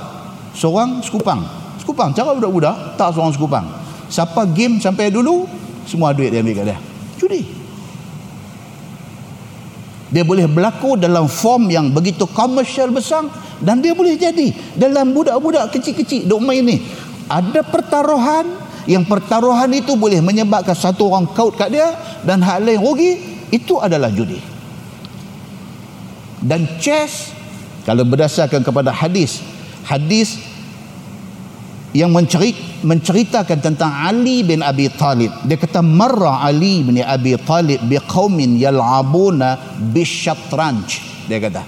seorang 0.56 1.04
sekupang. 1.04 1.44
Sekupang, 1.76 2.16
cara 2.16 2.32
budak-budak, 2.32 2.96
tak 2.96 3.12
seorang 3.12 3.34
sekupang. 3.34 3.66
Siapa 4.08 4.48
game 4.48 4.80
sampai 4.80 5.12
dulu, 5.12 5.44
semua 5.84 6.16
duit 6.16 6.32
dia 6.32 6.40
ambil 6.40 6.62
kat 6.62 6.64
dia. 6.72 6.78
Judi. 7.20 7.63
Dia 10.14 10.22
boleh 10.22 10.46
berlaku 10.46 10.94
dalam 10.94 11.26
form 11.26 11.74
yang 11.74 11.90
begitu 11.90 12.22
komersial 12.30 12.94
besar 12.94 13.26
dan 13.58 13.82
dia 13.82 13.98
boleh 13.98 14.14
jadi 14.14 14.54
dalam 14.78 15.10
budak-budak 15.10 15.74
kecil-kecil 15.74 16.30
duk 16.30 16.38
main 16.38 16.62
ni. 16.62 16.78
Ada 17.26 17.66
pertaruhan 17.66 18.46
yang 18.86 19.02
pertaruhan 19.02 19.66
itu 19.74 19.98
boleh 19.98 20.22
menyebabkan 20.22 20.78
satu 20.78 21.10
orang 21.10 21.26
kaut 21.34 21.58
kat 21.58 21.74
dia 21.74 21.98
dan 22.22 22.38
hak 22.46 22.62
lain 22.62 22.78
rugi 22.78 23.10
itu 23.50 23.74
adalah 23.82 24.06
judi. 24.14 24.38
Dan 26.38 26.78
chess 26.78 27.34
kalau 27.82 28.06
berdasarkan 28.06 28.62
kepada 28.62 28.94
hadis 28.94 29.42
hadis 29.82 30.38
yang 31.94 32.10
mencerit, 32.10 32.58
menceritakan 32.82 33.62
tentang 33.62 33.94
Ali 33.94 34.42
bin 34.42 34.66
Abi 34.66 34.90
Talib. 34.90 35.30
Dia 35.46 35.54
kata 35.54 35.78
marra 35.78 36.42
Ali 36.42 36.82
bin 36.82 36.98
Abi 36.98 37.38
Talib 37.38 37.86
biqaumin 37.86 38.58
yal'abuna 38.58 39.78
bisyatranj. 39.94 41.00
Dia 41.30 41.38
kata 41.38 41.62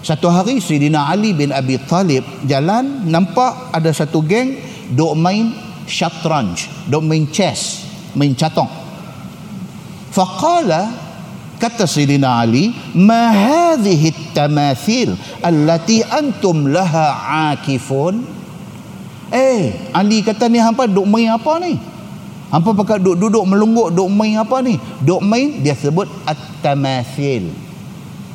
satu 0.00 0.32
hari 0.32 0.64
Sayyidina 0.64 1.12
Ali 1.12 1.36
bin 1.36 1.52
Abi 1.52 1.76
Talib 1.84 2.24
jalan 2.48 3.04
nampak 3.08 3.72
ada 3.72 3.92
satu 3.92 4.24
geng 4.24 4.56
duk 4.96 5.12
main 5.12 5.52
syatranj 5.84 6.88
duk 6.88 7.04
main 7.04 7.28
chess 7.28 7.84
main 8.16 8.32
catong. 8.32 8.68
Faqala 10.10 10.88
kata 11.60 11.84
Sayyidina 11.84 12.40
Ali 12.40 12.72
ma 12.96 13.28
hadhihi 13.28 14.32
tamathil 14.32 15.20
allati 15.44 16.00
antum 16.00 16.72
laha 16.72 17.52
akifun 17.52 18.39
Eh, 19.30 19.94
Ali 19.94 20.26
kata 20.26 20.50
ni 20.50 20.58
hampa 20.58 20.90
duk 20.90 21.06
main 21.06 21.30
apa 21.30 21.62
ni? 21.62 21.78
Hampa 22.50 22.74
pakai 22.74 22.98
duk 22.98 23.14
duduk 23.14 23.46
melungguk 23.46 23.94
duk 23.94 24.10
main 24.10 24.42
apa 24.42 24.58
ni? 24.58 24.74
Duk 25.06 25.22
main 25.22 25.62
dia 25.62 25.78
sebut 25.78 26.10
at-tamathil. 26.26 27.54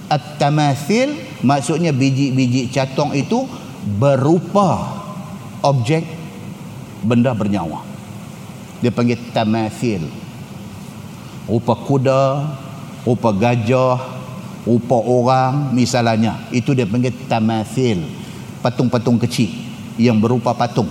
At-tamathil 0.08 1.44
maksudnya 1.44 1.92
biji-biji 1.92 2.72
catong 2.72 3.12
itu 3.12 3.44
berupa 4.00 4.96
objek 5.60 6.08
benda 7.04 7.36
bernyawa. 7.36 7.84
Dia 8.80 8.96
panggil 8.96 9.20
tamathil. 9.36 10.08
Rupa 11.46 11.76
kuda, 11.76 12.24
rupa 13.04 13.36
gajah, 13.36 14.00
rupa 14.64 14.96
orang 14.96 15.76
misalnya. 15.76 16.40
Itu 16.56 16.72
dia 16.72 16.88
panggil 16.88 17.12
tamathil. 17.28 18.00
Patung-patung 18.64 19.20
kecil 19.20 19.65
yang 19.96 20.20
berupa 20.20 20.56
patung. 20.56 20.88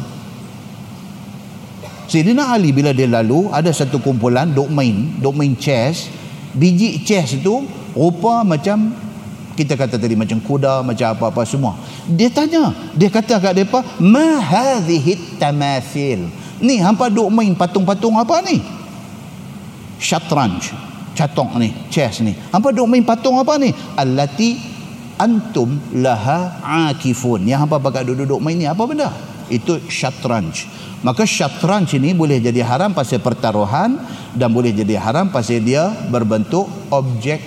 Sayyidina 2.04 2.52
Ali 2.52 2.70
bila 2.70 2.92
dia 2.92 3.08
lalu 3.08 3.48
ada 3.48 3.72
satu 3.72 3.98
kumpulan 3.98 4.52
duk 4.52 4.68
main, 4.68 5.16
duk 5.18 5.34
main 5.34 5.56
chess. 5.56 6.12
Biji 6.54 7.02
chess 7.02 7.34
itu 7.34 7.66
rupa 7.96 8.46
macam 8.46 8.94
kita 9.54 9.78
kata 9.78 9.96
tadi 9.96 10.18
macam 10.18 10.38
kuda, 10.42 10.82
macam 10.82 11.14
apa-apa 11.14 11.46
semua. 11.46 11.78
Dia 12.10 12.28
tanya, 12.28 12.74
dia 12.94 13.08
kata 13.10 13.38
kat 13.38 13.54
depa, 13.54 13.82
"Ma 14.02 14.42
hadhihi 14.42 15.38
tamathil?" 15.38 16.26
Ni 16.62 16.78
hampa 16.78 17.10
duk 17.10 17.30
main 17.30 17.54
patung-patung 17.54 18.18
apa 18.18 18.42
ni? 18.46 18.62
Shatranj. 19.98 20.74
Catong 21.14 21.62
ni, 21.62 21.70
chess 21.94 22.18
ni. 22.26 22.34
Hampa 22.50 22.74
duk 22.74 22.90
main 22.90 23.06
patung 23.06 23.38
apa 23.38 23.54
ni? 23.58 23.70
Allati 23.94 24.73
antum 25.18 25.78
laha 25.94 26.58
akifun. 26.90 27.46
Yang 27.46 27.70
apa 27.70 27.76
pakai 27.78 28.02
duduk-duduk 28.06 28.40
main 28.42 28.58
ni? 28.58 28.66
Apa 28.66 28.84
benda? 28.86 29.10
Itu 29.52 29.78
syatranj. 29.78 30.66
Maka 31.04 31.28
syatranj 31.28 32.00
ini 32.00 32.16
boleh 32.16 32.40
jadi 32.40 32.64
haram 32.64 32.96
pasal 32.96 33.20
pertaruhan 33.20 34.00
dan 34.32 34.48
boleh 34.50 34.72
jadi 34.72 34.96
haram 34.96 35.28
pasal 35.28 35.60
dia 35.60 35.92
berbentuk 36.08 36.64
objek 36.88 37.44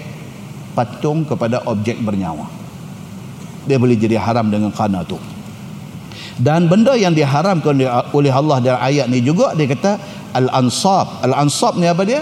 patung 0.78 1.26
kepada 1.26 1.66
objek 1.66 1.98
bernyawa. 1.98 2.46
Dia 3.66 3.82
boleh 3.82 3.98
jadi 3.98 4.22
haram 4.22 4.48
dengan 4.48 4.70
kerana 4.72 5.04
tu. 5.04 5.18
Dan 6.38 6.70
benda 6.70 6.94
yang 6.94 7.18
diharamkan 7.18 7.74
oleh 8.14 8.30
Allah 8.30 8.58
dalam 8.62 8.78
ayat 8.78 9.10
ni 9.10 9.26
juga 9.26 9.58
dia 9.58 9.66
kata 9.66 9.98
al-ansab. 10.38 11.26
Al-ansab 11.26 11.82
ni 11.82 11.90
apa 11.90 12.06
dia? 12.06 12.22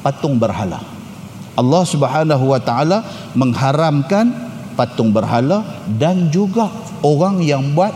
Patung 0.00 0.40
berhala 0.40 0.91
Allah 1.52 1.82
Subhanahu 1.84 2.44
wa 2.48 2.60
taala 2.60 3.04
mengharamkan 3.36 4.32
patung 4.72 5.12
berhala 5.12 5.84
dan 6.00 6.32
juga 6.32 6.72
orang 7.04 7.44
yang 7.44 7.76
buat 7.76 7.92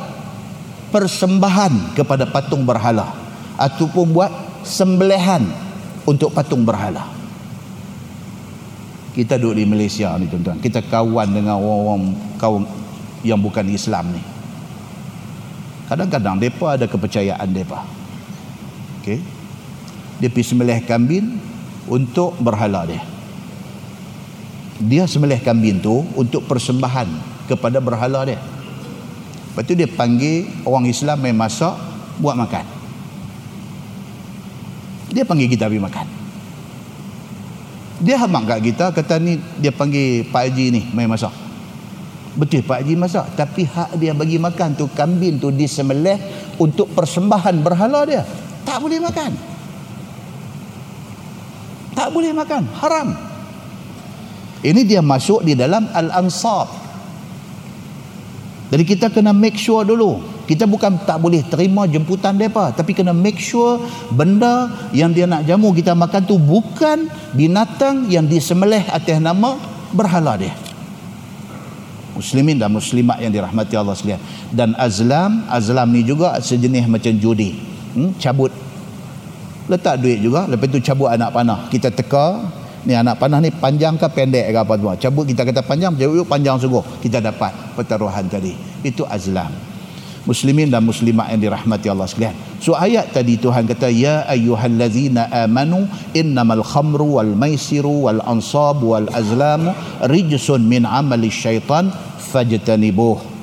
persembahan 0.92 1.96
kepada 1.96 2.28
patung 2.28 2.68
berhala 2.68 3.16
ataupun 3.56 4.12
buat 4.12 4.32
sembelihan 4.60 5.40
untuk 6.04 6.36
patung 6.36 6.68
berhala. 6.68 7.08
Kita 9.16 9.40
duduk 9.40 9.56
di 9.56 9.64
Malaysia 9.64 10.12
ni 10.20 10.28
tuan-tuan. 10.28 10.60
Kita 10.60 10.84
kawan 10.84 11.32
dengan 11.32 11.56
orang-orang 11.56 12.02
kaum 12.36 12.68
yang 13.24 13.40
bukan 13.40 13.64
Islam 13.72 14.12
ni. 14.12 14.20
Kadang-kadang 15.88 16.36
depa 16.36 16.76
ada 16.76 16.84
kepercayaan 16.84 17.48
depa. 17.48 17.80
Okey. 19.00 19.24
Dia 20.20 20.28
pergi 20.28 20.44
sembelih 20.44 20.84
kambing 20.84 21.40
untuk 21.88 22.36
berhala 22.36 22.84
dia 22.84 23.15
dia 24.76 25.08
sembelih 25.08 25.40
kambing 25.40 25.80
tu 25.80 26.04
untuk 26.12 26.44
persembahan 26.44 27.08
kepada 27.48 27.80
berhala 27.80 28.28
dia. 28.28 28.36
Lepas 28.36 29.62
tu 29.64 29.72
dia 29.72 29.88
panggil 29.88 30.52
orang 30.68 30.84
Islam 30.84 31.16
main 31.16 31.32
masak 31.32 31.72
buat 32.20 32.36
makan. 32.36 32.64
Dia 35.16 35.24
panggil 35.24 35.48
kita 35.48 35.64
pergi 35.64 35.80
makan. 35.80 36.06
Dia 38.04 38.20
hamak 38.20 38.42
kat 38.44 38.58
kita 38.60 38.86
kata 38.92 39.16
ni 39.16 39.40
dia 39.56 39.72
panggil 39.72 40.28
Pak 40.28 40.42
Haji 40.44 40.66
ni 40.68 40.82
main 40.92 41.08
masak. 41.08 41.32
Betul 42.36 42.60
Pak 42.60 42.84
Haji 42.84 42.94
masak 43.00 43.32
tapi 43.32 43.64
hak 43.64 43.96
dia 43.96 44.12
bagi 44.12 44.36
makan 44.36 44.76
tu 44.76 44.92
kambing 44.92 45.40
tu 45.40 45.48
disembelih 45.48 46.20
untuk 46.60 46.92
persembahan 46.92 47.56
berhala 47.64 48.04
dia. 48.04 48.28
Tak 48.68 48.76
boleh 48.84 49.00
makan. 49.00 49.32
Tak 51.96 52.12
boleh 52.12 52.36
makan 52.36 52.62
haram 52.76 53.25
ini 54.66 54.82
dia 54.82 54.98
masuk 54.98 55.46
di 55.46 55.54
dalam 55.54 55.86
al-ansab. 55.94 56.66
Jadi 58.66 58.82
kita 58.82 59.06
kena 59.14 59.30
make 59.30 59.54
sure 59.54 59.86
dulu. 59.86 60.18
Kita 60.46 60.66
bukan 60.66 61.06
tak 61.06 61.22
boleh 61.22 61.42
terima 61.46 61.86
jemputan 61.86 62.34
mereka. 62.34 62.74
Tapi 62.74 62.94
kena 62.94 63.14
make 63.14 63.38
sure 63.38 63.78
benda 64.10 64.70
yang 64.90 65.14
dia 65.14 65.26
nak 65.26 65.46
jamu 65.46 65.70
kita 65.70 65.94
makan 65.94 66.22
tu 66.26 66.34
bukan 66.38 67.06
binatang 67.34 68.10
yang 68.10 68.26
disemelih 68.26 68.82
atas 68.90 69.22
nama 69.22 69.54
berhala 69.94 70.34
dia. 70.34 70.54
Muslimin 72.18 72.58
dan 72.58 72.72
muslimat 72.72 73.22
yang 73.22 73.30
dirahmati 73.30 73.74
Allah 73.78 73.94
sekalian. 73.94 74.22
Dan 74.50 74.74
azlam, 74.80 75.46
azlam 75.46 75.86
ni 75.94 76.02
juga 76.02 76.34
sejenis 76.42 76.90
macam 76.90 77.12
judi. 77.22 77.60
Hmm? 77.94 78.18
Cabut. 78.18 78.50
Letak 79.70 80.02
duit 80.02 80.22
juga. 80.22 80.50
Lepas 80.50 80.66
tu 80.74 80.78
cabut 80.82 81.06
anak 81.10 81.30
panah. 81.30 81.70
Kita 81.70 81.90
teka, 81.90 82.50
ni 82.86 82.94
anak 82.94 83.18
panah 83.18 83.42
ni 83.42 83.50
panjang 83.50 83.98
ke 83.98 84.06
pendek 84.06 84.46
ke 84.54 84.58
apa 84.62 84.74
semua. 84.78 84.94
Cabut 84.94 85.26
kita 85.26 85.42
kata 85.42 85.66
panjang 85.66 85.92
cabut 85.98 86.24
panjang 86.24 86.56
sungguh 86.56 87.02
kita 87.02 87.18
dapat 87.18 87.50
pertaruhan 87.74 88.30
tadi. 88.30 88.54
Itu 88.86 89.02
azlam. 89.02 89.50
Muslimin 90.26 90.70
dan 90.74 90.82
muslimat 90.82 91.30
yang 91.30 91.38
dirahmati 91.38 91.86
Allah 91.86 92.06
sekalian. 92.10 92.34
So 92.58 92.74
ayat 92.74 93.14
tadi 93.14 93.38
Tuhan 93.38 93.66
kata 93.66 93.86
ya 93.90 94.26
ayyuhallazina 94.26 95.30
amanu 95.46 95.86
innamal 96.18 96.66
khamru 96.66 97.22
wal 97.22 97.30
maisiru 97.34 98.10
wal 98.10 98.18
ansab 98.26 98.82
wal 98.82 99.06
azlam 99.14 99.70
rijsun 100.02 100.66
min 100.66 100.82
amali 100.82 101.30
syaitan 101.30 101.94
fajtanibuh 102.18 103.35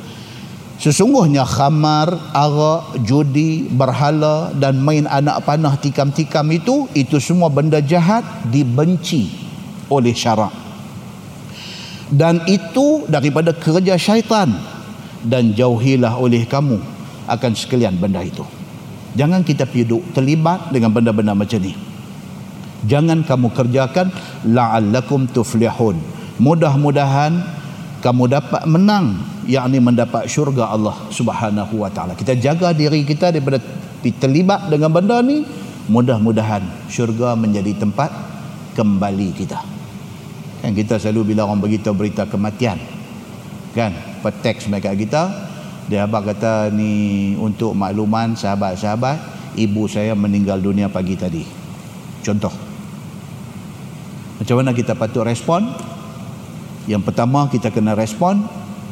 Sesungguhnya 0.84 1.48
khamar, 1.48 2.12
arak, 2.36 3.00
judi, 3.08 3.72
berhala 3.72 4.52
dan 4.52 4.84
main 4.84 5.08
anak 5.08 5.48
panah 5.48 5.80
tikam-tikam 5.80 6.44
itu 6.52 6.92
itu 6.92 7.24
semua 7.24 7.48
benda 7.48 7.80
jahat 7.80 8.28
dibenci 8.52 9.32
oleh 9.88 10.12
syarak. 10.12 10.52
Dan 12.12 12.44
itu 12.52 13.08
daripada 13.08 13.56
kerja 13.56 13.96
syaitan 13.96 14.52
dan 15.24 15.56
jauhilah 15.56 16.20
oleh 16.20 16.44
kamu 16.44 16.84
akan 17.32 17.52
sekalian 17.56 17.96
benda 17.96 18.20
itu. 18.20 18.44
Jangan 19.16 19.48
kita 19.48 19.64
piduk 19.64 20.04
terlibat 20.12 20.68
dengan 20.76 20.92
benda-benda 20.92 21.32
macam 21.32 21.64
ni. 21.64 21.80
Jangan 22.84 23.24
kamu 23.24 23.56
kerjakan 23.56 24.12
la'allakum 24.52 25.32
tuflihun. 25.32 25.96
Mudah-mudahan 26.44 27.53
kamu 28.04 28.28
dapat 28.28 28.68
menang 28.68 29.16
yakni 29.48 29.80
mendapat 29.80 30.28
syurga 30.28 30.68
Allah 30.76 31.08
Subhanahu 31.08 31.80
wa 31.80 31.88
taala. 31.88 32.20
Kita 32.20 32.36
jaga 32.36 32.76
diri 32.76 33.08
kita 33.08 33.32
daripada 33.32 33.64
terlibat 34.04 34.68
dengan 34.68 34.92
benda 34.92 35.24
ni, 35.24 35.48
mudah-mudahan 35.88 36.92
syurga 36.92 37.32
menjadi 37.40 37.80
tempat 37.80 38.12
kembali 38.76 39.30
kita. 39.32 39.60
Kan 40.60 40.76
kita 40.76 41.00
selalu 41.00 41.32
bila 41.32 41.48
orang 41.48 41.64
beritahu 41.64 41.96
berita 41.96 42.28
kematian. 42.28 42.76
Kan? 43.72 43.96
Peteks 44.20 44.68
mereka 44.68 44.92
kita, 44.92 45.24
dia 45.88 46.04
abang 46.04 46.28
kata 46.28 46.76
ni 46.76 47.36
untuk 47.40 47.72
makluman 47.72 48.36
sahabat-sahabat, 48.36 49.56
ibu 49.56 49.88
saya 49.88 50.12
meninggal 50.12 50.60
dunia 50.60 50.92
pagi 50.92 51.16
tadi. 51.16 51.44
Contoh. 52.24 52.52
Macam 54.40 54.56
mana 54.60 54.76
kita 54.76 54.96
patut 54.96 55.24
respon? 55.24 55.72
Yang 56.84 57.02
pertama 57.08 57.48
kita 57.48 57.72
kena 57.72 57.96
respon 57.96 58.44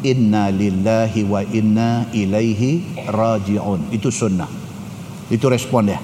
inna 0.02 0.48
lillahi 0.48 1.28
wa 1.28 1.44
inna 1.44 2.08
ilaihi 2.16 3.04
raji'un. 3.08 3.92
Itu 3.92 4.08
sunnah. 4.08 4.48
Itu 5.28 5.52
respon 5.52 5.92
dia. 5.92 6.00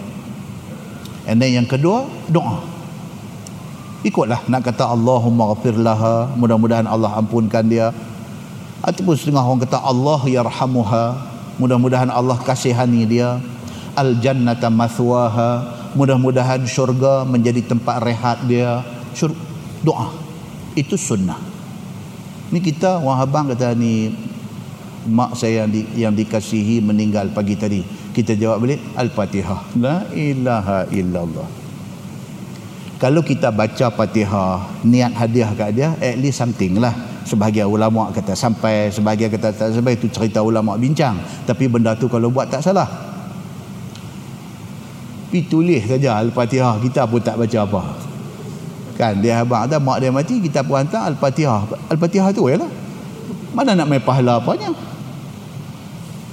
And 1.27 1.39
then 1.39 1.55
yang 1.55 1.67
kedua 1.67 2.07
doa. 2.27 2.63
Ikutlah 4.05 4.45
nak 4.47 4.63
kata 4.63 4.87
Allahumma 4.87 5.51
ghafir 5.51 5.75
laha 5.75 6.31
mudah-mudahan 6.35 6.87
Allah 6.87 7.11
ampunkan 7.19 7.63
dia. 7.63 7.91
Ataupun 8.83 9.15
setengah 9.17 9.43
orang 9.43 9.63
kata 9.63 9.79
Allah 9.79 10.21
yarhamuha 10.27 11.05
mudah-mudahan 11.55 12.11
Allah 12.11 12.35
kasihani 12.43 13.07
dia. 13.07 13.39
Al 13.95 14.19
jannata 14.19 14.67
mathwaha 14.67 15.75
mudah-mudahan 15.95 16.67
syurga 16.67 17.23
menjadi 17.23 17.63
tempat 17.63 18.03
rehat 18.03 18.43
dia. 18.43 18.83
Syur 19.15 19.31
doa. 19.83 20.11
Itu 20.77 20.93
sunnah 20.93 21.46
ni 22.51 22.59
kita 22.63 23.03
orang 23.03 23.19
abang 23.19 23.45
kata 23.51 23.75
ni 23.75 24.11
mak 25.07 25.39
saya 25.39 25.63
yang, 25.63 25.69
di, 25.71 25.81
yang 25.95 26.13
dikasihi 26.13 26.83
meninggal 26.83 27.31
pagi 27.31 27.55
tadi. 27.55 27.81
Kita 28.11 28.35
jawab 28.35 28.65
balik 28.65 28.81
al-fatihah. 28.97 29.77
La 29.79 30.03
ilaha 30.11 30.89
illallah. 30.91 31.47
Kalau 32.97 33.21
kita 33.21 33.53
baca 33.53 33.93
fatihah 33.93 34.81
niat 34.81 35.13
hadiah 35.13 35.53
kat 35.53 35.69
dia 35.77 35.93
at 36.01 36.17
least 36.17 36.41
something 36.41 36.81
lah. 36.81 36.93
Sebahagian 37.27 37.67
ulama 37.67 38.09
kata 38.15 38.33
sampai 38.33 38.87
sebahagian 38.87 39.27
kata 39.27 39.51
tak 39.51 39.69
sampai 39.75 39.99
itu 39.99 40.07
cerita 40.09 40.41
ulama 40.41 40.79
bincang. 40.79 41.19
Tapi 41.45 41.67
benda 41.67 41.93
tu 41.93 42.09
kalau 42.09 42.33
buat 42.33 42.49
tak 42.49 42.65
salah. 42.65 42.87
Pi 45.27 45.43
tulis 45.45 45.83
saja 45.85 46.17
al-fatihah. 46.17 46.79
Kita 46.81 47.05
pun 47.05 47.21
tak 47.21 47.37
baca 47.37 47.59
apa 47.63 47.81
kan? 48.97 49.13
Dia 49.21 49.45
abang 49.45 49.69
ada 49.69 49.77
mak 49.77 50.01
dia 50.01 50.09
mati 50.09 50.41
kita 50.41 50.65
pun 50.65 50.81
hantar 50.81 51.13
al-fatihah. 51.13 51.69
Al-fatihah 51.93 52.33
tu 52.33 52.49
ya 52.49 52.57
lah 52.57 52.71
mana 53.57 53.73
nak 53.73 53.89
main 53.89 54.03
pahala 54.03 54.37
apanya? 54.37 54.69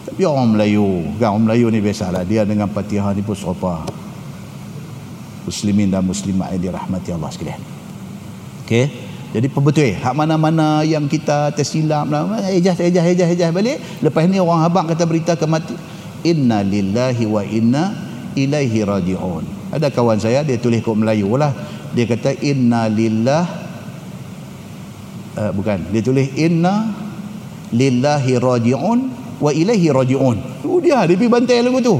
Tapi 0.04 0.22
orang 0.28 0.52
Melayu 0.52 1.08
kan? 1.16 1.32
Orang 1.32 1.48
Melayu 1.48 1.72
ni 1.72 1.80
biasalah. 1.80 2.20
Dia 2.28 2.44
dengan 2.44 2.68
fatihah 2.68 3.16
ni 3.16 3.24
pun 3.24 3.32
serupa. 3.32 3.80
Muslimin 5.48 5.88
dan 5.88 6.04
muslimat 6.04 6.52
yang 6.52 6.68
dirahmati 6.68 7.16
Allah 7.16 7.32
sekalian. 7.32 7.60
Okey? 8.64 8.84
Jadi 9.34 9.46
perbetul 9.50 9.98
hak 9.98 10.14
mana-mana 10.14 10.86
yang 10.86 11.10
kita 11.10 11.50
tersilap 11.58 12.06
lah, 12.06 12.38
ejah 12.54 12.76
ejah 12.78 13.02
ejah 13.02 13.28
ejah 13.28 13.50
balik. 13.50 13.82
Lepas 13.98 14.30
ni 14.30 14.38
orang 14.38 14.62
habaq 14.62 14.94
kata 14.94 15.04
berita 15.08 15.32
kemati. 15.34 15.74
Inna 16.22 16.62
lillahi 16.62 17.24
wa 17.26 17.42
inna 17.42 17.92
ilaihi 18.38 18.86
raji'un. 18.86 19.44
Ada 19.74 19.90
kawan 19.90 20.22
saya 20.22 20.46
dia 20.46 20.60
tulis 20.60 20.84
kod 20.84 21.02
Melayu 21.02 21.34
lah. 21.34 21.50
Dia 21.95 22.05
kata 22.11 22.34
inna 22.42 22.90
lillah 22.90 23.47
uh, 25.38 25.51
bukan, 25.55 25.95
dia 25.95 26.03
tulis 26.03 26.26
inna 26.34 26.90
lillahi 27.70 28.34
raji'un 28.38 28.99
wa 29.38 29.51
ilaihi 29.55 29.95
raji'un. 29.95 30.36
Tu 30.62 30.70
dia 30.82 31.07
dia 31.07 31.14
pergi 31.14 31.30
bantai 31.30 31.62
lagu 31.62 31.78
tu. 31.78 31.97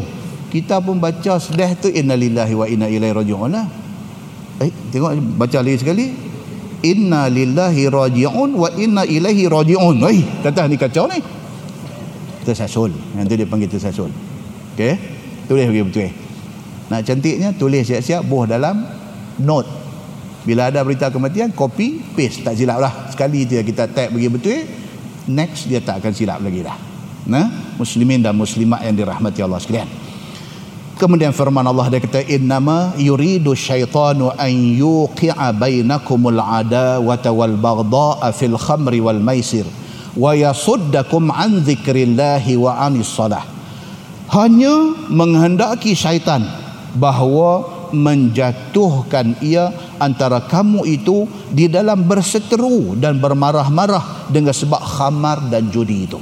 Kita 0.51 0.83
pun 0.83 0.99
baca 0.99 1.39
sedih 1.39 1.79
tu 1.79 1.91
inna 1.91 2.15
lillahi 2.19 2.55
wa 2.55 2.67
inna 2.67 2.87
ilaihi 2.91 3.15
raji'un 3.15 3.51
lah. 3.51 3.67
Eh, 4.63 4.71
tengok 4.91 5.39
baca 5.39 5.59
lagi 5.63 5.79
sekali. 5.79 6.07
Inna 6.85 7.31
lillahi 7.31 7.87
raji'un 7.87 8.51
wa 8.55 8.69
inna 8.75 9.03
ilaihi 9.07 9.47
raji'un. 9.47 9.97
Oi 10.03 10.19
kata 10.43 10.67
ni 10.67 10.75
kacau 10.75 11.07
ni. 11.07 11.23
Tersasul 12.45 12.93
nanti 13.17 13.41
dia 13.41 13.49
panggil 13.49 13.73
tersasul 13.73 14.13
okey? 14.77 14.95
Tulis 15.49 15.65
bagi 15.65 15.81
betul. 15.81 16.11
Nak 16.93 17.01
cantiknya 17.09 17.49
tulis 17.57 17.89
siap-siap 17.89 18.21
buh 18.29 18.45
dalam 18.45 18.85
note 19.41 19.84
bila 20.45 20.69
ada 20.69 20.85
berita 20.85 21.09
kematian 21.09 21.51
copy 21.57 22.15
paste. 22.15 22.45
Tak 22.45 22.55
silap 22.55 22.79
lah. 22.79 23.09
Sekali 23.11 23.49
dia 23.49 23.65
kita 23.65 23.89
tag 23.89 24.13
bagi 24.13 24.29
betul 24.29 24.61
next 25.29 25.67
dia 25.69 25.81
tak 25.81 26.05
akan 26.05 26.13
silap 26.13 26.41
lagi 26.45 26.61
dah 26.61 26.95
nah? 27.29 27.77
Muslimin 27.81 28.21
dan 28.23 28.37
muslimat 28.37 28.85
yang 28.85 28.95
dirahmati 28.95 29.41
Allah 29.43 29.59
sekalian. 29.59 29.89
Kemudian 30.95 31.35
firman 31.35 31.67
Allah 31.67 31.91
dia 31.91 31.99
kata 31.99 32.23
innama 32.31 32.95
yuridu 32.95 33.51
syaitanu 33.59 34.31
an 34.31 34.53
yuqi'a 34.55 35.51
bainakumul 35.51 36.39
adawata 36.39 37.35
wal 37.35 37.59
baghdha'a 37.59 38.31
fil 38.31 38.55
khamri 38.55 39.03
wal 39.03 39.19
maisir 39.19 39.67
wa 40.15 40.31
yasuddakum 40.39 41.35
an 41.35 41.67
dzikrillahi 41.67 42.55
wa 42.55 42.79
anis 42.79 43.11
salah. 43.11 43.43
Hanya 44.31 44.95
menghendaki 45.11 45.99
syaitan 45.99 46.47
bahawa 46.95 47.91
menjatuhkan 47.91 49.35
ia 49.43 49.75
antara 49.99 50.45
kamu 50.47 50.87
itu 50.87 51.27
di 51.51 51.71
dalam 51.71 52.07
berseteru 52.07 52.99
dan 52.99 53.19
bermarah-marah 53.19 54.31
dengan 54.31 54.55
sebab 54.55 54.81
khamar 54.81 55.51
dan 55.51 55.71
judi 55.71 56.09
itu. 56.09 56.19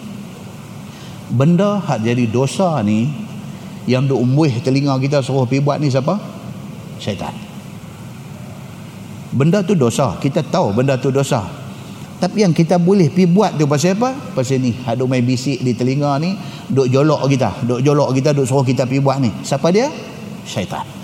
Benda 1.33 1.81
hak 1.81 2.05
jadi 2.05 2.29
dosa 2.29 2.85
ni 2.85 3.23
yang 3.87 4.07
duk 4.07 4.18
umbuh 4.18 4.51
telinga 4.62 4.95
kita 5.03 5.25
suruh 5.25 5.47
pergi 5.47 5.62
buat 5.64 5.79
ni 5.83 5.91
siapa? 5.91 6.14
syaitan 7.03 7.35
benda 9.35 9.64
tu 9.66 9.75
dosa 9.75 10.14
kita 10.23 10.47
tahu 10.47 10.70
benda 10.70 10.95
tu 11.01 11.11
dosa 11.11 11.43
tapi 12.23 12.47
yang 12.47 12.55
kita 12.55 12.79
boleh 12.79 13.11
pergi 13.11 13.27
buat 13.27 13.59
tu 13.59 13.66
pasal 13.66 13.99
apa? 13.99 14.14
pasal 14.39 14.62
ni 14.62 14.70
ada 14.87 15.03
main 15.03 15.27
bisik 15.27 15.59
di 15.66 15.75
telinga 15.75 16.14
ni 16.23 16.39
duk 16.70 16.87
jolok 16.87 17.27
kita 17.27 17.66
duk 17.66 17.83
jolok 17.83 18.14
kita 18.14 18.31
duk 18.31 18.47
suruh 18.47 18.62
kita 18.62 18.87
pergi 18.87 19.03
buat 19.03 19.18
ni 19.18 19.31
siapa 19.43 19.66
dia? 19.75 19.91
syaitan 20.47 21.01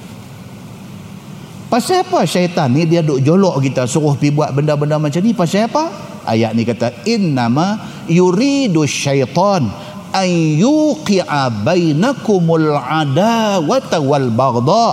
pasal 1.68 2.04
apa 2.04 2.24
syaitan 2.24 2.72
ni 2.72 2.88
dia 2.88 3.04
duk 3.04 3.20
jolok 3.20 3.60
kita 3.60 3.84
suruh 3.84 4.16
pergi 4.16 4.32
buat 4.32 4.50
benda-benda 4.56 4.96
macam 4.96 5.20
ni? 5.20 5.36
Pasal 5.36 5.68
apa? 5.68 6.08
ayat 6.28 6.52
ni 6.52 6.68
kata 6.68 7.08
innama 7.08 7.80
yuridu 8.04 8.84
syaitan 8.84 9.64
an 10.12 10.28
yuqi'a 10.60 11.48
bainakumul 11.64 12.76
adawata 12.76 13.96
wal 14.04 14.28
baghdha 14.28 14.86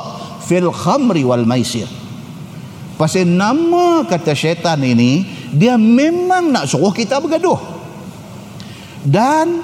fil 0.47 0.71
khamri 0.71 1.27
wal 1.27 1.43
maisir. 1.43 1.91
Pasal 2.95 3.27
nama 3.27 4.07
kata 4.07 4.31
syaitan 4.31 4.79
ini 4.79 5.27
dia 5.51 5.75
memang 5.75 6.55
nak 6.55 6.71
suruh 6.71 6.95
kita 6.95 7.19
bergaduh. 7.19 7.59
Dan 9.05 9.59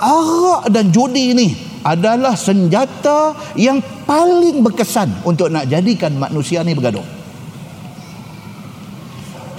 arak 0.00 0.72
dan 0.72 0.88
judi 0.88 1.36
ini 1.36 1.69
adalah 1.80 2.36
senjata 2.36 3.32
yang 3.56 3.80
paling 4.04 4.60
berkesan 4.60 5.24
untuk 5.24 5.48
nak 5.48 5.64
jadikan 5.68 6.12
manusia 6.16 6.60
ni 6.60 6.76
bergaduh. 6.76 7.04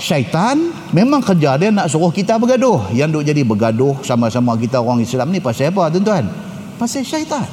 Syaitan 0.01 0.57
memang 0.97 1.21
kerja 1.21 1.61
dia 1.61 1.69
nak 1.69 1.85
suruh 1.85 2.09
kita 2.09 2.41
bergaduh. 2.41 2.89
Yang 2.89 3.21
duk 3.21 3.23
jadi 3.29 3.41
bergaduh 3.45 4.01
sama-sama 4.01 4.57
kita 4.57 4.81
orang 4.81 5.05
Islam 5.05 5.29
ni 5.29 5.37
pasal 5.37 5.69
apa 5.69 5.93
tuan-tuan? 5.93 6.25
Pasal 6.81 7.05
syaitan. 7.05 7.45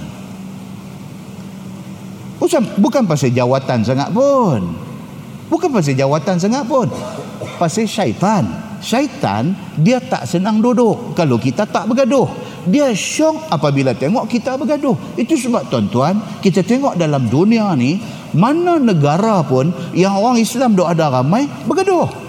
Bukan, 2.41 2.63
bukan 2.81 3.03
pasal 3.05 3.37
jawatan 3.37 3.85
sangat 3.85 4.09
pun. 4.09 4.65
Bukan 5.53 5.69
pasal 5.69 5.93
jawatan 5.93 6.41
sangat 6.41 6.65
pun. 6.65 6.89
Pasal 7.61 7.85
syaitan. 7.85 8.49
Syaitan 8.81 9.53
dia 9.77 10.01
tak 10.01 10.25
senang 10.25 10.65
duduk 10.65 11.13
kalau 11.13 11.37
kita 11.37 11.69
tak 11.69 11.85
bergaduh 11.85 12.31
dia 12.69 12.93
syok 12.93 13.49
apabila 13.49 13.97
tengok 13.97 14.29
kita 14.29 14.55
bergaduh 14.61 14.95
itu 15.17 15.35
sebab 15.35 15.67
tuan-tuan 15.73 16.21
kita 16.45 16.63
tengok 16.63 16.95
dalam 16.95 17.27
dunia 17.27 17.73
ni 17.75 17.99
mana 18.37 18.77
negara 18.77 19.41
pun 19.43 19.73
yang 19.97 20.15
orang 20.21 20.37
Islam 20.37 20.77
duk 20.77 20.87
ada 20.87 21.09
ramai 21.09 21.49
bergaduh 21.65 22.29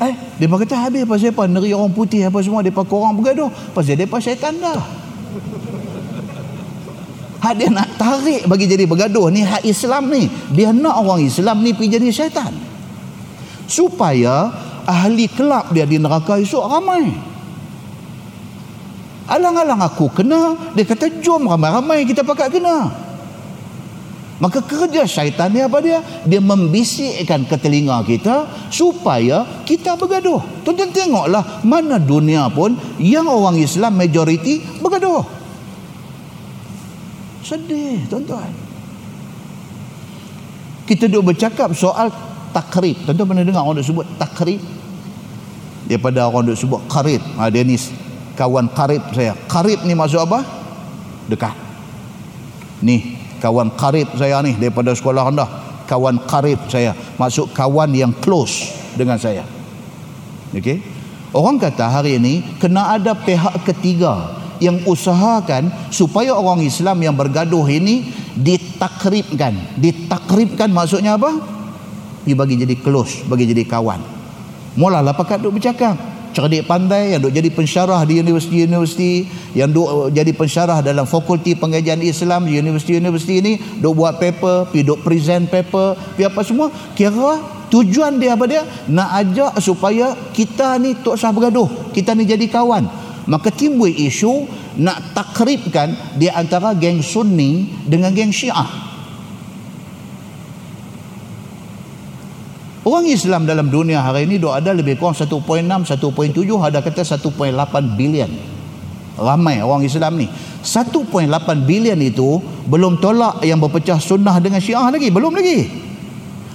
Eh, 0.00 0.16
dia 0.40 0.48
kata 0.48 0.88
habis 0.88 1.04
pasal 1.04 1.28
apa? 1.28 1.44
Negeri 1.44 1.76
orang 1.76 1.92
putih 1.92 2.24
apa 2.24 2.40
semua 2.40 2.64
depa 2.64 2.80
korang 2.88 3.20
bergaduh. 3.20 3.52
Pasal 3.76 4.00
depa 4.00 4.16
syaitan 4.16 4.56
dah. 4.56 4.80
Hak 7.44 7.54
dia 7.56 7.68
nak 7.68 8.00
tarik 8.00 8.48
bagi 8.48 8.64
jadi 8.64 8.88
bergaduh 8.88 9.28
ni 9.28 9.44
hak 9.44 9.60
Islam 9.60 10.08
ni. 10.08 10.24
Dia 10.56 10.72
nak 10.72 11.04
orang 11.04 11.20
Islam 11.20 11.60
ni 11.60 11.76
pergi 11.76 12.00
jadi 12.00 12.08
syaitan. 12.08 12.52
Supaya 13.68 14.48
ahli 14.86 15.28
kelab 15.28 15.72
dia 15.72 15.84
di 15.84 16.00
neraka 16.00 16.36
esok 16.40 16.64
ramai. 16.64 17.10
Alang-alang 19.30 19.78
aku 19.78 20.10
kena, 20.10 20.72
dia 20.74 20.82
kata 20.82 21.22
jom 21.22 21.46
ramai-ramai 21.46 22.02
kita 22.02 22.26
pakat 22.26 22.50
kena. 22.50 22.90
Maka 24.40 24.64
kerja 24.64 25.04
syaitan 25.04 25.52
ni 25.52 25.60
apa 25.60 25.84
dia? 25.84 26.00
Dia 26.24 26.40
membisikkan 26.40 27.44
ke 27.44 27.60
telinga 27.60 28.00
kita 28.08 28.48
supaya 28.72 29.44
kita 29.68 30.00
bergaduh. 30.00 30.40
Tuan-tuan 30.64 30.90
tengoklah 30.96 31.60
mana 31.60 32.00
dunia 32.00 32.48
pun 32.48 32.72
yang 32.96 33.28
orang 33.28 33.60
Islam 33.60 34.00
majoriti 34.00 34.64
bergaduh. 34.80 35.20
Sedih 37.44 38.00
tuan-tuan. 38.08 38.48
Kita 40.88 41.04
duk 41.06 41.36
bercakap 41.36 41.76
soal 41.76 42.08
takrib. 42.50 42.96
Tuan-tuan 43.06 43.34
pernah 43.34 43.44
dengar 43.46 43.64
orang 43.64 43.84
sebut 43.84 44.06
takrib? 44.20 44.60
Daripada 45.90 46.30
orang 46.30 46.50
duk 46.50 46.58
sebut 46.58 46.80
karib. 46.86 47.18
Ha, 47.38 47.50
dia 47.50 47.66
ni 47.66 47.74
kawan 48.38 48.70
karib 48.70 49.02
saya. 49.10 49.34
Karib 49.50 49.82
ni 49.82 49.94
maksud 49.98 50.22
apa? 50.22 50.42
Dekat. 51.26 51.56
Ni 52.80 53.20
kawan 53.40 53.72
karib 53.74 54.06
saya 54.20 54.44
ni 54.44 54.54
daripada 54.60 54.92
sekolah 54.92 55.32
rendah 55.32 55.50
kawan 55.88 56.22
karib 56.28 56.60
saya 56.68 56.92
maksud 57.16 57.50
kawan 57.56 57.90
yang 57.96 58.12
close 58.20 58.70
dengan 58.94 59.16
saya 59.16 59.42
ok 60.52 60.68
orang 61.32 61.56
kata 61.56 61.88
hari 61.88 62.20
ini 62.20 62.60
kena 62.60 62.94
ada 63.00 63.16
pihak 63.16 63.64
ketiga 63.64 64.36
yang 64.60 64.76
usahakan 64.84 65.72
supaya 65.88 66.36
orang 66.36 66.60
Islam 66.60 67.00
yang 67.00 67.16
bergaduh 67.16 67.64
ini 67.64 68.12
ditakribkan 68.36 69.80
ditakribkan 69.80 70.68
maksudnya 70.68 71.16
apa 71.16 71.32
dia 72.24 72.36
bagi 72.36 72.56
jadi 72.60 72.76
close 72.80 73.24
bagi 73.24 73.48
jadi 73.48 73.64
kawan. 73.64 74.00
Mulalah 74.78 75.16
pakat 75.16 75.42
duk 75.42 75.58
bercakap. 75.58 75.98
Cerdik 76.30 76.62
pandai 76.70 77.10
yang 77.10 77.26
duk 77.26 77.34
jadi 77.34 77.50
pensyarah 77.50 78.06
di 78.06 78.22
universiti-universiti 78.22 79.26
yang 79.58 79.66
duk 79.66 80.14
jadi 80.14 80.30
pensyarah 80.30 80.78
dalam 80.78 81.02
fakulti 81.02 81.58
pengajian 81.58 81.98
Islam 82.06 82.46
di 82.46 82.54
universiti-universiti 82.54 83.34
ini 83.42 83.52
duk 83.82 83.98
buat 83.98 84.22
paper 84.22 84.70
pi 84.70 84.86
duk 84.86 85.02
present 85.02 85.50
paper 85.50 85.98
pi 86.14 86.22
apa 86.22 86.40
semua. 86.46 86.70
Kira 86.94 87.66
tujuan 87.74 88.22
dia 88.22 88.38
apa 88.38 88.46
dia? 88.46 88.62
Nak 88.86 89.08
ajak 89.26 89.52
supaya 89.58 90.14
kita 90.30 90.78
ni 90.78 90.94
tak 91.02 91.18
usah 91.18 91.34
bergaduh 91.34 91.90
kita 91.90 92.14
ni 92.14 92.22
jadi 92.22 92.46
kawan. 92.46 92.86
Maka 93.26 93.50
timbul 93.50 93.90
isu 93.90 94.46
nak 94.78 95.18
takribkan 95.18 96.14
di 96.14 96.30
antara 96.30 96.78
geng 96.78 97.02
sunni 97.02 97.74
dengan 97.90 98.14
geng 98.14 98.30
syiah 98.30 98.89
Orang 102.80 103.04
Islam 103.04 103.44
dalam 103.44 103.68
dunia 103.68 104.00
hari 104.00 104.24
ini 104.24 104.40
dok 104.40 104.56
ada 104.56 104.72
lebih 104.72 104.96
kurang 104.96 105.12
1.6, 105.12 105.36
1.7, 105.36 106.00
ada 106.64 106.80
kata 106.80 107.04
1.8 107.04 107.28
bilion. 107.92 108.30
Ramai 109.20 109.60
orang 109.60 109.84
Islam 109.84 110.16
ni. 110.16 110.24
1.8 110.64 111.04
bilion 111.68 112.00
itu 112.00 112.40
belum 112.64 112.96
tolak 112.96 113.44
yang 113.44 113.60
berpecah 113.60 114.00
sunnah 114.00 114.40
dengan 114.40 114.64
syiah 114.64 114.88
lagi. 114.88 115.12
Belum 115.12 115.28
lagi. 115.28 115.68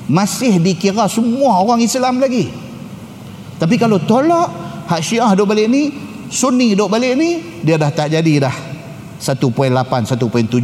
Masih 0.09 0.57
dikira 0.57 1.05
semua 1.05 1.61
orang 1.61 1.85
Islam 1.85 2.17
lagi. 2.17 2.49
Tapi 3.61 3.77
kalau 3.77 4.01
tolak 4.01 4.49
hak 4.89 5.05
syiah 5.05 5.29
dok 5.37 5.53
balik 5.53 5.69
ni, 5.69 5.93
sunni 6.33 6.73
dok 6.73 6.89
balik 6.89 7.13
ni, 7.21 7.61
dia 7.61 7.77
dah 7.77 7.93
tak 7.93 8.09
jadi 8.09 8.49
dah. 8.49 8.55
1.8, 9.21 9.45
1.7 9.45 10.17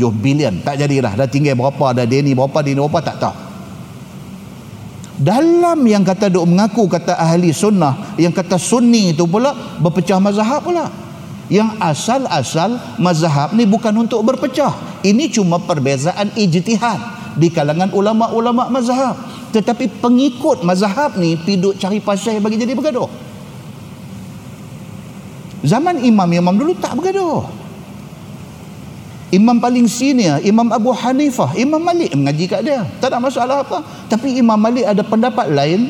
bilion. 0.10 0.58
Tak 0.66 0.74
jadi 0.74 1.06
dah. 1.06 1.14
Dah 1.22 1.30
tinggal 1.30 1.54
berapa, 1.54 2.02
dah 2.02 2.06
dia 2.10 2.26
ni 2.26 2.34
berapa, 2.34 2.58
dia 2.66 2.74
ni 2.74 2.82
berapa, 2.82 2.98
tak 3.06 3.22
tahu 3.22 3.41
dalam 5.20 5.80
yang 5.84 6.08
kata 6.08 6.32
duk 6.32 6.48
mengaku 6.48 6.88
kata 6.88 7.20
ahli 7.20 7.52
sunnah 7.52 8.16
yang 8.16 8.32
kata 8.32 8.56
sunni 8.56 9.12
itu 9.12 9.28
pula 9.28 9.52
berpecah 9.80 10.20
mazhab 10.24 10.64
pula. 10.64 10.88
Yang 11.52 11.76
asal-asal 11.84 12.80
mazhab 12.96 13.52
ni 13.52 13.68
bukan 13.68 13.92
untuk 14.00 14.24
berpecah. 14.24 14.72
Ini 15.04 15.28
cuma 15.36 15.60
perbezaan 15.60 16.32
ijtihad 16.32 17.36
di 17.36 17.52
kalangan 17.52 17.92
ulama-ulama 17.92 18.72
mazhab. 18.72 19.20
Tetapi 19.52 20.00
pengikut 20.00 20.64
mazhab 20.64 21.20
ni 21.20 21.36
piduk 21.36 21.76
cari 21.76 22.00
pasal 22.00 22.40
bagi 22.40 22.56
jadi 22.56 22.72
bergaduh. 22.72 23.12
Zaman 25.62 26.00
imam-imam 26.08 26.56
dulu 26.56 26.72
tak 26.80 26.96
bergaduh 26.96 27.61
Imam 29.32 29.56
paling 29.64 29.88
senior, 29.88 30.44
Imam 30.44 30.68
Abu 30.76 30.92
Hanifah, 30.92 31.56
Imam 31.56 31.80
Malik 31.80 32.12
mengaji 32.12 32.52
kat 32.52 32.68
dia. 32.68 32.84
Tak 33.00 33.16
ada 33.16 33.18
masalah 33.24 33.64
apa. 33.64 33.80
Tapi 34.12 34.36
Imam 34.36 34.60
Malik 34.60 34.84
ada 34.84 35.00
pendapat 35.08 35.48
lain. 35.48 35.88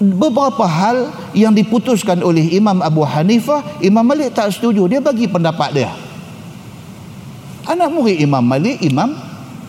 Beberapa 0.00 0.64
hal 0.64 1.12
yang 1.34 1.52
diputuskan 1.52 2.22
oleh 2.22 2.46
Imam 2.54 2.78
Abu 2.80 3.02
Hanifah, 3.02 3.82
Imam 3.82 4.06
Malik 4.06 4.32
tak 4.32 4.54
setuju. 4.54 4.86
Dia 4.86 5.02
bagi 5.02 5.26
pendapat 5.26 5.76
dia. 5.76 5.90
Anak 7.66 7.90
murid 7.90 8.22
Imam 8.22 8.40
Malik, 8.40 8.78
Imam 8.86 9.18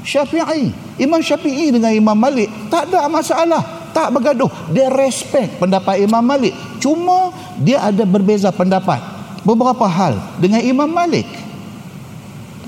Syafi'i. 0.05 0.69
Imam 1.01 1.19
Syafi'i 1.25 1.73
dengan 1.73 1.89
Imam 1.89 2.13
Malik 2.13 2.47
tak 2.69 2.93
ada 2.93 3.09
masalah. 3.09 3.89
Tak 3.91 4.13
bergaduh. 4.13 4.47
Dia 4.71 4.93
respect 4.93 5.57
pendapat 5.57 6.05
Imam 6.05 6.21
Malik. 6.21 6.53
Cuma 6.77 7.33
dia 7.57 7.81
ada 7.81 8.05
berbeza 8.05 8.53
pendapat. 8.53 9.01
Beberapa 9.41 9.89
hal 9.89 10.21
dengan 10.37 10.61
Imam 10.61 10.85
Malik. 10.85 11.25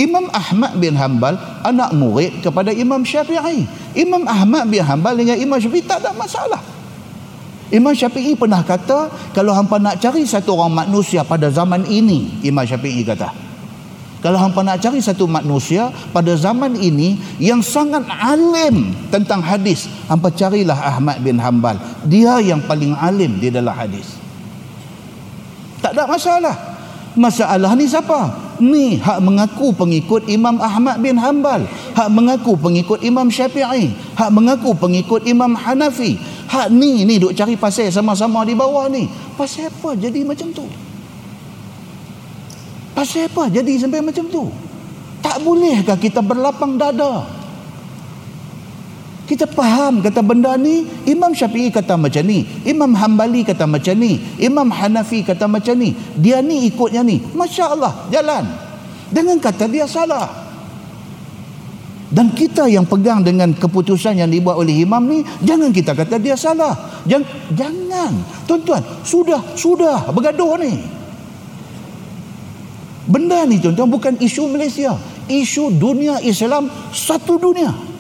Imam 0.02 0.26
Ahmad 0.34 0.74
bin 0.82 0.98
Hanbal 0.98 1.38
anak 1.62 1.94
murid 1.94 2.42
kepada 2.42 2.74
Imam 2.74 3.06
Syafi'i. 3.06 3.70
Imam 3.94 4.26
Ahmad 4.26 4.66
bin 4.66 4.82
Hanbal 4.82 5.14
dengan 5.14 5.38
Imam 5.38 5.62
Syafi'i 5.62 5.86
tak 5.86 6.02
ada 6.02 6.12
masalah. 6.18 6.62
Imam 7.70 7.94
Syafi'i 7.94 8.34
pernah 8.34 8.66
kata 8.66 9.14
kalau 9.38 9.54
hampa 9.54 9.78
nak 9.78 10.02
cari 10.02 10.26
satu 10.26 10.58
orang 10.58 10.86
manusia 10.86 11.22
pada 11.22 11.50
zaman 11.54 11.86
ini, 11.86 12.42
Imam 12.42 12.66
Syafi'i 12.66 13.06
kata. 13.06 13.30
Kalau 14.24 14.40
hampa 14.40 14.64
nak 14.64 14.80
cari 14.80 15.04
satu 15.04 15.28
manusia 15.28 15.92
pada 16.16 16.32
zaman 16.40 16.80
ini 16.80 17.20
yang 17.44 17.60
sangat 17.60 18.08
alim 18.08 18.96
tentang 19.12 19.44
hadis, 19.44 19.86
hampa 20.08 20.32
carilah 20.34 20.80
Ahmad 20.80 21.20
bin 21.22 21.38
Hanbal. 21.38 21.76
Dia 22.08 22.40
yang 22.42 22.64
paling 22.66 22.98
alim 22.98 23.38
di 23.38 23.52
dalam 23.52 23.76
hadis. 23.76 24.16
Tak 25.84 25.92
ada 25.94 26.08
masalah. 26.08 26.56
Masalah 27.14 27.76
ni 27.76 27.86
siapa? 27.86 28.43
Ni 28.60 29.00
hak 29.00 29.24
mengaku 29.24 29.74
pengikut 29.74 30.28
Imam 30.30 30.60
Ahmad 30.60 31.00
bin 31.00 31.18
Hanbal 31.18 31.66
hak 31.96 32.10
mengaku 32.12 32.58
pengikut 32.60 33.02
Imam 33.02 33.32
Syafi'i 33.32 33.94
hak 34.14 34.30
mengaku 34.30 34.74
pengikut 34.78 35.26
Imam 35.26 35.58
Hanafi. 35.58 36.18
Hak 36.44 36.70
ni 36.70 37.02
ni 37.02 37.18
duk 37.18 37.34
cari 37.34 37.58
pasal 37.58 37.90
sama-sama 37.90 38.46
di 38.46 38.54
bawah 38.54 38.86
ni. 38.86 39.10
Pasal 39.34 39.74
apa 39.74 39.98
jadi 39.98 40.22
macam 40.22 40.54
tu? 40.54 40.66
Pasal 42.94 43.26
apa 43.26 43.50
jadi 43.50 43.74
sampai 43.82 44.06
macam 44.06 44.30
tu? 44.30 44.54
Tak 45.24 45.42
bolehkah 45.42 45.98
kita 45.98 46.22
berlapang 46.22 46.78
dada 46.78 47.26
kita 49.34 49.50
faham 49.50 49.98
kata 50.06 50.22
benda 50.22 50.54
ni 50.54 50.86
Imam 51.10 51.34
Syafi'i 51.34 51.74
kata 51.74 51.98
macam 51.98 52.22
ni 52.22 52.46
Imam 52.70 52.94
Hambali 52.94 53.42
kata 53.42 53.66
macam 53.66 53.98
ni 53.98 54.22
Imam 54.38 54.70
Hanafi 54.70 55.26
kata 55.26 55.50
macam 55.50 55.74
ni 55.74 55.98
dia 56.22 56.38
ni 56.46 56.70
ikutnya 56.70 57.02
ni. 57.02 57.18
Masya 57.34 57.74
Allah 57.74 58.06
jalan. 58.14 58.46
Dengan 59.10 59.42
kata 59.42 59.66
dia 59.66 59.90
salah. 59.90 60.30
Dan 62.14 62.30
kita 62.30 62.70
yang 62.70 62.86
pegang 62.86 63.26
dengan 63.26 63.58
keputusan 63.58 64.22
yang 64.22 64.30
dibuat 64.30 64.62
oleh 64.62 64.86
imam 64.86 65.02
ni 65.02 65.26
jangan 65.42 65.74
kita 65.74 65.98
kata 65.98 66.22
dia 66.22 66.38
salah. 66.38 67.02
Jangan 67.10 67.26
jangan. 67.58 68.14
Tuan-tuan 68.46 68.86
sudah 69.02 69.42
sudah 69.58 70.14
bergaduh 70.14 70.62
ni. 70.62 70.78
Benda 73.10 73.50
ni 73.50 73.58
tuan-tuan 73.58 73.90
bukan 73.90 74.14
isu 74.22 74.46
Malaysia. 74.46 74.94
Isu 75.26 75.74
dunia 75.74 76.22
Islam 76.22 76.70
satu 76.94 77.42
dunia 77.42 77.93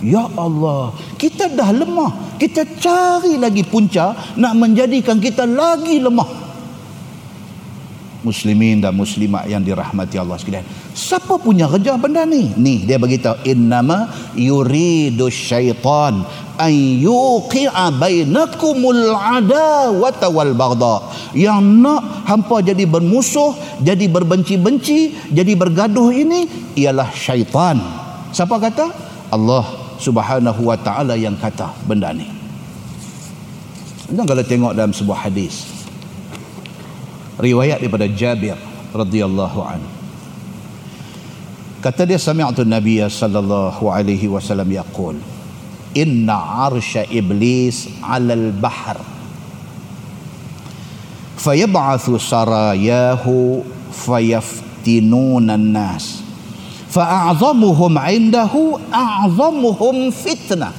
Ya 0.00 0.24
Allah, 0.32 0.96
kita 1.20 1.52
dah 1.52 1.70
lemah. 1.76 2.40
Kita 2.40 2.64
cari 2.80 3.36
lagi 3.36 3.60
punca 3.68 4.16
nak 4.40 4.56
menjadikan 4.56 5.20
kita 5.20 5.44
lagi 5.44 6.00
lemah. 6.00 6.40
Muslimin 8.20 8.84
dan 8.84 8.92
muslimat 8.92 9.48
yang 9.48 9.64
dirahmati 9.64 10.20
Allah 10.20 10.36
sekalian. 10.36 10.64
Siapa 10.92 11.40
punya 11.40 11.64
kerja 11.64 11.96
benda 11.96 12.28
ni? 12.28 12.52
Ni 12.52 12.84
dia 12.84 13.00
beritahu 13.00 13.40
innama 13.48 14.12
yuridu 14.36 15.32
syaitan 15.32 16.20
an 16.60 16.72
yuqi'a 17.00 17.88
bainakumul 17.96 19.16
adawata 19.16 20.28
wal 20.28 20.52
baghdha. 20.52 20.96
Yang 21.32 21.64
nak 21.80 22.28
hampa 22.28 22.60
jadi 22.60 22.84
bermusuh, 22.84 23.80
jadi 23.80 24.04
berbenci-benci, 24.12 25.32
jadi 25.32 25.52
bergaduh 25.56 26.12
ini 26.12 26.44
ialah 26.76 27.08
syaitan. 27.16 27.80
Siapa 28.36 28.60
kata? 28.60 28.92
Allah 29.32 29.89
subhanahu 30.00 30.64
wa 30.64 30.74
ta'ala 30.80 31.14
yang 31.14 31.36
kata 31.36 31.70
benda 31.84 32.10
ni. 32.16 32.26
Dan 34.10 34.26
kalau 34.26 34.42
tengok 34.42 34.72
dalam 34.74 34.90
sebuah 34.90 35.28
hadis. 35.28 35.68
Riwayat 37.38 37.84
daripada 37.84 38.08
Jabir 38.10 38.58
radhiyallahu 38.90 39.60
an 39.62 39.80
kata 41.80 42.04
dia 42.04 42.20
sami'tu 42.20 42.60
nabiy 42.68 43.00
sallallahu 43.08 43.88
alaihi 43.88 44.28
wasallam 44.28 44.68
yaqul 44.68 45.16
inna 45.96 46.68
arsha 46.68 47.08
iblis 47.08 47.88
'ala 48.04 48.36
al-bahr 48.36 49.00
fayab'athu 51.40 52.20
sarayahu 52.20 53.64
fayaftinuna 53.88 55.56
an-nas 55.56 56.20
فأعظمهم 56.95 57.93
عنده 57.97 58.53
أعظمهم 58.93 59.95
فتنة 60.11 60.71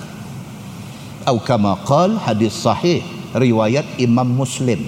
أو 1.29 1.37
كما 1.45 1.73
قال 1.85 2.21
حديث 2.21 2.53
صحيح 2.65 3.05
رواية 3.37 3.85
إمام 4.01 4.41
مسلم 4.41 4.81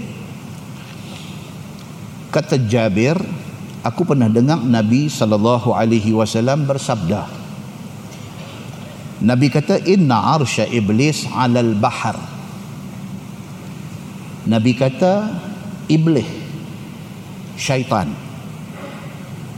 kata 2.29 2.61
Jabir 2.61 3.17
aku 3.81 4.05
pernah 4.05 4.29
dengar 4.29 4.61
Nabi 4.61 5.09
sallallahu 5.09 5.73
alaihi 5.73 6.13
wasallam 6.13 6.69
bersabda 6.69 7.25
Nabi 9.25 9.49
kata 9.49 9.81
inna 9.89 10.37
arsya 10.37 10.69
iblis 10.69 11.25
'alal 11.25 11.73
bahar 11.73 12.21
Nabi 14.45 14.77
kata 14.77 15.41
iblis 15.89 16.29
syaitan 17.57 18.22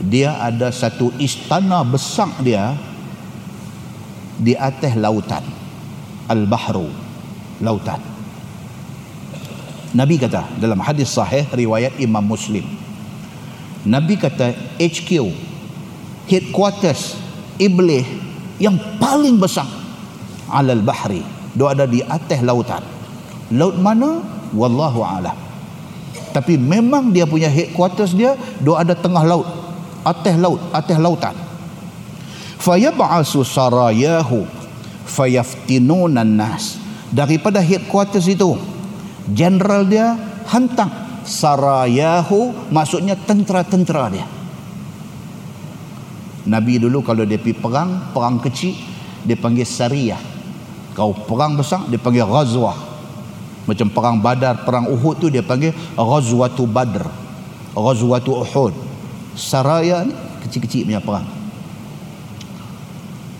dia 0.00 0.36
ada 0.36 0.68
satu 0.68 1.08
istana 1.16 1.80
besar 1.80 2.28
dia 2.44 2.76
di 4.36 4.52
atas 4.52 4.92
lautan. 4.96 5.44
Al-bahru 6.26 6.90
lautan. 7.62 8.02
Nabi 9.96 10.20
kata 10.20 10.60
dalam 10.60 10.76
hadis 10.82 11.08
sahih 11.08 11.48
riwayat 11.48 11.96
Imam 11.96 12.20
Muslim. 12.20 12.66
Nabi 13.86 14.18
kata 14.18 14.52
HQ 14.76 15.30
headquarters 16.28 17.16
iblis 17.56 18.04
yang 18.60 18.76
paling 19.00 19.40
besar 19.40 19.64
alal 20.52 20.82
bahri. 20.84 21.24
Dia 21.56 21.72
ada 21.72 21.88
di 21.88 22.04
atas 22.04 22.44
lautan. 22.44 22.84
Laut 23.54 23.80
mana? 23.80 24.20
Wallahu 24.52 25.00
alam. 25.00 25.38
Tapi 26.36 26.60
memang 26.60 27.16
dia 27.16 27.24
punya 27.24 27.48
headquarters 27.48 28.12
dia 28.12 28.36
dia 28.36 28.74
ada 28.76 28.92
tengah 28.92 29.24
laut 29.24 29.48
atas 30.06 30.38
laut 30.38 30.62
atas 30.70 30.96
lautan. 31.02 31.34
Fayab'asu 32.62 33.42
sarayahu 33.42 34.46
fayaftinunan 35.06 36.26
nas 36.26 36.78
daripada 37.10 37.58
headquarters 37.58 38.30
itu 38.30 38.54
general 39.34 39.82
dia 39.82 40.14
hantar 40.46 41.22
sarayahu 41.26 42.54
maksudnya 42.70 43.18
tentera-tentera 43.18 44.06
dia. 44.14 44.26
Nabi 46.46 46.78
dulu 46.78 47.02
kalau 47.02 47.26
dia 47.26 47.42
pergi 47.42 47.58
perang 47.58 48.14
perang 48.14 48.38
kecil 48.38 48.78
dia 49.26 49.34
panggil 49.34 49.66
sariyah. 49.66 50.22
Kau 50.94 51.12
perang 51.12 51.58
besar 51.58 51.82
dia 51.90 51.98
panggil 51.98 52.22
ghazwah. 52.22 52.78
Macam 53.66 53.90
perang 53.90 54.22
badar 54.22 54.62
perang 54.62 54.86
uhud 54.86 55.18
tu 55.18 55.26
dia 55.26 55.42
panggil 55.42 55.74
ghazwatu 55.98 56.70
badr 56.70 57.02
ghazwatu 57.74 58.46
uhud 58.46 58.85
saraya 59.36 60.02
ni 60.02 60.16
kecil-kecil 60.48 60.88
punya 60.88 60.98
perang. 61.04 61.28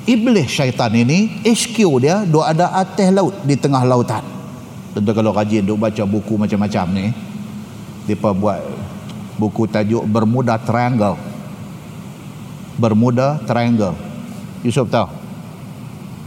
Iblis 0.07 0.47
syaitan 0.47 0.93
ini 0.95 1.43
HQ 1.43 1.77
dia 1.99 2.23
dia 2.23 2.43
ada 2.47 2.71
atas 2.79 3.11
laut 3.11 3.35
di 3.43 3.59
tengah 3.59 3.83
lautan. 3.83 4.23
Tentu 4.95 5.11
kalau 5.11 5.35
rajin 5.35 5.67
duk 5.67 5.83
baca 5.83 6.03
buku 6.07 6.39
macam-macam 6.39 6.87
ni 6.95 7.07
depa 8.07 8.31
buat 8.31 8.63
buku 9.35 9.67
tajuk 9.67 10.07
Bermuda 10.07 10.63
Triangle. 10.63 11.19
Bermuda 12.79 13.43
Triangle. 13.43 13.97
Yusuf 14.63 14.87
tahu? 14.87 15.11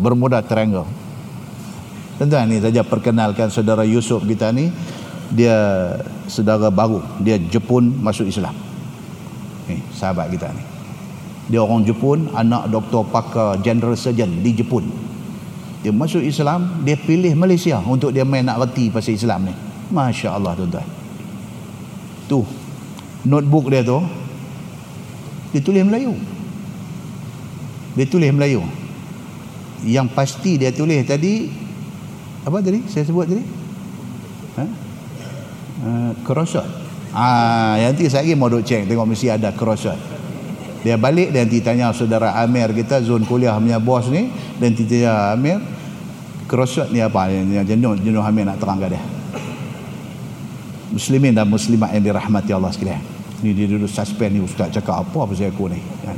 Bermuda 0.01 0.43
Triangle. 0.43 0.89
Tuan-tuan 2.19 2.51
ni 2.51 2.59
saja 2.59 2.83
perkenalkan 2.83 3.47
saudara 3.47 3.87
Yusuf 3.87 4.27
kita 4.27 4.51
ni. 4.51 4.75
Dia 5.31 5.55
saudara 6.27 6.67
baru. 6.67 6.99
Dia 7.23 7.39
Jepun 7.39 7.95
masuk 8.03 8.27
Islam 8.27 8.68
ni 9.69 9.77
sahabat 9.93 10.33
kita 10.33 10.49
ni. 10.49 10.63
Dia 11.49 11.65
orang 11.65 11.85
Jepun 11.85 12.29
anak 12.33 12.69
doktor 12.69 13.05
pakar 13.09 13.57
general 13.61 13.97
surgeon 13.97 14.41
di 14.41 14.53
Jepun. 14.53 14.85
Dia 15.81 15.89
masuk 15.89 16.21
Islam 16.21 16.85
dia 16.85 16.97
pilih 16.97 17.33
Malaysia 17.33 17.81
untuk 17.81 18.13
dia 18.13 18.21
main 18.21 18.45
nak 18.45 18.61
reti 18.61 18.93
pasal 18.93 19.17
Islam 19.17 19.49
ni. 19.49 19.53
Masya 19.89 20.37
Allah 20.37 20.53
tuan-tuan. 20.53 20.85
Tu 22.29 22.39
notebook 23.25 23.73
dia 23.73 23.81
tu 23.81 23.97
dia 25.49 25.61
tulis 25.65 25.81
Melayu. 25.81 26.13
Dia 27.97 28.05
tulis 28.05 28.29
Melayu. 28.29 28.61
Yang 29.81 30.07
pasti 30.13 30.61
dia 30.61 30.69
tulis 30.69 31.01
tadi 31.09 31.49
apa 32.45 32.61
tadi? 32.61 32.85
Saya 32.85 33.09
sebut 33.09 33.25
tadi? 33.25 33.43
Ha? 34.61 34.65
Uh, 35.79 36.11
crossword 36.27 36.78
ah, 37.13 37.75
nanti 37.79 38.09
saya 38.09 38.25
lagi 38.25 38.33
mau 38.35 38.49
duk 38.49 38.65
cek 38.65 38.89
tengok 38.89 39.07
mesti 39.07 39.27
ada 39.29 39.53
crossword 39.53 39.97
dia 40.79 40.95
balik 40.95 41.35
dan 41.35 41.51
tanya 41.59 41.91
saudara 41.91 42.39
Amir 42.39 42.71
kita 42.71 43.03
zon 43.03 43.27
kuliah 43.27 43.59
punya 43.59 43.83
bos 43.83 44.07
ni 44.07 44.31
dan 44.61 44.71
tanya 44.75 45.35
Amir 45.35 45.59
crossword 46.47 46.95
ni 46.95 47.03
apa? 47.03 47.27
Yang 47.29 47.75
jenuh 47.75 47.93
jenuh 47.99 48.23
Amir 48.23 48.47
nak 48.47 48.57
terangkan 48.57 48.95
dia. 48.95 49.01
Muslimin 50.89 51.37
dan 51.37 51.45
muslimat 51.45 51.93
yang 51.93 52.01
dirahmati 52.01 52.49
Allah 52.49 52.73
sekalian. 52.73 53.03
Ni 53.45 53.53
dia 53.53 53.69
duduk 53.69 53.91
suspend 53.91 54.33
ni 54.33 54.41
ustaz 54.41 54.73
cakap 54.73 55.05
apa 55.05 55.19
saya 55.35 55.53
aku 55.53 55.69
ni? 55.69 55.77
Kan? 56.01 56.17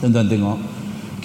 tuan-tuan 0.00 0.28
tengok 0.28 0.58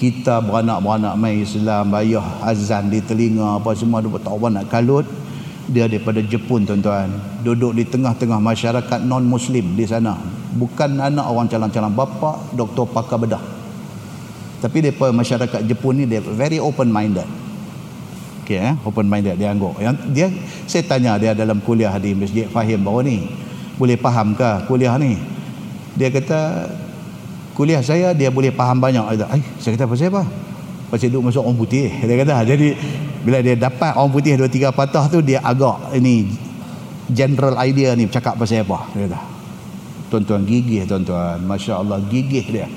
kita 0.00 0.42
beranak-beranak 0.42 1.14
main 1.14 1.44
Islam 1.44 1.92
bayah 1.92 2.24
azan 2.42 2.88
di 2.90 2.98
telinga 3.04 3.60
apa 3.60 3.76
semua 3.76 4.00
dia 4.02 4.10
tak 4.18 4.34
nak 4.34 4.66
kalut 4.72 5.06
dia 5.68 5.86
daripada 5.86 6.18
Jepun 6.22 6.66
tuan-tuan. 6.66 7.10
Duduk 7.46 7.76
di 7.76 7.86
tengah-tengah 7.86 8.38
masyarakat 8.42 9.06
non 9.06 9.26
muslim 9.26 9.76
di 9.78 9.86
sana. 9.86 10.18
Bukan 10.52 10.98
anak 10.98 11.26
orang 11.26 11.46
calon-calon 11.48 11.94
bapa 11.94 12.42
doktor 12.52 12.88
pakar 12.90 13.18
bedah. 13.20 13.42
Tapi 14.62 14.78
depa 14.78 15.10
masyarakat 15.10 15.66
Jepun 15.66 16.02
ni 16.02 16.04
dia 16.06 16.22
very 16.22 16.62
open 16.62 16.90
minded 16.90 17.26
okey 18.52 18.58
eh? 18.58 18.74
Open 18.84 19.06
minded 19.08 19.40
dia 19.40 19.54
anggap 19.54 19.78
yang 19.80 19.96
dia 20.12 20.28
saya 20.68 20.84
tanya 20.84 21.16
dia 21.16 21.32
dalam 21.32 21.62
kuliah 21.64 21.94
di 21.96 22.12
Masjid 22.12 22.44
Fahim 22.50 22.84
baru 22.84 23.00
ni 23.06 23.24
boleh 23.80 23.96
faham 23.96 24.36
ke 24.36 24.68
kuliah 24.68 24.94
ni? 25.00 25.16
Dia 25.96 26.12
kata 26.12 26.68
kuliah 27.56 27.80
saya 27.80 28.12
dia 28.12 28.28
boleh 28.28 28.52
faham 28.52 28.78
banyak. 28.78 29.02
Saya 29.56 29.80
kata 29.80 29.88
pasal 29.88 30.12
apa 30.12 30.22
pasal 30.92 31.08
duduk 31.08 31.32
masuk 31.32 31.40
orang 31.40 31.56
putih 31.56 31.88
dia 31.88 32.16
kata. 32.20 32.44
Jadi 32.44 32.76
bila 33.24 33.40
dia 33.40 33.56
dapat 33.56 33.96
orang 33.96 34.12
putih 34.12 34.36
dua 34.36 34.52
tiga 34.52 34.68
patah 34.76 35.08
tu 35.08 35.24
dia 35.24 35.40
agak 35.40 35.96
ini 35.96 36.28
general 37.08 37.56
idea 37.64 37.96
ni 37.96 38.04
cakap 38.12 38.36
pasal 38.36 38.60
apa 38.60 38.92
dia 38.92 39.08
kata. 39.08 39.20
Tuan-tuan 40.12 40.44
gigih 40.44 40.84
tuan-tuan. 40.84 41.40
Masya 41.40 41.80
Allah 41.80 41.96
gigih 42.12 42.44
dia. 42.44 42.68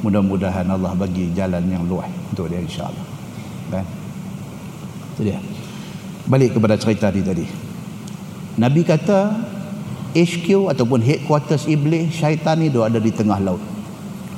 Mudah-mudahan 0.00 0.64
Allah 0.64 0.96
bagi 0.96 1.28
jalan 1.36 1.60
yang 1.68 1.84
luas 1.84 2.08
untuk 2.32 2.48
dia 2.48 2.64
insyaAllah. 2.64 3.06
Kan? 3.68 3.84
Itu 5.12 5.22
dia. 5.28 5.36
Balik 6.24 6.56
kepada 6.56 6.80
cerita 6.80 7.12
ni 7.12 7.20
tadi. 7.20 7.44
Nabi 8.56 8.80
kata 8.88 9.52
HQ 10.16 10.72
ataupun 10.72 11.04
headquarters 11.04 11.68
iblis 11.68 12.16
syaitan 12.16 12.56
ni 12.56 12.72
dia 12.72 12.88
ada 12.88 12.96
di 12.96 13.12
tengah 13.12 13.36
laut 13.44 13.73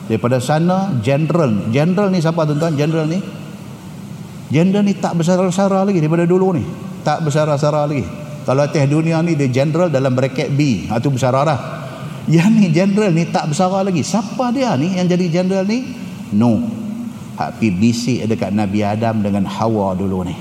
daripada 0.07 0.39
sana 0.39 0.97
general. 1.03 1.71
General 1.71 2.09
ni 2.11 2.19
siapa 2.23 2.47
tuan-tuan? 2.47 2.75
General 2.79 3.07
ni? 3.07 3.21
General 4.51 4.83
ni 4.87 4.95
tak 4.95 5.19
besar-besar 5.19 5.71
lagi 5.71 5.99
daripada 5.99 6.25
dulu 6.25 6.55
ni. 6.55 6.65
Tak 7.03 7.27
besar-besar 7.27 7.75
lagi. 7.75 8.07
Kalau 8.47 8.63
atas 8.63 8.87
dunia 8.87 9.19
ni 9.27 9.35
dia 9.35 9.51
general 9.51 9.91
dalam 9.91 10.15
bracket 10.15 10.55
B. 10.55 10.87
Itu 10.87 11.11
besar 11.11 11.35
lah 11.35 11.77
yang 12.27 12.59
ni 12.59 12.75
general 12.75 13.15
ni 13.15 13.27
tak 13.31 13.51
besar 13.51 13.71
lagi. 13.71 14.03
Siapa 14.03 14.51
dia 14.51 14.75
ni 14.75 14.99
yang 14.99 15.07
jadi 15.07 15.27
general 15.31 15.67
ni? 15.67 15.83
No. 16.35 16.63
Hak 17.37 17.61
pi 17.61 17.69
bisik 17.69 18.25
dekat 18.27 18.51
Nabi 18.51 18.81
Adam 18.83 19.21
dengan 19.21 19.47
Hawa 19.47 19.95
dulu 19.95 20.27
ni. 20.27 20.35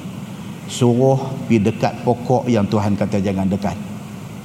Suruh 0.65 1.45
pi 1.45 1.61
dekat 1.61 2.01
pokok 2.01 2.49
yang 2.49 2.65
Tuhan 2.65 2.97
kata 2.97 3.21
jangan 3.21 3.45
dekat. 3.49 3.77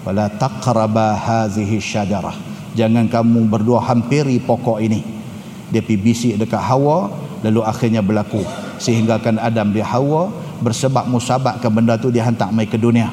Wala 0.04 0.28
taqraba 0.32 1.16
hazihi 1.16 1.76
syajarah 1.80 2.49
jangan 2.74 3.10
kamu 3.10 3.50
berdua 3.50 3.82
hampiri 3.82 4.38
pokok 4.42 4.78
ini. 4.82 5.02
Dia 5.70 5.82
pi 5.82 5.94
bisik 5.94 6.34
dekat 6.38 6.58
Hawa 6.58 7.10
lalu 7.46 7.62
akhirnya 7.62 8.02
berlaku. 8.02 8.42
Sehingga 8.82 9.22
kan 9.22 9.38
Adam 9.38 9.70
dia 9.70 9.86
Hawa 9.86 10.30
bersebab 10.60 11.06
musabakkan 11.06 11.70
benda 11.70 11.96
tu 11.96 12.10
dia 12.10 12.26
hantar 12.26 12.50
mai 12.50 12.66
ke 12.66 12.76
dunia. 12.76 13.10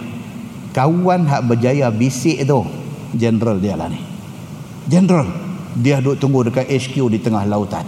Kawan 0.73 1.25
hak 1.25 1.41
berjaya 1.49 1.89
bisik 1.89 2.45
tu 2.45 2.65
general 3.13 3.57
dia 3.57 3.77
lah 3.77 3.89
ni. 3.89 4.01
General 4.89 5.25
dia 5.77 6.01
duduk 6.01 6.17
tunggu 6.17 6.39
dekat 6.49 6.65
HQ 6.65 6.95
di 7.13 7.19
tengah 7.21 7.45
lautan. 7.45 7.85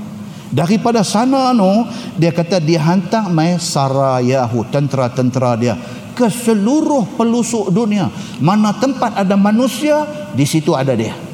Daripada 0.49 1.05
sana 1.05 1.53
no 1.53 1.85
dia 2.17 2.33
kata 2.33 2.57
dia 2.57 2.81
hantar 2.81 3.29
mai 3.29 3.57
sarayahu 3.61 4.65
tentera-tentera 4.73 5.53
dia 5.53 5.77
ke 6.17 6.25
seluruh 6.25 7.05
pelusuk 7.17 7.69
dunia. 7.69 8.09
Mana 8.41 8.73
tempat 8.73 9.17
ada 9.17 9.37
manusia 9.37 10.05
di 10.33 10.45
situ 10.45 10.73
ada 10.73 10.97
dia 10.97 11.28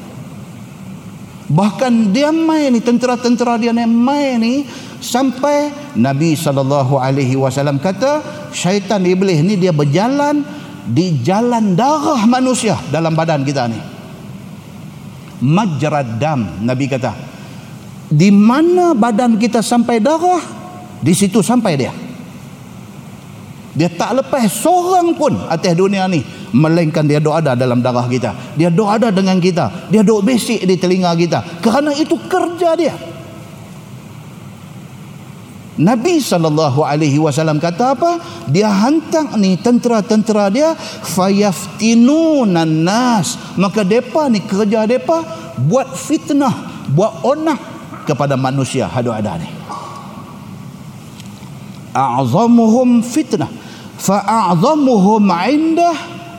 bahkan 1.46 2.10
dia 2.10 2.34
mai 2.34 2.70
ni 2.70 2.82
tentera-tentera 2.82 3.58
dia 3.58 3.70
ni 3.70 3.86
mai 3.86 4.38
ni 4.38 4.54
sampai 4.98 5.70
Nabi 5.98 6.34
saw 6.34 6.54
kata 7.82 8.12
syaitan 8.50 9.02
iblis 9.06 9.42
ni 9.42 9.54
dia 9.58 9.70
berjalan 9.70 10.42
di 10.86 11.22
jalan 11.22 11.74
darah 11.74 12.22
manusia 12.30 12.78
dalam 12.94 13.14
badan 13.18 13.42
kita 13.42 13.66
ni. 13.66 13.80
Majrad 15.36 16.16
dam 16.16 16.64
nabi 16.64 16.88
kata. 16.88 17.12
Di 18.06 18.30
mana 18.30 18.94
badan 18.94 19.34
kita 19.36 19.60
sampai 19.60 19.98
darah 19.98 20.40
di 21.02 21.12
situ 21.12 21.42
sampai 21.42 21.74
dia 21.74 22.05
dia 23.76 23.92
tak 23.92 24.16
lepas 24.16 24.48
seorang 24.48 25.12
pun 25.12 25.36
atas 25.52 25.76
dunia 25.76 26.08
ni 26.08 26.24
melainkan 26.56 27.04
dia 27.04 27.20
doa 27.20 27.44
ada 27.44 27.52
dalam 27.52 27.84
darah 27.84 28.08
kita 28.08 28.56
dia 28.56 28.72
doa 28.72 28.96
ada 28.96 29.12
dengan 29.12 29.36
kita 29.36 29.92
dia 29.92 30.00
doa 30.00 30.24
basic 30.24 30.64
di 30.64 30.80
telinga 30.80 31.12
kita 31.12 31.60
kerana 31.60 31.92
itu 31.92 32.16
kerja 32.24 32.72
dia 32.72 32.96
Nabi 35.76 36.24
saw 36.24 36.40
kata 37.60 37.84
apa? 37.92 38.16
Dia 38.48 38.72
hantar 38.72 39.36
ni 39.36 39.60
tentera-tentera 39.60 40.48
dia 40.48 40.72
fayaftinunan 41.04 42.64
nas. 42.64 43.36
Maka 43.60 43.84
depa 43.84 44.32
ni 44.32 44.40
kerja 44.40 44.88
depa 44.88 45.20
buat 45.68 45.92
fitnah, 45.92 46.88
buat 46.96 47.20
onah 47.20 47.60
kepada 48.08 48.40
manusia 48.40 48.88
hadu 48.88 49.12
ada 49.12 49.36
ni. 49.36 49.52
A'zamuhum 51.92 53.04
fitnah 53.04 53.65
fa 54.06 54.22
a'zamuhum 54.22 55.26
'indah 55.26 55.96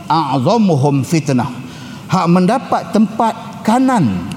a'zamuhum 0.07 1.03
fitnah. 1.03 1.51
Hak 2.07 2.25
mendapat 2.31 2.95
tempat 2.95 3.35
kanan 3.67 4.31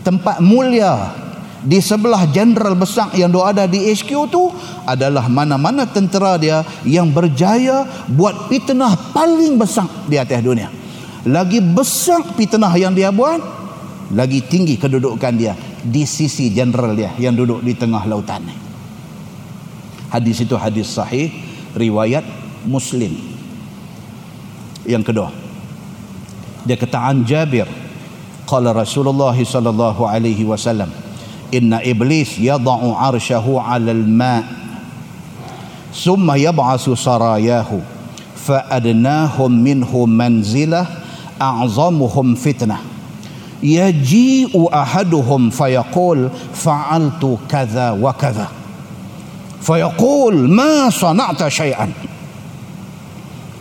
tempat 0.00 0.40
mulia 0.40 1.12
di 1.60 1.84
sebelah 1.84 2.24
jenderal 2.32 2.72
besar 2.72 3.12
yang 3.12 3.28
dia 3.28 3.44
ada 3.44 3.64
di 3.68 3.92
HQ 3.92 4.10
tu 4.32 4.48
adalah 4.88 5.28
mana-mana 5.28 5.84
tentera 5.84 6.40
dia 6.40 6.64
yang 6.88 7.12
berjaya 7.12 7.84
buat 8.08 8.48
fitnah 8.48 9.12
paling 9.12 9.60
besar 9.60 9.84
di 10.08 10.16
atas 10.16 10.40
dunia 10.40 10.72
lagi 11.28 11.60
besar 11.60 12.24
fitnah 12.38 12.72
yang 12.78 12.96
dia 12.96 13.12
buat 13.12 13.42
lagi 14.14 14.40
tinggi 14.48 14.80
kedudukan 14.80 15.34
dia 15.36 15.52
di 15.84 16.08
sisi 16.08 16.48
jenderal 16.54 16.96
dia 16.96 17.12
yang 17.20 17.36
duduk 17.36 17.60
di 17.60 17.76
tengah 17.76 18.06
lautan 18.08 18.48
ni 18.48 18.54
hadis 20.08 20.40
itu 20.40 20.56
hadis 20.56 20.88
sahih 20.88 21.28
riwayat 21.76 22.24
muslim 22.68 23.12
yang 24.88 25.04
kedua 25.04 25.28
dia 26.64 26.76
kata 26.76 27.00
an 27.00 27.24
Jabir 27.24 27.68
qala 28.48 28.72
Rasulullah 28.72 29.36
sallallahu 29.36 30.04
alaihi 30.04 30.44
wasallam 30.44 30.88
inna 31.52 31.80
iblis 31.84 32.36
yada'u 32.40 32.92
arshahu 32.96 33.60
'ala 33.60 33.92
al-ma' 33.92 34.44
thumma 35.92 36.36
yab'asu 36.36 36.96
sarayahu 36.96 37.80
fa 38.36 38.68
adnahum 38.68 39.52
minhu 39.52 40.04
manzilah 40.08 40.84
a'zamuhum 41.36 42.36
fitnah 42.36 42.80
yaji'u 43.62 44.70
ahaduhum 44.70 45.50
fayaqul 45.50 46.30
fa'altu 46.52 47.38
kadha 47.50 47.94
wa 47.96 48.12
kadha 48.14 48.57
fayaqul 49.60 50.48
ma 50.48 50.90
sana'ta 50.90 51.50
shay'an 51.50 51.90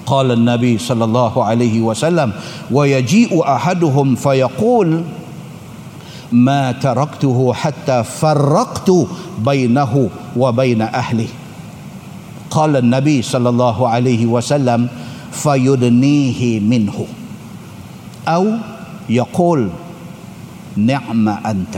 قال 0.08 0.32
النبي 0.32 0.80
صلى 0.80 1.04
الله 1.04 1.36
عليه 1.44 1.84
وسلم 1.84 2.32
ويجيء 2.72 3.44
أحدهم 3.44 4.16
فيقول 4.16 5.04
ما 6.32 6.72
تركته 6.72 7.54
حتى 7.54 8.04
فرقت 8.04 8.88
بينه 9.44 10.10
وبين 10.38 10.82
أهله. 10.82 11.28
قال 12.50 12.72
النبي 12.78 13.22
صلى 13.22 13.50
الله 13.50 13.78
عليه 13.90 14.26
وسلم 14.32 14.88
فيدنيه 15.32 16.60
منه. 16.64 16.98
أو 18.28 18.44
يقول 19.12 19.70
نعم 20.80 21.28
أنت. 21.30 21.76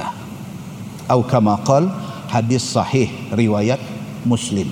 أو 1.10 1.26
كما 1.26 1.66
قال 1.66 1.90
hadis 2.30 2.62
sahih 2.62 3.10
riwayat 3.34 3.82
muslim. 4.30 4.69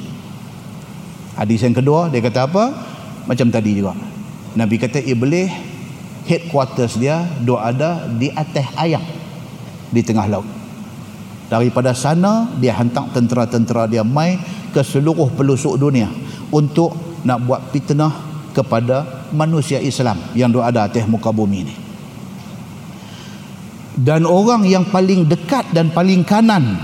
Hadis 1.33 1.65
yang 1.65 1.73
kedua 1.73 2.13
dia 2.13 2.21
kata 2.21 2.45
apa? 2.45 2.65
Macam 3.25 3.49
tadi 3.49 3.81
juga. 3.81 3.97
Nabi 4.53 4.77
kata 4.77 5.01
iblis 5.01 5.49
headquarters 6.29 7.01
dia 7.01 7.25
doa 7.41 7.73
ada 7.73 8.05
di 8.05 8.29
atas 8.29 8.69
ayam 8.77 9.01
di 9.89 10.05
tengah 10.05 10.29
laut. 10.29 10.45
Daripada 11.49 11.97
sana 11.97 12.53
dia 12.61 12.77
hantar 12.77 13.09
tentera-tentera 13.09 13.89
dia 13.89 14.05
mai 14.05 14.37
ke 14.69 14.85
seluruh 14.85 15.33
pelosok 15.33 15.81
dunia 15.81 16.11
untuk 16.53 16.93
nak 17.25 17.41
buat 17.41 17.73
fitnah 17.73 18.13
kepada 18.53 19.25
manusia 19.33 19.81
Islam 19.81 20.21
yang 20.37 20.53
ada 20.61 20.85
atas 20.85 21.09
muka 21.09 21.33
bumi 21.33 21.57
ini 21.65 21.87
dan 23.97 24.29
orang 24.29 24.61
yang 24.69 24.85
paling 24.85 25.25
dekat 25.25 25.73
dan 25.73 25.89
paling 25.89 26.21
kanan 26.21 26.77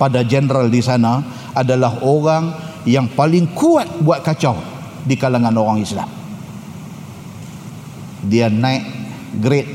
pada 0.00 0.24
jenderal 0.24 0.72
di 0.72 0.80
sana 0.80 1.20
adalah 1.54 1.98
orang 2.02 2.54
yang 2.88 3.10
paling 3.12 3.50
kuat 3.52 3.86
buat 4.00 4.24
kacau 4.24 4.56
di 5.04 5.14
kalangan 5.16 5.52
orang 5.56 5.80
Islam. 5.82 6.08
Dia 8.24 8.52
naik 8.52 8.84
grade. 9.40 9.72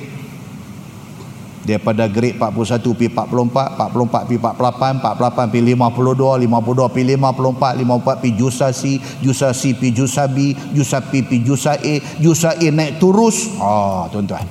Daripada 1.65 2.05
grade 2.05 2.37
41 2.37 2.77
pi 2.93 3.09
44 3.09 3.73
44 3.73 4.29
pi 4.29 4.37
48 4.37 5.01
48 5.01 5.49
pi 5.49 5.59
52 5.73 6.45
52 6.45 6.93
pi 6.93 7.01
54 7.17 7.81
54 7.81 8.21
pi 8.21 8.29
jusa 8.37 8.69
C 8.69 9.01
jusa 9.17 9.49
C 9.49 9.73
pi 9.73 9.89
jusa 9.89 10.29
B 10.29 10.53
jusa 10.77 11.01
P 11.01 11.25
pi 11.25 11.41
jusa 11.41 11.73
A 11.73 11.93
jusa 12.21 12.53
A 12.53 12.67
naik 12.69 13.01
terus. 13.01 13.49
Ah 13.57 14.05
tuan-tuan. 14.13 14.45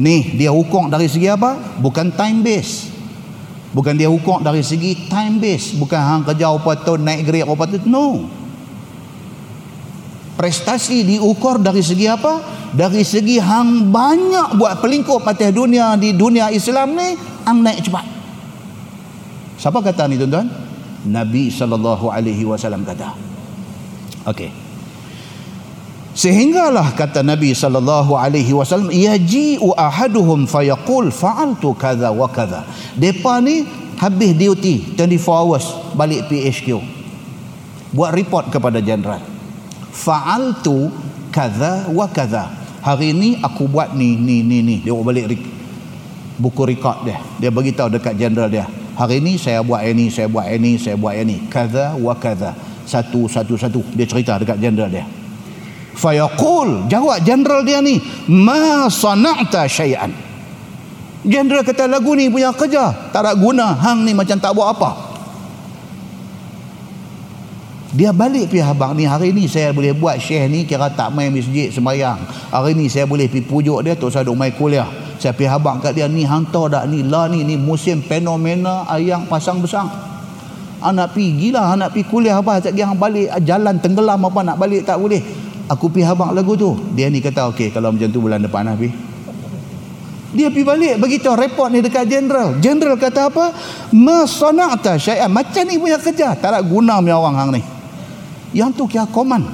Ni 0.00 0.40
dia 0.40 0.48
hukum 0.48 0.88
dari 0.88 1.04
segi 1.04 1.28
apa? 1.28 1.60
Bukan 1.84 2.16
time 2.16 2.40
base 2.40 2.97
bukan 3.72 3.94
dia 3.96 4.08
hukum 4.10 4.40
dari 4.44 4.60
segi 4.62 5.08
time 5.08 5.40
base. 5.40 5.74
Bukan 5.76 5.98
hang 5.98 6.22
kerja 6.24 6.52
apa 6.52 6.70
tu 6.84 6.94
naik 7.00 7.26
grade 7.26 7.48
apa 7.48 7.64
tu. 7.66 7.76
No. 7.88 8.28
Prestasi 10.38 11.02
diukur 11.02 11.58
dari 11.58 11.82
segi 11.82 12.06
apa? 12.06 12.38
Dari 12.70 13.02
segi 13.02 13.42
hang 13.42 13.90
banyak 13.90 14.54
buat 14.54 14.78
pelingkup 14.78 15.26
atas 15.26 15.50
dunia 15.50 15.98
di 15.98 16.14
dunia 16.14 16.52
Islam 16.52 16.94
ni 16.94 17.18
hang 17.48 17.58
naik 17.64 17.82
cepat. 17.82 18.06
Siapa 19.58 19.82
kata 19.82 20.06
ni 20.06 20.14
tuan-tuan? 20.14 20.46
Nabi 21.08 21.50
sallallahu 21.50 22.12
alaihi 22.12 22.46
wasallam 22.46 22.86
kata. 22.86 23.10
Okey 24.30 24.67
sehinggalah 26.18 26.98
kata 26.98 27.22
Nabi 27.22 27.54
sallallahu 27.54 28.18
alaihi 28.18 28.50
wasallam 28.50 28.90
yaji'u 28.90 29.70
ahaduhum 29.78 30.50
fayaqul 30.50 31.14
fa'altu 31.14 31.78
kadza 31.78 32.10
wa 32.10 32.26
kadza 32.26 32.66
depa 32.98 33.38
ni 33.38 33.62
habis 34.02 34.34
duty 34.34 34.98
24 34.98 35.14
hours 35.30 35.66
balik 35.94 36.26
PHQ 36.26 36.82
buat 37.94 38.10
report 38.18 38.50
kepada 38.50 38.82
general. 38.82 39.22
Fa'altu 39.94 40.90
kadza 41.30 41.86
wa 41.94 42.10
kadza 42.10 42.50
hari 42.82 43.14
ni 43.14 43.38
aku 43.38 43.70
buat 43.70 43.94
ni 43.94 44.18
ni 44.18 44.42
ni 44.42 44.58
ni. 44.58 44.76
Dia 44.82 44.98
balik 44.98 45.38
buku 46.34 46.66
rekod 46.66 47.06
dia. 47.06 47.22
Dia 47.38 47.54
bagi 47.54 47.70
tahu 47.70 47.94
dekat 47.94 48.18
general 48.18 48.50
dia 48.50 48.66
hari 48.98 49.22
ni 49.22 49.38
saya 49.38 49.62
buat 49.62 49.86
ini 49.86 50.10
saya 50.10 50.26
buat 50.26 50.50
ini 50.50 50.74
saya 50.82 50.98
buat 50.98 51.14
ini 51.14 51.46
kaza 51.46 51.94
wa 51.94 52.18
kaza 52.18 52.58
satu 52.82 53.30
satu 53.30 53.54
satu. 53.54 53.80
Dia 53.94 54.06
cerita 54.10 54.34
dekat 54.34 54.58
general 54.58 54.90
dia 54.90 55.06
fayaqul 55.98 56.86
jawab 56.86 57.18
general 57.26 57.66
dia 57.66 57.82
ni 57.82 57.98
ma 58.30 58.86
sana'ta 58.86 59.66
syai'an. 59.66 60.14
General 61.26 61.66
kata 61.66 61.90
lagu 61.90 62.14
ni 62.14 62.30
punya 62.30 62.54
kerja 62.54 63.10
tak 63.10 63.26
ada 63.26 63.34
guna 63.34 63.74
hang 63.74 64.06
ni 64.06 64.14
macam 64.14 64.38
tak 64.38 64.54
buat 64.54 64.78
apa. 64.78 64.90
Dia 67.88 68.14
balik 68.14 68.52
pergi 68.52 68.62
abang 68.62 68.94
ni 68.94 69.08
hari 69.08 69.34
ni 69.34 69.50
saya 69.50 69.74
boleh 69.74 69.96
buat 69.96 70.20
syekh 70.20 70.46
ni 70.46 70.68
kira 70.68 70.92
tak 70.92 71.10
main 71.10 71.34
masjid 71.34 71.72
sembahyang. 71.72 72.20
Hari 72.54 72.78
ni 72.78 72.86
saya 72.86 73.08
boleh 73.08 73.26
pergi 73.26 73.48
pujuk 73.48 73.82
dia 73.82 73.98
tu 73.98 74.06
saya 74.12 74.22
duk 74.22 74.38
main 74.38 74.54
kuliah. 74.54 74.86
Saya 75.18 75.34
pergi 75.34 75.50
abang 75.50 75.82
kat 75.82 75.98
dia 75.98 76.06
ni 76.06 76.22
hantar 76.22 76.70
dak 76.70 76.84
ni 76.86 77.02
lah 77.02 77.26
ni 77.26 77.42
ni 77.42 77.58
musim 77.58 77.98
fenomena 78.04 78.86
ayang 78.86 79.26
pasang 79.26 79.58
besar. 79.58 79.88
Anak 80.78 81.16
pergi 81.16 81.48
gila 81.48 81.74
anak 81.74 81.96
pergi 81.96 82.06
kuliah 82.06 82.38
apa 82.38 82.62
sekejap 82.62 82.76
yang 82.76 82.94
balik 82.94 83.26
jalan 83.42 83.74
tenggelam 83.82 84.20
apa 84.22 84.40
nak 84.46 84.56
balik 84.60 84.86
tak 84.86 85.00
boleh 85.00 85.47
aku 85.68 85.92
pergi 85.92 86.08
abang 86.08 86.32
lagu 86.32 86.56
tu. 86.56 86.74
Dia 86.96 87.12
ni 87.12 87.20
kata 87.20 87.52
okey 87.52 87.70
kalau 87.70 87.92
macam 87.92 88.08
tu 88.08 88.18
bulan 88.18 88.40
depan 88.40 88.66
lah 88.66 88.74
pergi 88.74 89.08
dia 90.28 90.52
pergi 90.52 90.64
balik 90.68 90.94
begitu 91.00 91.32
report 91.32 91.72
ni 91.72 91.80
dekat 91.80 92.04
general. 92.04 92.60
General 92.60 93.00
kata 93.00 93.32
apa? 93.32 93.48
Masana'ta 93.96 95.00
syai'an. 95.00 95.32
Macam 95.32 95.64
ni 95.64 95.80
punya 95.80 95.96
kerja. 95.96 96.36
Tak 96.36 96.52
ada 96.52 96.60
guna 96.60 97.00
punya 97.00 97.16
orang 97.16 97.36
hang 97.40 97.50
ni. 97.56 97.62
Yang 98.52 98.70
tu 98.76 98.84
kira 98.88 99.08
koman 99.08 99.44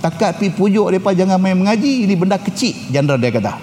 takat 0.00 0.40
pi 0.40 0.48
pujuk 0.48 0.90
depa 0.90 1.12
jangan 1.12 1.36
main 1.36 1.54
mengaji 1.54 2.08
ini 2.08 2.16
benda 2.16 2.40
kecil 2.40 2.74
jandar 2.90 3.14
dia 3.20 3.30
kata. 3.30 3.54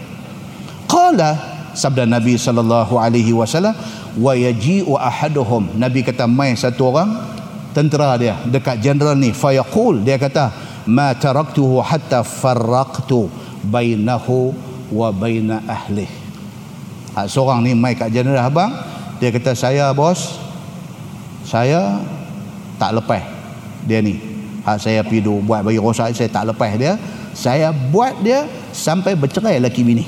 Qala 0.88 1.36
sabda 1.76 2.08
nabi 2.08 2.40
sallallahu 2.40 2.96
alaihi 2.96 3.36
wasallam 3.36 3.76
wa 4.16 4.32
yaji'u 4.32 4.96
ahaduhum. 4.96 5.76
Nabi 5.76 6.08
kata 6.08 6.24
mai 6.24 6.56
satu 6.56 6.88
orang 6.88 7.20
tentera 7.76 8.16
dia 8.16 8.40
dekat 8.48 8.80
jenderal 8.80 9.20
ni. 9.20 9.36
Fayaqul 9.36 10.08
dia 10.08 10.16
kata 10.16 10.67
ma 10.88 11.12
taraktuhu 11.14 11.84
hatta 11.84 12.24
farraqtu 12.24 13.28
bainahu 13.68 14.56
wa 14.90 15.12
baina 15.12 15.60
ahli 15.68 16.08
ha, 17.14 17.28
seorang 17.28 17.62
ni 17.62 17.76
mai 17.76 17.94
kat 17.94 18.10
jenderal 18.10 18.48
abang 18.48 18.72
dia 19.20 19.30
kata 19.30 19.52
saya 19.52 19.92
bos 19.92 20.48
saya 21.48 22.04
tak 22.76 22.92
lepas 23.00 23.24
dia 23.88 24.04
ni. 24.04 24.20
Ha, 24.68 24.76
saya 24.76 25.00
pergi 25.00 25.24
buat 25.24 25.64
bagi 25.64 25.80
rosak 25.80 26.12
saya 26.12 26.28
tak 26.28 26.52
lepas 26.52 26.76
dia. 26.76 27.00
Saya 27.32 27.72
buat 27.72 28.20
dia 28.20 28.44
sampai 28.76 29.16
bercerai 29.16 29.64
lelaki 29.64 29.82
bini. 29.88 30.06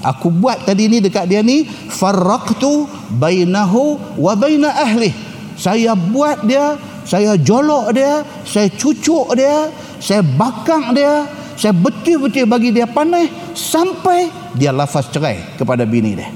Aku 0.00 0.32
buat 0.32 0.64
tadi 0.64 0.88
ni 0.88 1.02
dekat 1.02 1.28
dia 1.28 1.44
ni 1.44 1.66
farraqtu 1.68 2.88
bainahu 3.12 4.00
wa 4.16 4.32
baina 4.32 4.72
ahli 4.72 5.12
saya 5.60 5.92
buat 5.92 6.40
dia 6.48 6.80
saya 7.04 7.36
jolok 7.40 7.92
dia 7.96 8.24
saya 8.44 8.68
cucuk 8.72 9.32
dia 9.36 9.72
saya 10.00 10.24
bakang 10.24 10.96
dia 10.96 11.28
saya 11.60 11.76
betul-betul 11.76 12.48
bagi 12.48 12.72
dia 12.72 12.88
panas 12.88 13.28
sampai 13.52 14.32
dia 14.56 14.72
lafaz 14.72 15.12
cerai 15.12 15.60
kepada 15.60 15.84
bini 15.84 16.16
dia. 16.16 16.32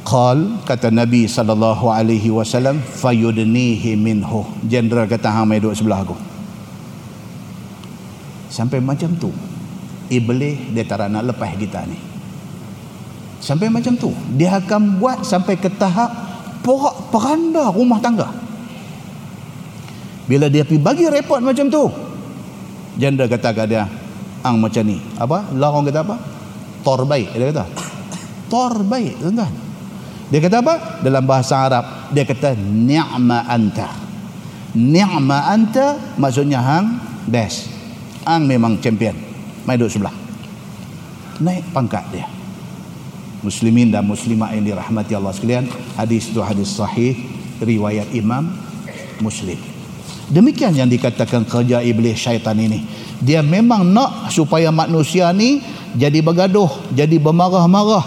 Qal 0.00 0.64
kata 0.64 0.88
nabi 0.88 1.28
sallallahu 1.28 1.92
alaihi 1.92 2.32
wasallam 2.32 2.80
fayudnihi 2.80 4.00
minhu. 4.00 4.48
Jenderal 4.64 5.04
kata 5.04 5.28
hang 5.28 5.44
mai 5.44 5.60
duduk 5.60 5.76
sebelah 5.76 6.00
aku. 6.08 6.16
Sampai 8.48 8.80
macam 8.80 9.12
tu 9.14 9.28
iblis 10.08 10.72
dia 10.72 10.88
tak 10.88 11.04
nak 11.12 11.36
lepas 11.36 11.52
kita 11.60 11.84
ni. 11.84 12.00
Sampai 13.44 13.68
macam 13.68 13.92
tu 14.00 14.10
dia 14.40 14.56
akan 14.56 14.96
buat 14.96 15.20
sampai 15.20 15.60
ke 15.60 15.68
tahap 15.76 16.29
porak 16.60 17.12
peranda 17.12 17.72
rumah 17.72 18.00
tangga. 18.00 18.28
Bila 20.30 20.46
dia 20.46 20.62
pergi 20.62 20.78
bagi 20.78 21.06
report 21.10 21.42
macam 21.42 21.66
tu 21.66 21.90
janda 22.94 23.26
kata 23.26 23.50
kat 23.50 23.66
dia 23.66 23.84
ang 24.40 24.56
macam 24.62 24.84
ni. 24.86 25.00
Apa? 25.18 25.52
Larang 25.56 25.84
kata 25.84 26.00
apa? 26.06 26.16
Tor 26.80 27.04
baik 27.04 27.34
dia 27.34 27.50
kata. 27.50 27.64
Tor 28.52 28.86
baik 28.86 29.20
tuan-tuan. 29.20 29.52
Dia 30.30 30.38
kata 30.38 30.56
apa? 30.62 30.74
Dalam 31.02 31.24
bahasa 31.26 31.66
Arab 31.66 31.84
dia 32.14 32.22
kata 32.22 32.54
ni'ma 32.56 33.50
anta. 33.50 33.90
Ni'ma 34.78 35.50
anta 35.50 35.98
maksudnya 36.16 36.62
hang 36.62 36.86
best. 37.26 37.66
Ang 38.22 38.46
memang 38.46 38.78
champion. 38.78 39.16
Mai 39.66 39.76
duduk 39.76 39.98
sebelah. 39.98 40.14
Naik 41.40 41.72
pangkat 41.72 42.04
dia 42.12 42.39
muslimin 43.40 43.92
dan 43.92 44.04
muslimah 44.04 44.52
yang 44.52 44.64
dirahmati 44.64 45.16
Allah 45.16 45.32
sekalian 45.32 45.68
hadis 45.96 46.28
itu 46.32 46.40
hadis 46.44 46.76
sahih 46.76 47.16
riwayat 47.60 48.08
imam 48.12 48.52
muslim. 49.20 49.56
Demikian 50.30 50.78
yang 50.78 50.86
dikatakan 50.86 51.42
kerja 51.42 51.82
iblis 51.82 52.14
syaitan 52.14 52.54
ini. 52.54 52.86
Dia 53.20 53.42
memang 53.42 53.82
nak 53.84 54.30
supaya 54.32 54.70
manusia 54.70 55.28
ni 55.34 55.60
jadi 55.98 56.22
bergaduh 56.22 56.94
jadi 56.94 57.18
bermarah-marah 57.18 58.04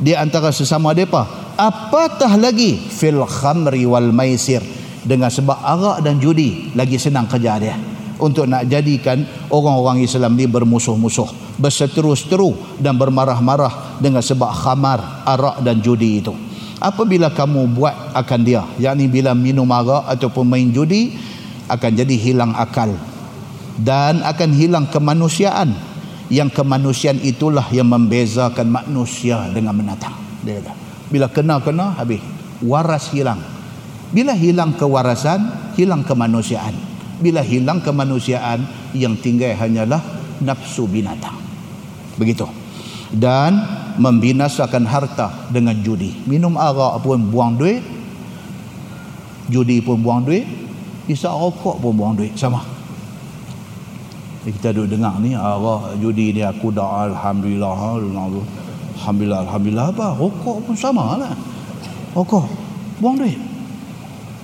di 0.00 0.16
antara 0.16 0.50
sesama 0.50 0.96
mereka 0.96 1.28
apatah 1.56 2.34
lagi 2.36 2.76
fil 2.76 3.22
khamri 3.28 3.84
wal 3.84 4.10
maisir 4.10 4.64
dengan 5.06 5.30
sebab 5.30 5.54
arak 5.54 5.98
dan 6.02 6.18
judi 6.18 6.72
lagi 6.74 6.98
senang 6.98 7.30
kerja 7.30 7.60
dia. 7.62 7.76
Untuk 8.16 8.48
nak 8.48 8.64
jadikan 8.64 9.20
orang-orang 9.52 10.00
Islam 10.00 10.40
ni 10.40 10.48
bermusuh-musuh 10.48 11.45
berseteru-seteru 11.56 12.80
dan 12.80 12.96
bermarah-marah 12.96 13.98
dengan 14.00 14.20
sebab 14.20 14.52
khamar 14.52 15.24
arak 15.24 15.64
dan 15.64 15.80
judi 15.80 16.20
itu. 16.20 16.32
Apabila 16.76 17.32
kamu 17.32 17.72
buat 17.72 18.12
akan 18.12 18.40
dia 18.44 18.62
yakni 18.76 19.08
bila 19.08 19.32
minum 19.32 19.66
arak 19.72 20.12
ataupun 20.12 20.44
main 20.44 20.68
judi 20.68 21.16
akan 21.66 21.90
jadi 21.96 22.14
hilang 22.16 22.52
akal. 22.52 22.92
Dan 23.76 24.24
akan 24.24 24.50
hilang 24.56 24.88
kemanusiaan. 24.88 25.76
Yang 26.26 26.58
kemanusiaan 26.58 27.22
itulah 27.22 27.68
yang 27.70 27.86
membezakan 27.86 28.66
manusia 28.66 29.46
dengan 29.52 29.78
menatang 29.78 30.26
dia 30.42 30.58
kata 30.58 30.72
bila 31.06 31.30
kena-kena 31.30 31.94
habis. 31.94 32.22
Waras 32.64 33.12
hilang. 33.12 33.38
Bila 34.10 34.32
hilang 34.32 34.74
kewarasan 34.74 35.74
hilang 35.78 36.02
kemanusiaan. 36.02 36.72
Bila 37.22 37.44
hilang 37.44 37.78
kemanusiaan 37.78 38.64
yang 38.96 39.14
tinggal 39.20 39.54
hanyalah 39.54 40.00
nafsu 40.42 40.84
binatang 40.84 41.45
begitu. 42.16 42.48
Dan 43.12 43.62
membinasakan 43.96 44.84
harta 44.84 45.48
dengan 45.48 45.78
judi. 45.80 46.12
Minum 46.28 46.58
arak 46.58 47.00
pun 47.00 47.22
buang 47.30 47.56
duit. 47.56 47.80
Judi 49.48 49.80
pun 49.80 50.02
buang 50.02 50.26
duit. 50.26 50.44
Bisa 51.06 51.30
rokok 51.30 51.78
pun 51.80 51.94
buang 51.94 52.18
duit. 52.18 52.34
Sama. 52.34 52.60
Kita 54.46 54.70
duduk 54.70 54.98
dengar 54.98 55.18
ni 55.18 55.34
arak 55.34 55.98
judi 56.02 56.34
aku 56.42 56.74
dah 56.74 57.08
alhamdulillah. 57.08 57.98
Alhamdulillah 59.00 59.40
alhamdulillah. 59.48 59.86
Apa? 59.94 60.06
Rokok 60.18 60.56
pun 60.66 60.74
sama 60.76 61.16
lah. 61.16 61.32
Rokok. 62.12 62.44
Buang 63.00 63.16
duit. 63.16 63.38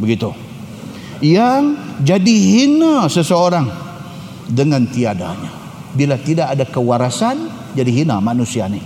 Begitu. 0.00 0.32
Yang 1.22 1.78
jadi 2.02 2.34
hina 2.34 3.06
seseorang 3.06 3.68
dengan 4.48 4.82
tiadanya. 4.88 5.50
Bila 5.92 6.16
tidak 6.16 6.56
ada 6.56 6.64
kewarasan 6.64 7.51
jadi 7.72 7.90
hina 7.90 8.20
manusia 8.20 8.68
ni. 8.68 8.80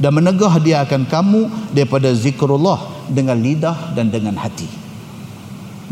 Dan 0.00 0.18
menegah 0.18 0.58
dia 0.58 0.82
akan 0.82 1.06
kamu 1.06 1.40
daripada 1.70 2.10
zikrullah 2.10 3.06
dengan 3.06 3.38
lidah 3.38 3.94
dan 3.94 4.10
dengan 4.10 4.34
hati. 4.40 4.66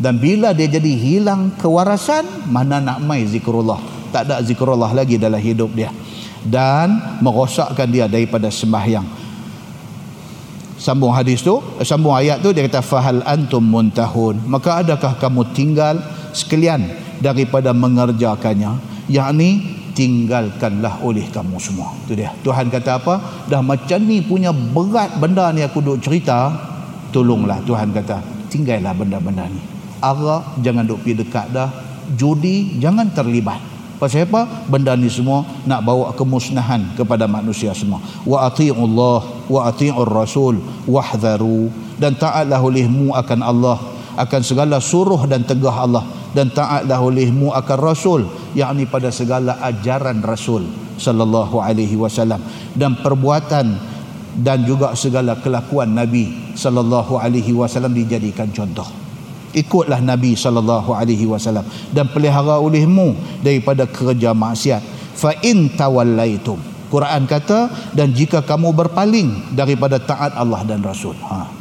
Dan 0.01 0.16
bila 0.16 0.56
dia 0.56 0.64
jadi 0.64 0.93
hilang 0.97 1.55
kewarasan 1.60 2.48
mana 2.48 2.81
nak 2.81 3.05
mai 3.05 3.28
zikrullah? 3.28 3.78
Tak 4.10 4.27
ada 4.27 4.40
zikrullah 4.40 4.90
lagi 4.97 5.20
dalam 5.20 5.39
hidup 5.39 5.77
dia. 5.77 5.93
Dan 6.40 7.20
merosakkan 7.20 7.85
dia 7.85 8.09
daripada 8.09 8.48
sembahyang. 8.48 9.05
Sambung 10.81 11.12
hadis 11.12 11.44
tu 11.44 11.60
eh, 11.77 11.85
sambung 11.85 12.16
ayat 12.16 12.40
tu 12.40 12.56
dia 12.56 12.64
kata 12.64 12.81
fahal 12.81 13.20
antum 13.28 13.60
muntahun. 13.60 14.40
Maka 14.48 14.81
adakah 14.81 15.20
kamu 15.20 15.52
tinggal 15.52 16.01
sekalian 16.32 16.89
daripada 17.20 17.77
mengerjakannya? 17.77 18.81
Yakni 19.12 19.80
tinggalkanlah 19.93 21.03
oleh 21.03 21.27
kamu 21.29 21.57
semua. 21.59 21.93
Tu 22.07 22.19
dia. 22.19 22.31
Tuhan 22.43 22.71
kata 22.71 23.03
apa? 23.03 23.47
Dah 23.51 23.61
macam 23.61 23.99
ni 24.05 24.23
punya 24.23 24.55
berat 24.55 25.19
benda 25.19 25.51
ni 25.51 25.62
aku 25.62 25.83
duk 25.83 25.99
cerita 26.01 26.55
tolonglah 27.11 27.61
Tuhan 27.67 27.91
kata. 27.91 28.23
Tinggallah 28.51 28.95
benda-benda 28.95 29.47
ni. 29.47 29.62
Arak 30.01 30.62
jangan 30.65 30.87
duk 30.87 31.05
pergi 31.05 31.15
dekat 31.23 31.47
dah. 31.53 31.69
Judi 32.17 32.81
jangan 32.83 33.11
terlibat. 33.15 33.71
Pasal 34.01 34.25
apa? 34.25 34.49
Benda 34.65 34.97
ni 34.97 35.12
semua 35.12 35.45
nak 35.69 35.85
bawa 35.85 36.17
kemusnahan 36.17 36.97
kepada 36.97 37.29
manusia 37.29 37.77
semua. 37.77 38.01
Wa 38.25 38.49
Allah 38.49 39.21
wa 39.45 39.61
ati'ur 39.69 40.09
rasul 40.09 40.57
wahdharu 40.89 41.69
dan 42.01 42.17
taatlah 42.17 42.65
olehmu 42.65 43.12
akan 43.12 43.41
Allah 43.45 43.77
akan 44.21 44.43
segala 44.45 44.77
suruh 44.85 45.25
dan 45.25 45.49
tegah 45.49 45.89
Allah 45.89 46.05
dan 46.37 46.53
taatlah 46.53 47.01
olehmu 47.01 47.51
akan 47.57 47.79
rasul 47.81 48.21
yakni 48.53 48.85
pada 48.85 49.09
segala 49.09 49.57
ajaran 49.65 50.21
rasul 50.21 50.69
sallallahu 51.01 51.57
alaihi 51.59 51.97
wasallam 51.97 52.39
dan 52.77 53.01
perbuatan 53.01 53.81
dan 54.37 54.63
juga 54.69 54.93
segala 54.93 55.41
kelakuan 55.41 55.97
nabi 55.97 56.53
sallallahu 56.55 57.17
alaihi 57.17 57.57
wasallam 57.57 57.97
dijadikan 57.97 58.53
contoh. 58.53 58.87
Ikutlah 59.51 59.99
Nabi 59.99 60.39
sallallahu 60.39 60.95
alaihi 60.95 61.27
wasallam 61.27 61.67
dan 61.91 62.07
pelihara 62.07 62.63
olehmu 62.63 63.19
daripada 63.43 63.83
kerja 63.83 64.31
maksiat. 64.31 64.79
Fa 65.19 65.35
in 65.43 65.75
tawallaitum. 65.75 66.63
Quran 66.87 67.27
kata 67.27 67.91
dan 67.91 68.15
jika 68.15 68.47
kamu 68.47 68.71
berpaling 68.71 69.59
daripada 69.59 69.99
taat 69.99 70.39
Allah 70.39 70.63
dan 70.63 70.87
Rasul. 70.87 71.19
Ha 71.27 71.60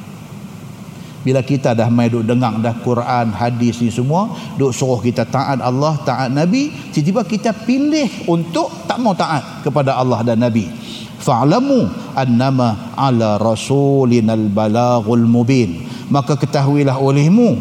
bila 1.21 1.43
kita 1.43 1.75
dah 1.75 1.91
mai 1.91 2.07
duk 2.07 2.23
dengar 2.23 2.55
dah 2.63 2.75
Quran 2.79 3.35
hadis 3.35 3.83
ni 3.83 3.91
semua 3.91 4.31
duk 4.55 4.71
suruh 4.71 5.03
kita 5.03 5.27
taat 5.27 5.59
Allah 5.59 5.99
taat 6.07 6.31
Nabi 6.31 6.71
tiba-tiba 6.95 7.21
kita 7.27 7.51
pilih 7.53 8.29
untuk 8.31 8.71
tak 8.87 8.97
mau 9.03 9.11
taat 9.11 9.63
kepada 9.65 9.99
Allah 9.99 10.23
dan 10.23 10.39
Nabi 10.39 10.71
fa'lamu 11.19 11.91
annama 12.15 12.95
ala 12.95 13.35
rasulinal 13.35 14.47
balaghul 14.47 15.27
mubin 15.27 15.83
maka 16.07 16.39
ketahuilah 16.39 16.95
olehmu 16.97 17.59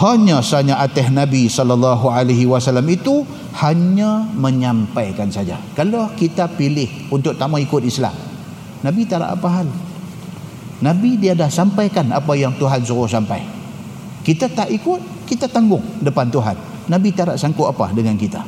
hanya 0.00 0.40
saja 0.40 0.80
atas 0.80 1.12
Nabi 1.12 1.44
sallallahu 1.52 2.08
alaihi 2.08 2.48
wasallam 2.48 2.88
itu 2.88 3.20
hanya 3.60 4.24
menyampaikan 4.32 5.28
saja. 5.28 5.60
Kalau 5.76 6.08
kita 6.16 6.48
pilih 6.56 7.12
untuk 7.12 7.36
tak 7.36 7.52
mau 7.52 7.60
ikut 7.60 7.84
Islam, 7.84 8.16
Nabi 8.80 9.04
tak 9.04 9.20
ada 9.20 9.36
apa 9.36 9.48
hal. 9.60 9.68
Nabi 10.80 11.20
dia 11.20 11.36
dah 11.36 11.52
sampaikan 11.52 12.08
apa 12.12 12.32
yang 12.36 12.56
Tuhan 12.56 12.80
suruh 12.84 13.08
sampai. 13.08 13.44
Kita 14.24 14.48
tak 14.52 14.68
ikut, 14.72 15.28
kita 15.28 15.48
tanggung 15.48 15.84
depan 16.00 16.28
Tuhan. 16.28 16.56
Nabi 16.88 17.12
tak 17.12 17.32
ada 17.32 17.34
sangkut 17.36 17.68
apa 17.68 17.92
dengan 17.92 18.16
kita. 18.16 18.40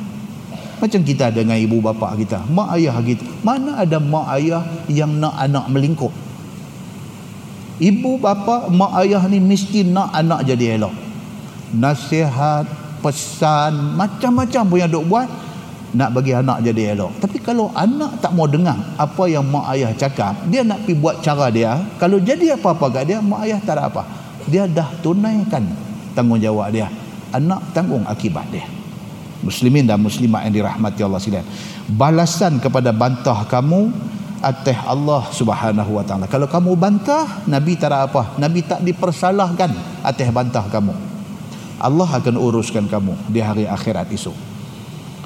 Macam 0.81 1.01
kita 1.05 1.31
dengan 1.31 1.55
ibu 1.55 1.79
bapa 1.79 2.11
kita, 2.17 2.43
mak 2.49 2.75
ayah 2.75 2.97
kita. 2.99 3.23
Mana 3.45 3.79
ada 3.79 3.97
mak 4.01 4.27
ayah 4.35 4.65
yang 4.91 5.15
nak 5.15 5.37
anak 5.39 5.65
melingkup? 5.71 6.11
Ibu 7.79 8.19
bapa, 8.19 8.67
mak 8.67 8.91
ayah 9.05 9.23
ni 9.29 9.39
mesti 9.39 9.87
nak 9.87 10.11
anak 10.11 10.43
jadi 10.45 10.77
elok 10.77 11.03
nasihat 11.73 12.69
pesan 13.01 13.97
macam-macam 13.97 14.63
pun 14.69 14.77
yang 14.77 14.91
duk 14.93 15.05
buat 15.09 15.27
nak 15.93 16.09
bagi 16.09 16.33
anak 16.33 16.65
jadi 16.65 16.97
elok. 16.97 17.21
Tapi 17.21 17.37
kalau 17.39 17.69
anak 17.77 18.17
tak 18.17 18.33
mau 18.33 18.49
dengar 18.49 18.75
apa 18.97 19.23
yang 19.29 19.45
mak 19.45 19.69
ayah 19.77 19.93
cakap 19.93 20.33
dia 20.49 20.65
nak 20.65 20.81
pergi 20.83 20.97
buat 20.97 21.21
cara 21.21 21.53
dia 21.53 21.77
kalau 22.01 22.17
jadi 22.17 22.57
apa-apa 22.57 22.85
kat 22.89 23.03
dia 23.13 23.17
mak 23.21 23.45
ayah 23.45 23.59
tak 23.61 23.77
ada 23.77 23.93
apa. 23.93 24.03
Dia 24.49 24.65
dah 24.67 24.89
tunaikan 24.99 25.63
tanggungjawab 26.17 26.67
dia. 26.73 26.89
Anak 27.33 27.61
tanggung 27.71 28.03
akibat 28.09 28.49
dia. 28.49 28.65
Muslimin 29.45 29.85
dan 29.85 30.01
muslimat 30.01 30.45
yang 30.49 30.53
dirahmati 30.53 31.01
Allah 31.03 31.19
sekalian. 31.21 31.47
Balasan 31.93 32.57
kepada 32.57 32.95
bantah 32.95 33.45
kamu 33.45 33.91
atas 34.43 34.75
Allah 34.83 35.23
Subhanahu 35.31 35.91
wa 35.95 36.03
taala. 36.03 36.27
Kalau 36.27 36.51
kamu 36.51 36.75
bantah 36.75 37.47
nabi 37.47 37.79
tak 37.79 37.93
ada 37.93 38.09
apa. 38.09 38.35
Nabi 38.41 38.65
tak 38.65 38.81
dipersalahkan 38.83 39.71
atas 40.03 40.27
bantah 40.33 40.65
kamu. 40.67 40.91
Allah 41.83 42.07
akan 42.07 42.35
uruskan 42.39 42.87
kamu 42.87 43.15
di 43.27 43.39
hari 43.43 43.67
akhirat 43.67 44.07
esok. 44.11 44.52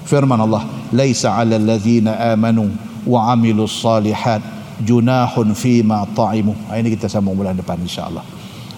Firman 0.07 0.39
Allah, 0.39 0.63
"Laisa 0.95 1.35
'alal 1.35 1.67
ladzina 1.67 2.15
amanu 2.31 2.71
wa 3.03 3.27
'amilus 3.35 3.83
salihat 3.83 4.39
junahun 4.79 5.51
fi 5.51 5.83
ma 5.83 6.07
ta'imu." 6.07 6.71
Ini 6.71 6.87
kita 6.95 7.11
sambung 7.11 7.35
bulan 7.35 7.59
depan 7.59 7.75
insya-Allah. 7.83 8.23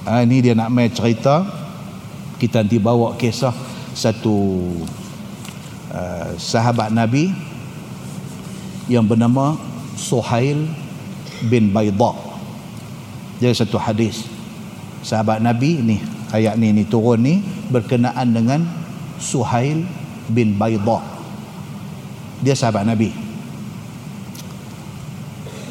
Ah, 0.09 0.25
ini 0.25 0.41
dia 0.41 0.57
nak 0.57 0.73
mai 0.73 0.89
cerita 0.89 1.45
kita 2.39 2.63
nanti 2.63 2.79
bawa 2.79 3.19
kisah 3.19 3.51
satu 3.91 4.63
uh, 5.91 6.31
sahabat 6.39 6.89
Nabi 6.95 7.35
yang 8.87 9.03
bernama 9.03 9.59
Suhail 9.99 10.65
bin 11.51 11.75
Bayda 11.75 12.15
dia 13.43 13.51
satu 13.51 13.75
hadis 13.75 14.23
sahabat 15.03 15.43
Nabi 15.43 15.83
ni 15.83 15.97
ayat 16.31 16.55
ni 16.55 16.71
ni 16.71 16.87
turun 16.87 17.19
ni 17.19 17.43
berkenaan 17.67 18.31
dengan 18.31 18.63
Suhail 19.19 19.83
bin 20.31 20.55
Bayda 20.55 21.18
dia 22.39 22.55
sahabat 22.55 22.87
Nabi. 22.87 23.11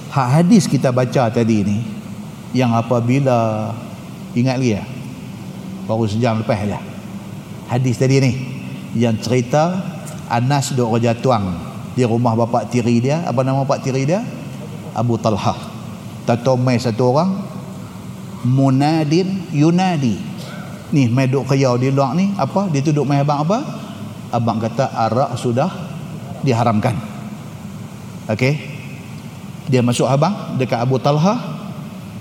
Hak 0.09 0.29
hadis 0.41 0.65
kita 0.65 0.89
baca 0.89 1.29
tadi 1.29 1.65
ni 1.65 1.79
yang 2.57 2.73
apabila 2.73 3.71
ingat 4.33 4.57
lagi 4.57 4.81
ya 4.81 4.85
baru 5.85 6.09
sejam 6.09 6.41
lepas 6.41 6.65
aja 6.65 6.81
hadis 7.69 8.01
tadi 8.01 8.21
ni 8.21 8.33
yang 8.97 9.21
cerita 9.21 9.97
Anas 10.29 10.77
duk 10.77 10.93
kerja 10.97 11.17
tuang. 11.17 11.57
Di 11.97 12.05
rumah 12.05 12.37
bapak 12.37 12.69
tiri 12.69 13.01
dia 13.01 13.25
apa 13.25 13.41
nama 13.43 13.65
bapak 13.65 13.81
tiri 13.81 14.05
dia? 14.05 14.21
Abu 14.93 15.17
Talha. 15.17 15.57
Tato 16.29 16.55
mai 16.61 16.77
satu 16.77 17.17
orang 17.17 17.31
munadin 18.45 19.49
yunadi. 19.51 20.21
Ni 20.93 21.09
mai 21.09 21.33
duk 21.33 21.49
kerja 21.49 21.75
di 21.81 21.89
luar 21.89 22.13
ni 22.13 22.37
apa? 22.37 22.69
Dia 22.69 22.85
tu 22.85 22.93
duk 22.93 23.09
mai 23.09 23.25
abang 23.25 23.41
apa? 23.41 23.59
Abang 24.29 24.61
kata 24.61 24.93
arak 24.93 25.41
sudah 25.41 25.88
diharamkan. 26.43 26.95
Okey? 28.29 28.55
Dia 29.69 29.85
masuk 29.85 30.09
abang 30.09 30.57
dekat 30.57 30.81
Abu 30.81 30.97
Talha. 31.01 31.37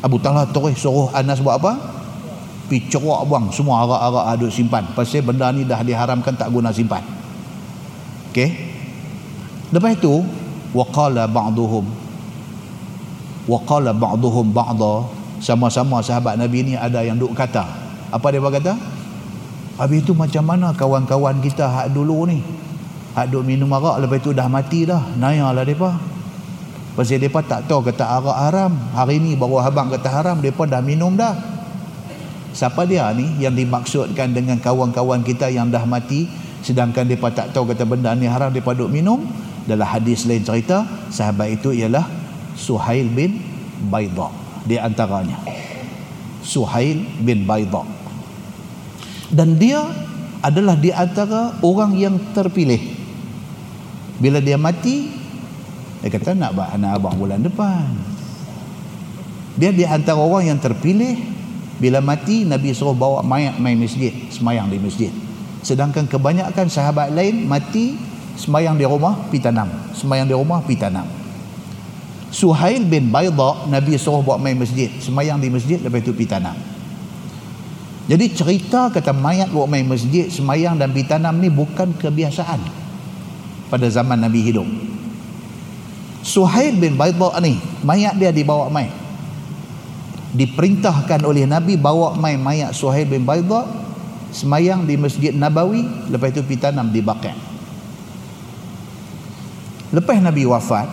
Abu 0.03 0.19
Talha 0.19 0.47
terus 0.47 0.79
suruh 0.79 1.11
Anas 1.15 1.39
buat 1.39 1.59
apa? 1.59 1.73
Pi 2.67 2.83
cerak 2.91 3.23
buang 3.23 3.47
semua 3.55 3.87
arak-arak 3.87 4.25
aduk 4.35 4.51
simpan. 4.51 4.83
Pasal 4.91 5.23
benda 5.23 5.47
ni 5.55 5.63
dah 5.63 5.79
diharamkan 5.79 6.35
tak 6.35 6.51
guna 6.51 6.75
simpan. 6.75 7.03
Okey? 8.31 8.51
Lepas 9.71 9.99
itu 9.99 10.23
waqala 10.75 11.27
ba'duhum. 11.27 11.87
Waqala 13.47 13.95
ba'duhum 13.95 14.51
ba'da 14.51 15.07
sama-sama 15.39 16.03
sahabat 16.03 16.35
Nabi 16.35 16.67
ni 16.67 16.73
ada 16.75 17.03
yang 17.03 17.15
duk 17.15 17.31
kata. 17.31 17.63
Apa 18.11 18.31
dia 18.31 18.43
kata? 18.43 18.75
Habis 19.77 20.03
itu 20.03 20.11
macam 20.17 20.43
mana 20.43 20.73
kawan-kawan 20.73 21.37
kita 21.39 21.69
hak 21.69 21.93
dulu 21.93 22.25
ni 22.25 22.41
hak 23.17 23.33
duk 23.33 23.41
minum 23.41 23.73
arak 23.73 24.05
lepas 24.05 24.21
itu 24.21 24.29
dah 24.29 24.45
mati 24.45 24.85
dah. 24.85 25.01
Nayalah 25.17 25.65
depa. 25.65 25.97
Pasal 26.93 27.17
depa 27.17 27.41
tak 27.41 27.65
tahu 27.65 27.81
kata 27.81 28.05
arak 28.05 28.37
haram. 28.37 28.71
Hari 28.93 29.17
ni 29.17 29.33
baru 29.33 29.57
abang 29.57 29.89
kata 29.89 30.05
haram 30.05 30.37
depa 30.37 30.69
dah 30.69 30.85
minum 30.85 31.17
dah. 31.17 31.33
Siapa 32.53 32.85
dia 32.85 33.09
ni 33.17 33.41
yang 33.41 33.57
dimaksudkan 33.57 34.37
dengan 34.37 34.61
kawan-kawan 34.61 35.25
kita 35.25 35.49
yang 35.49 35.73
dah 35.73 35.81
mati 35.89 36.29
sedangkan 36.61 37.09
mereka 37.09 37.33
tak 37.33 37.47
tahu 37.53 37.69
kata 37.73 37.85
benda 37.89 38.13
ni 38.13 38.29
haram 38.29 38.53
mereka 38.53 38.77
duk 38.77 38.93
minum? 38.93 39.25
Dalam 39.65 39.83
hadis 39.83 40.23
lain 40.29 40.45
cerita 40.45 40.85
sahabat 41.11 41.59
itu 41.59 41.73
ialah 41.73 42.05
Suhail 42.55 43.11
bin 43.11 43.37
Baida 43.91 44.31
di 44.63 44.79
antaranya 44.79 45.37
Suhail 46.41 47.03
bin 47.21 47.43
Baida 47.43 47.83
dan 49.29 49.59
dia 49.59 49.85
adalah 50.41 50.79
di 50.79 50.89
antara 50.89 51.59
orang 51.61 51.99
yang 51.99 52.15
terpilih 52.31 52.96
bila 54.17 54.41
dia 54.41 54.57
mati 54.57 55.27
dia 56.01 56.13
kata 56.13 56.37
nak 56.37 56.53
anak 56.53 57.01
abang 57.01 57.17
bulan 57.17 57.41
depan. 57.41 57.89
Dia 59.57 59.73
di 59.73 59.81
antara 59.81 60.21
orang 60.21 60.53
yang 60.53 60.59
terpilih 60.61 61.17
bila 61.81 61.97
mati 62.05 62.45
Nabi 62.45 62.69
suruh 62.73 62.93
bawa 62.93 63.25
mayat 63.25 63.57
main 63.57 63.73
masjid 63.73 64.13
semayang 64.29 64.69
di 64.69 64.77
masjid. 64.77 65.09
Sedangkan 65.65 66.05
kebanyakan 66.05 66.69
sahabat 66.69 67.09
lain 67.09 67.49
mati 67.49 67.97
semayang 68.37 68.77
di 68.77 68.85
rumah 68.85 69.17
pi 69.33 69.41
tanam 69.41 69.67
semayang 69.97 70.29
di 70.29 70.35
rumah 70.37 70.61
pi 70.61 70.77
tanam. 70.77 71.09
Suhail 72.29 72.85
bin 72.85 73.09
Bayda 73.09 73.65
Nabi 73.65 73.97
suruh 73.97 74.21
bawa 74.21 74.37
main 74.37 74.53
masjid 74.53 74.93
semayang 75.01 75.41
di 75.41 75.49
masjid 75.49 75.81
lepas 75.81 76.05
itu 76.05 76.13
pi 76.13 76.29
tanam. 76.29 76.53
Jadi 78.07 78.25
cerita 78.37 78.93
kata 78.93 79.11
mayat 79.11 79.49
bawa 79.49 79.65
main 79.65 79.83
masjid 79.83 80.29
semayang 80.29 80.77
dan 80.77 80.93
pi 80.93 81.03
tanam 81.03 81.41
ni 81.41 81.49
bukan 81.49 81.97
kebiasaan 81.97 82.86
pada 83.67 83.87
zaman 83.87 84.19
Nabi 84.19 84.43
hidup. 84.43 84.67
Suhail 86.27 86.75
bin 86.75 86.99
Bayda 86.99 87.39
ni 87.39 87.55
mayat 87.87 88.19
dia 88.19 88.35
dibawa 88.35 88.67
main 88.67 88.91
diperintahkan 90.35 91.23
oleh 91.23 91.47
Nabi 91.47 91.79
bawa 91.79 92.13
mai 92.19 92.35
mayat 92.35 92.75
Suhaib 92.75 93.15
bin 93.15 93.23
Baida 93.23 93.63
semayang 94.35 94.83
di 94.83 94.99
Masjid 94.99 95.31
Nabawi 95.31 95.87
lepas 96.11 96.35
itu 96.35 96.43
pergi 96.43 96.59
tanam 96.59 96.91
di 96.91 96.99
Baqi' 96.99 97.31
lepas 99.95 100.19
Nabi 100.19 100.43
wafat 100.43 100.87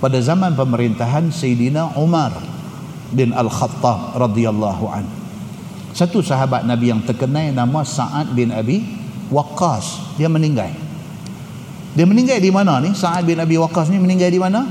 pada 0.00 0.16
zaman 0.20 0.56
pemerintahan 0.56 1.28
Sayyidina 1.28 1.96
Umar 2.00 2.32
bin 3.14 3.32
Al-Khattab 3.32 4.18
radhiyallahu 4.20 4.84
an. 4.90 5.06
Satu 5.94 6.20
sahabat 6.20 6.66
Nabi 6.66 6.90
yang 6.92 7.00
terkenal 7.06 7.54
nama 7.54 7.86
Sa'ad 7.86 8.34
bin 8.34 8.50
Abi 8.50 8.84
Waqqas. 9.30 10.18
Dia 10.20 10.26
meninggal 10.28 10.74
dia 11.94 12.04
meninggal 12.04 12.42
di 12.42 12.50
mana 12.50 12.82
ni 12.82 12.90
Sa'ad 12.90 13.22
bin 13.22 13.38
Abi 13.38 13.54
Waqqas 13.54 13.88
ni 13.90 14.02
meninggal 14.02 14.30
di 14.30 14.40
mana 14.42 14.66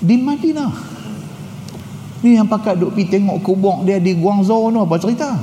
di 0.00 0.16
Madinah 0.20 0.94
Ni 2.24 2.40
yang 2.40 2.48
pakat 2.48 2.80
duk 2.80 2.96
pergi 2.96 3.20
tengok 3.20 3.44
kubur 3.44 3.84
dia 3.84 4.00
di 4.00 4.16
Guangzhou 4.16 4.72
tu 4.72 4.80
apa 4.80 4.96
cerita? 4.96 5.36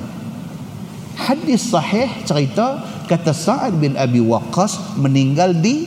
Hadis 1.14 1.70
sahih 1.70 2.10
cerita 2.26 2.82
kata 3.06 3.30
Sa'ad 3.30 3.78
bin 3.78 3.94
Abi 3.94 4.18
Waqqas 4.18 4.98
meninggal 4.98 5.54
di 5.54 5.86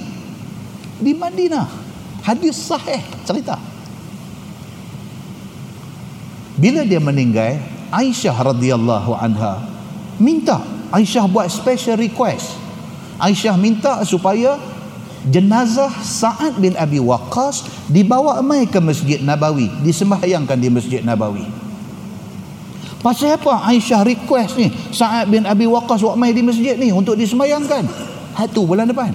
di 1.02 1.10
Madinah. 1.10 1.66
Hadis 2.22 2.54
sahih 2.54 3.02
cerita. 3.26 3.58
Bila 6.54 6.86
dia 6.86 7.02
meninggal, 7.02 7.58
Aisyah 7.90 8.54
radhiyallahu 8.54 9.18
anha 9.18 9.66
minta 10.22 10.62
Aisyah 10.94 11.26
buat 11.26 11.50
special 11.50 11.98
request. 11.98 12.54
Aisyah 13.18 13.58
minta 13.58 13.98
supaya 14.06 14.62
jenazah 15.28 15.90
Sa'ad 16.02 16.60
bin 16.60 16.76
Abi 16.76 17.00
Waqqas 17.00 17.88
dibawa 17.88 18.40
mai 18.44 18.68
ke 18.68 18.80
Masjid 18.80 19.20
Nabawi 19.20 19.72
disembahyangkan 19.84 20.58
di 20.60 20.68
Masjid 20.68 21.00
Nabawi. 21.00 21.44
Pasal 23.04 23.36
apa 23.36 23.68
Aisyah 23.68 24.00
request 24.00 24.56
ni? 24.56 24.72
Sa'ad 24.72 25.28
bin 25.28 25.44
Abi 25.44 25.68
Waqqas 25.68 26.00
buat 26.00 26.16
mai 26.16 26.32
di 26.32 26.40
masjid 26.40 26.72
ni 26.80 26.88
untuk 26.88 27.20
disembahyangkan? 27.20 27.84
Hak 28.32 28.56
tu 28.56 28.64
bulan 28.64 28.88
depan. 28.88 29.12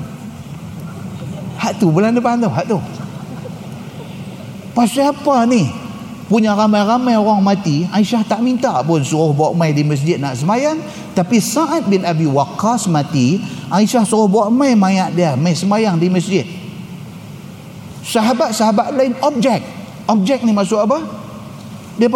Hak 1.57 1.81
tu 1.81 1.89
bulan 1.89 2.13
depan 2.13 2.37
tu 2.37 2.47
hak 2.47 2.65
tu. 2.69 2.77
Pasal 4.77 5.09
apa 5.09 5.43
ni 5.49 5.88
punya 6.29 6.53
ramai-ramai 6.53 7.17
orang 7.17 7.41
mati 7.41 7.89
Aisyah 7.89 8.21
tak 8.21 8.45
minta 8.45 8.69
pun 8.85 9.01
suruh 9.01 9.33
bawa 9.33 9.57
mai 9.57 9.73
di 9.73 9.81
masjid 9.81 10.21
nak 10.21 10.37
sembahyang 10.37 10.77
tapi 11.17 11.41
Sa'ad 11.41 11.89
bin 11.89 12.05
Abi 12.05 12.29
Waqqas 12.29 12.85
mati 12.85 13.41
Aisyah 13.73 14.05
suruh 14.05 14.29
bawa 14.29 14.53
mai 14.53 14.77
mayat 14.77 15.17
dia 15.17 15.33
mai 15.33 15.57
semayang 15.57 15.97
di 15.97 16.09
masjid. 16.09 16.45
Sahabat-sahabat 18.05 18.97
lain 18.97 19.13
objek. 19.21 19.61
Objek 20.09 20.41
ni 20.41 20.49
maksud 20.49 20.81
apa? 20.81 21.01
Dia 22.01 22.09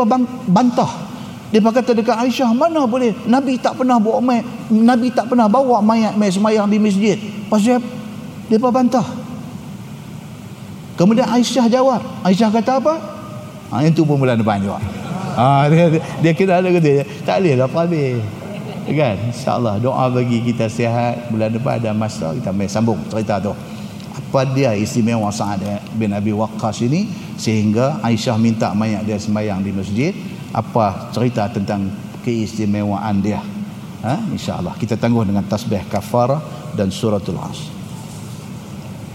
bantah. 0.49 0.89
Dia 1.53 1.61
kata 1.61 1.93
dekat 1.93 2.17
Aisyah 2.17 2.49
mana 2.53 2.89
boleh? 2.89 3.13
Nabi 3.29 3.61
tak 3.61 3.77
pernah 3.77 4.01
bawa 4.01 4.17
mai 4.17 4.41
Nabi 4.73 5.13
tak 5.13 5.29
pernah 5.29 5.45
bawa 5.45 5.81
mayat 5.85 6.17
mai 6.17 6.33
semayang 6.33 6.65
di 6.65 6.81
masjid. 6.81 7.17
Pasal 7.49 7.81
dia 8.49 8.57
bantah. 8.57 9.05
Kemudian 10.97 11.29
Aisyah 11.29 11.69
jawab. 11.69 12.01
Aisyah 12.25 12.49
kata 12.49 12.81
apa 12.81 13.12
ha, 13.73 13.81
itu 13.81 14.05
pun 14.05 14.21
bulan 14.21 14.37
depan 14.37 14.61
juga. 14.61 14.77
Ha, 15.33 15.65
dia, 15.73 15.89
dia, 15.89 16.01
dia 16.21 16.33
kira 16.37 16.61
ada 16.61 16.69
kata 16.69 17.01
tak 17.25 17.41
boleh 17.41 17.53
lah 17.57 17.65
habis 17.65 18.21
kan 18.83 19.15
insyaallah 19.31 19.79
doa 19.79 20.05
bagi 20.11 20.43
kita 20.43 20.67
sihat 20.67 21.31
bulan 21.31 21.49
depan 21.49 21.79
ada 21.79 21.95
masa 21.95 22.35
kita 22.37 22.53
mai 22.53 22.69
sambung 22.69 23.01
cerita 23.09 23.41
tu. 23.41 23.55
Apa 24.13 24.45
dia 24.49 24.77
istimewa 24.77 25.33
Sa'ad 25.33 25.61
bin 25.97 26.13
Abi 26.13 26.33
Waqqas 26.33 26.85
ini 26.85 27.09
sehingga 27.37 27.97
Aisyah 28.05 28.37
minta 28.37 28.69
mayat 28.77 29.05
dia 29.05 29.17
sembahyang 29.17 29.65
di 29.65 29.71
masjid. 29.73 30.13
Apa 30.53 31.09
cerita 31.09 31.49
tentang 31.49 31.89
keistimewaan 32.21 33.25
dia? 33.25 33.41
Ha? 34.05 34.21
Insyaallah 34.29 34.77
kita 34.77 35.01
tangguh 35.01 35.25
dengan 35.25 35.41
tasbih 35.49 35.81
kafarah 35.89 36.41
dan 36.77 36.93
suratul 36.93 37.39
as 37.41 37.73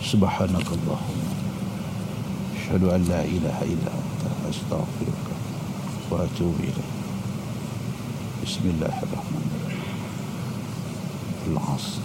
subhanakallah 0.09 1.01
asyhadu 2.57 2.87
an 2.95 3.03
la 3.11 3.23
ilaha 3.27 3.65
illa 3.67 3.95
أستغفرك 4.51 5.27
وأتوب 6.11 6.55
إليك. 6.61 6.93
بسم 8.47 8.61
الله 8.65 8.99
الرحمن 9.03 9.45
الرحيم. 9.55 9.93
العصر. 11.47 12.01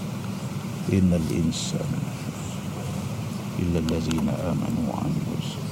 إن 0.93 1.13
الإنسان 1.13 1.91
إلا 3.59 3.79
الذين 3.79 4.29
آمنوا 4.29 4.83
وعملوا 4.89 5.37
الصالحات 5.39 5.63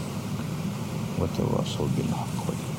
وتواصوا 1.19 1.87
بالحق 1.97 2.37
والحق. 2.47 2.70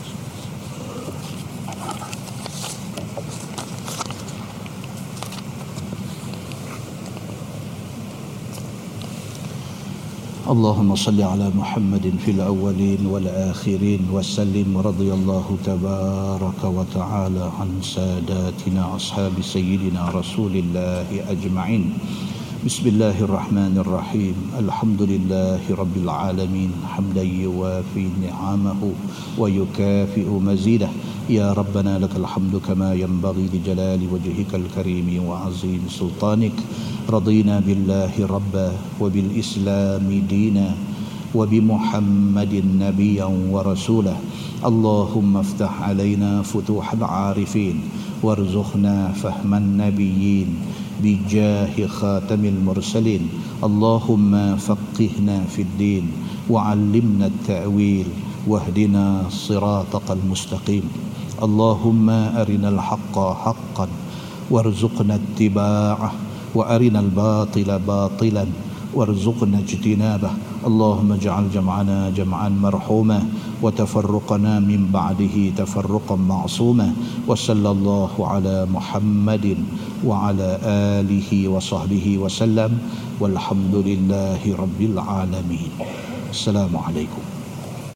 اللهم 10.51 10.95
صل 10.95 11.21
على 11.21 11.51
محمد 11.55 12.13
في 12.25 12.31
الأولين 12.31 13.05
والآخرين 13.05 14.07
وسلم 14.13 14.77
رضي 14.77 15.13
الله 15.13 15.57
تبارك 15.65 16.61
وتعالى 16.63 17.51
عن 17.59 17.69
ساداتنا 17.81 18.95
أصحاب 18.95 19.33
سيدنا 19.41 20.09
رسول 20.09 20.55
الله 20.55 21.07
أجمعين 21.29 21.93
بسم 22.62 22.94
الله 22.94 23.26
الرحمن 23.26 23.74
الرحيم. 23.82 24.54
الحمد 24.62 25.02
لله 25.02 25.66
رب 25.66 25.96
العالمين 25.98 26.70
حمدا 26.94 27.22
يوافي 27.22 28.06
نعمه 28.22 28.82
ويكافئ 29.34 30.28
مزيده. 30.30 30.86
يا 31.26 31.50
ربنا 31.58 31.98
لك 31.98 32.14
الحمد 32.14 32.62
كما 32.62 32.94
ينبغي 32.94 33.50
لجلال 33.50 33.98
وجهك 34.06 34.54
الكريم 34.54 35.26
وعظيم 35.26 35.82
سلطانك. 35.90 36.54
رضينا 37.10 37.66
بالله 37.66 38.14
ربا 38.30 38.68
وبالإسلام 39.02 40.06
دينا 40.30 40.68
وبمحمد 41.34 42.52
نبيا 42.78 43.28
ورسولا 43.50 44.16
اللهم 44.62 45.32
افتح 45.36 45.72
علينا 45.82 46.46
فتوح 46.46 46.86
العارفين 46.94 47.76
وارزقنا 48.22 49.18
فهم 49.18 49.50
النبيين. 49.50 50.50
بجاه 51.02 51.86
خاتم 51.86 52.42
المرسلين. 52.44 53.22
اللهم 53.62 54.56
فقهنا 54.56 55.36
في 55.50 55.62
الدين 55.62 56.04
وعلمنا 56.50 57.26
التأويل 57.26 58.08
واهدنا 58.46 59.26
صراطك 59.30 60.08
المستقيم. 60.10 60.86
اللهم 61.42 62.10
أرنا 62.10 62.68
الحق 62.68 63.16
حقا 63.18 63.86
وارزقنا 64.50 65.14
اتباعه 65.14 66.10
وأرنا 66.54 67.00
الباطل 67.00 67.78
باطلا. 67.78 68.46
وارزقنا 68.93 69.57
اجتنابه 69.59 70.31
اللهم 70.67 71.11
اجعل 71.11 71.49
جمعنا 71.53 72.09
جمعا 72.09 72.49
مرحوما 72.49 73.19
وتفرقنا 73.61 74.59
من 74.59 74.87
بعده 74.93 75.49
تفرقا 75.57 76.15
معصوما 76.15 76.93
وصلى 77.27 77.69
الله 77.71 78.27
على 78.27 78.67
محمد 78.73 79.57
وعلى 80.05 80.59
آله 80.99 81.47
وصحبه 81.47 82.17
وسلم 82.17 82.77
والحمد 83.19 83.75
لله 83.75 84.41
رب 84.59 84.81
العالمين 84.81 85.71
السلام 86.31 86.77
عليكم 86.77 87.21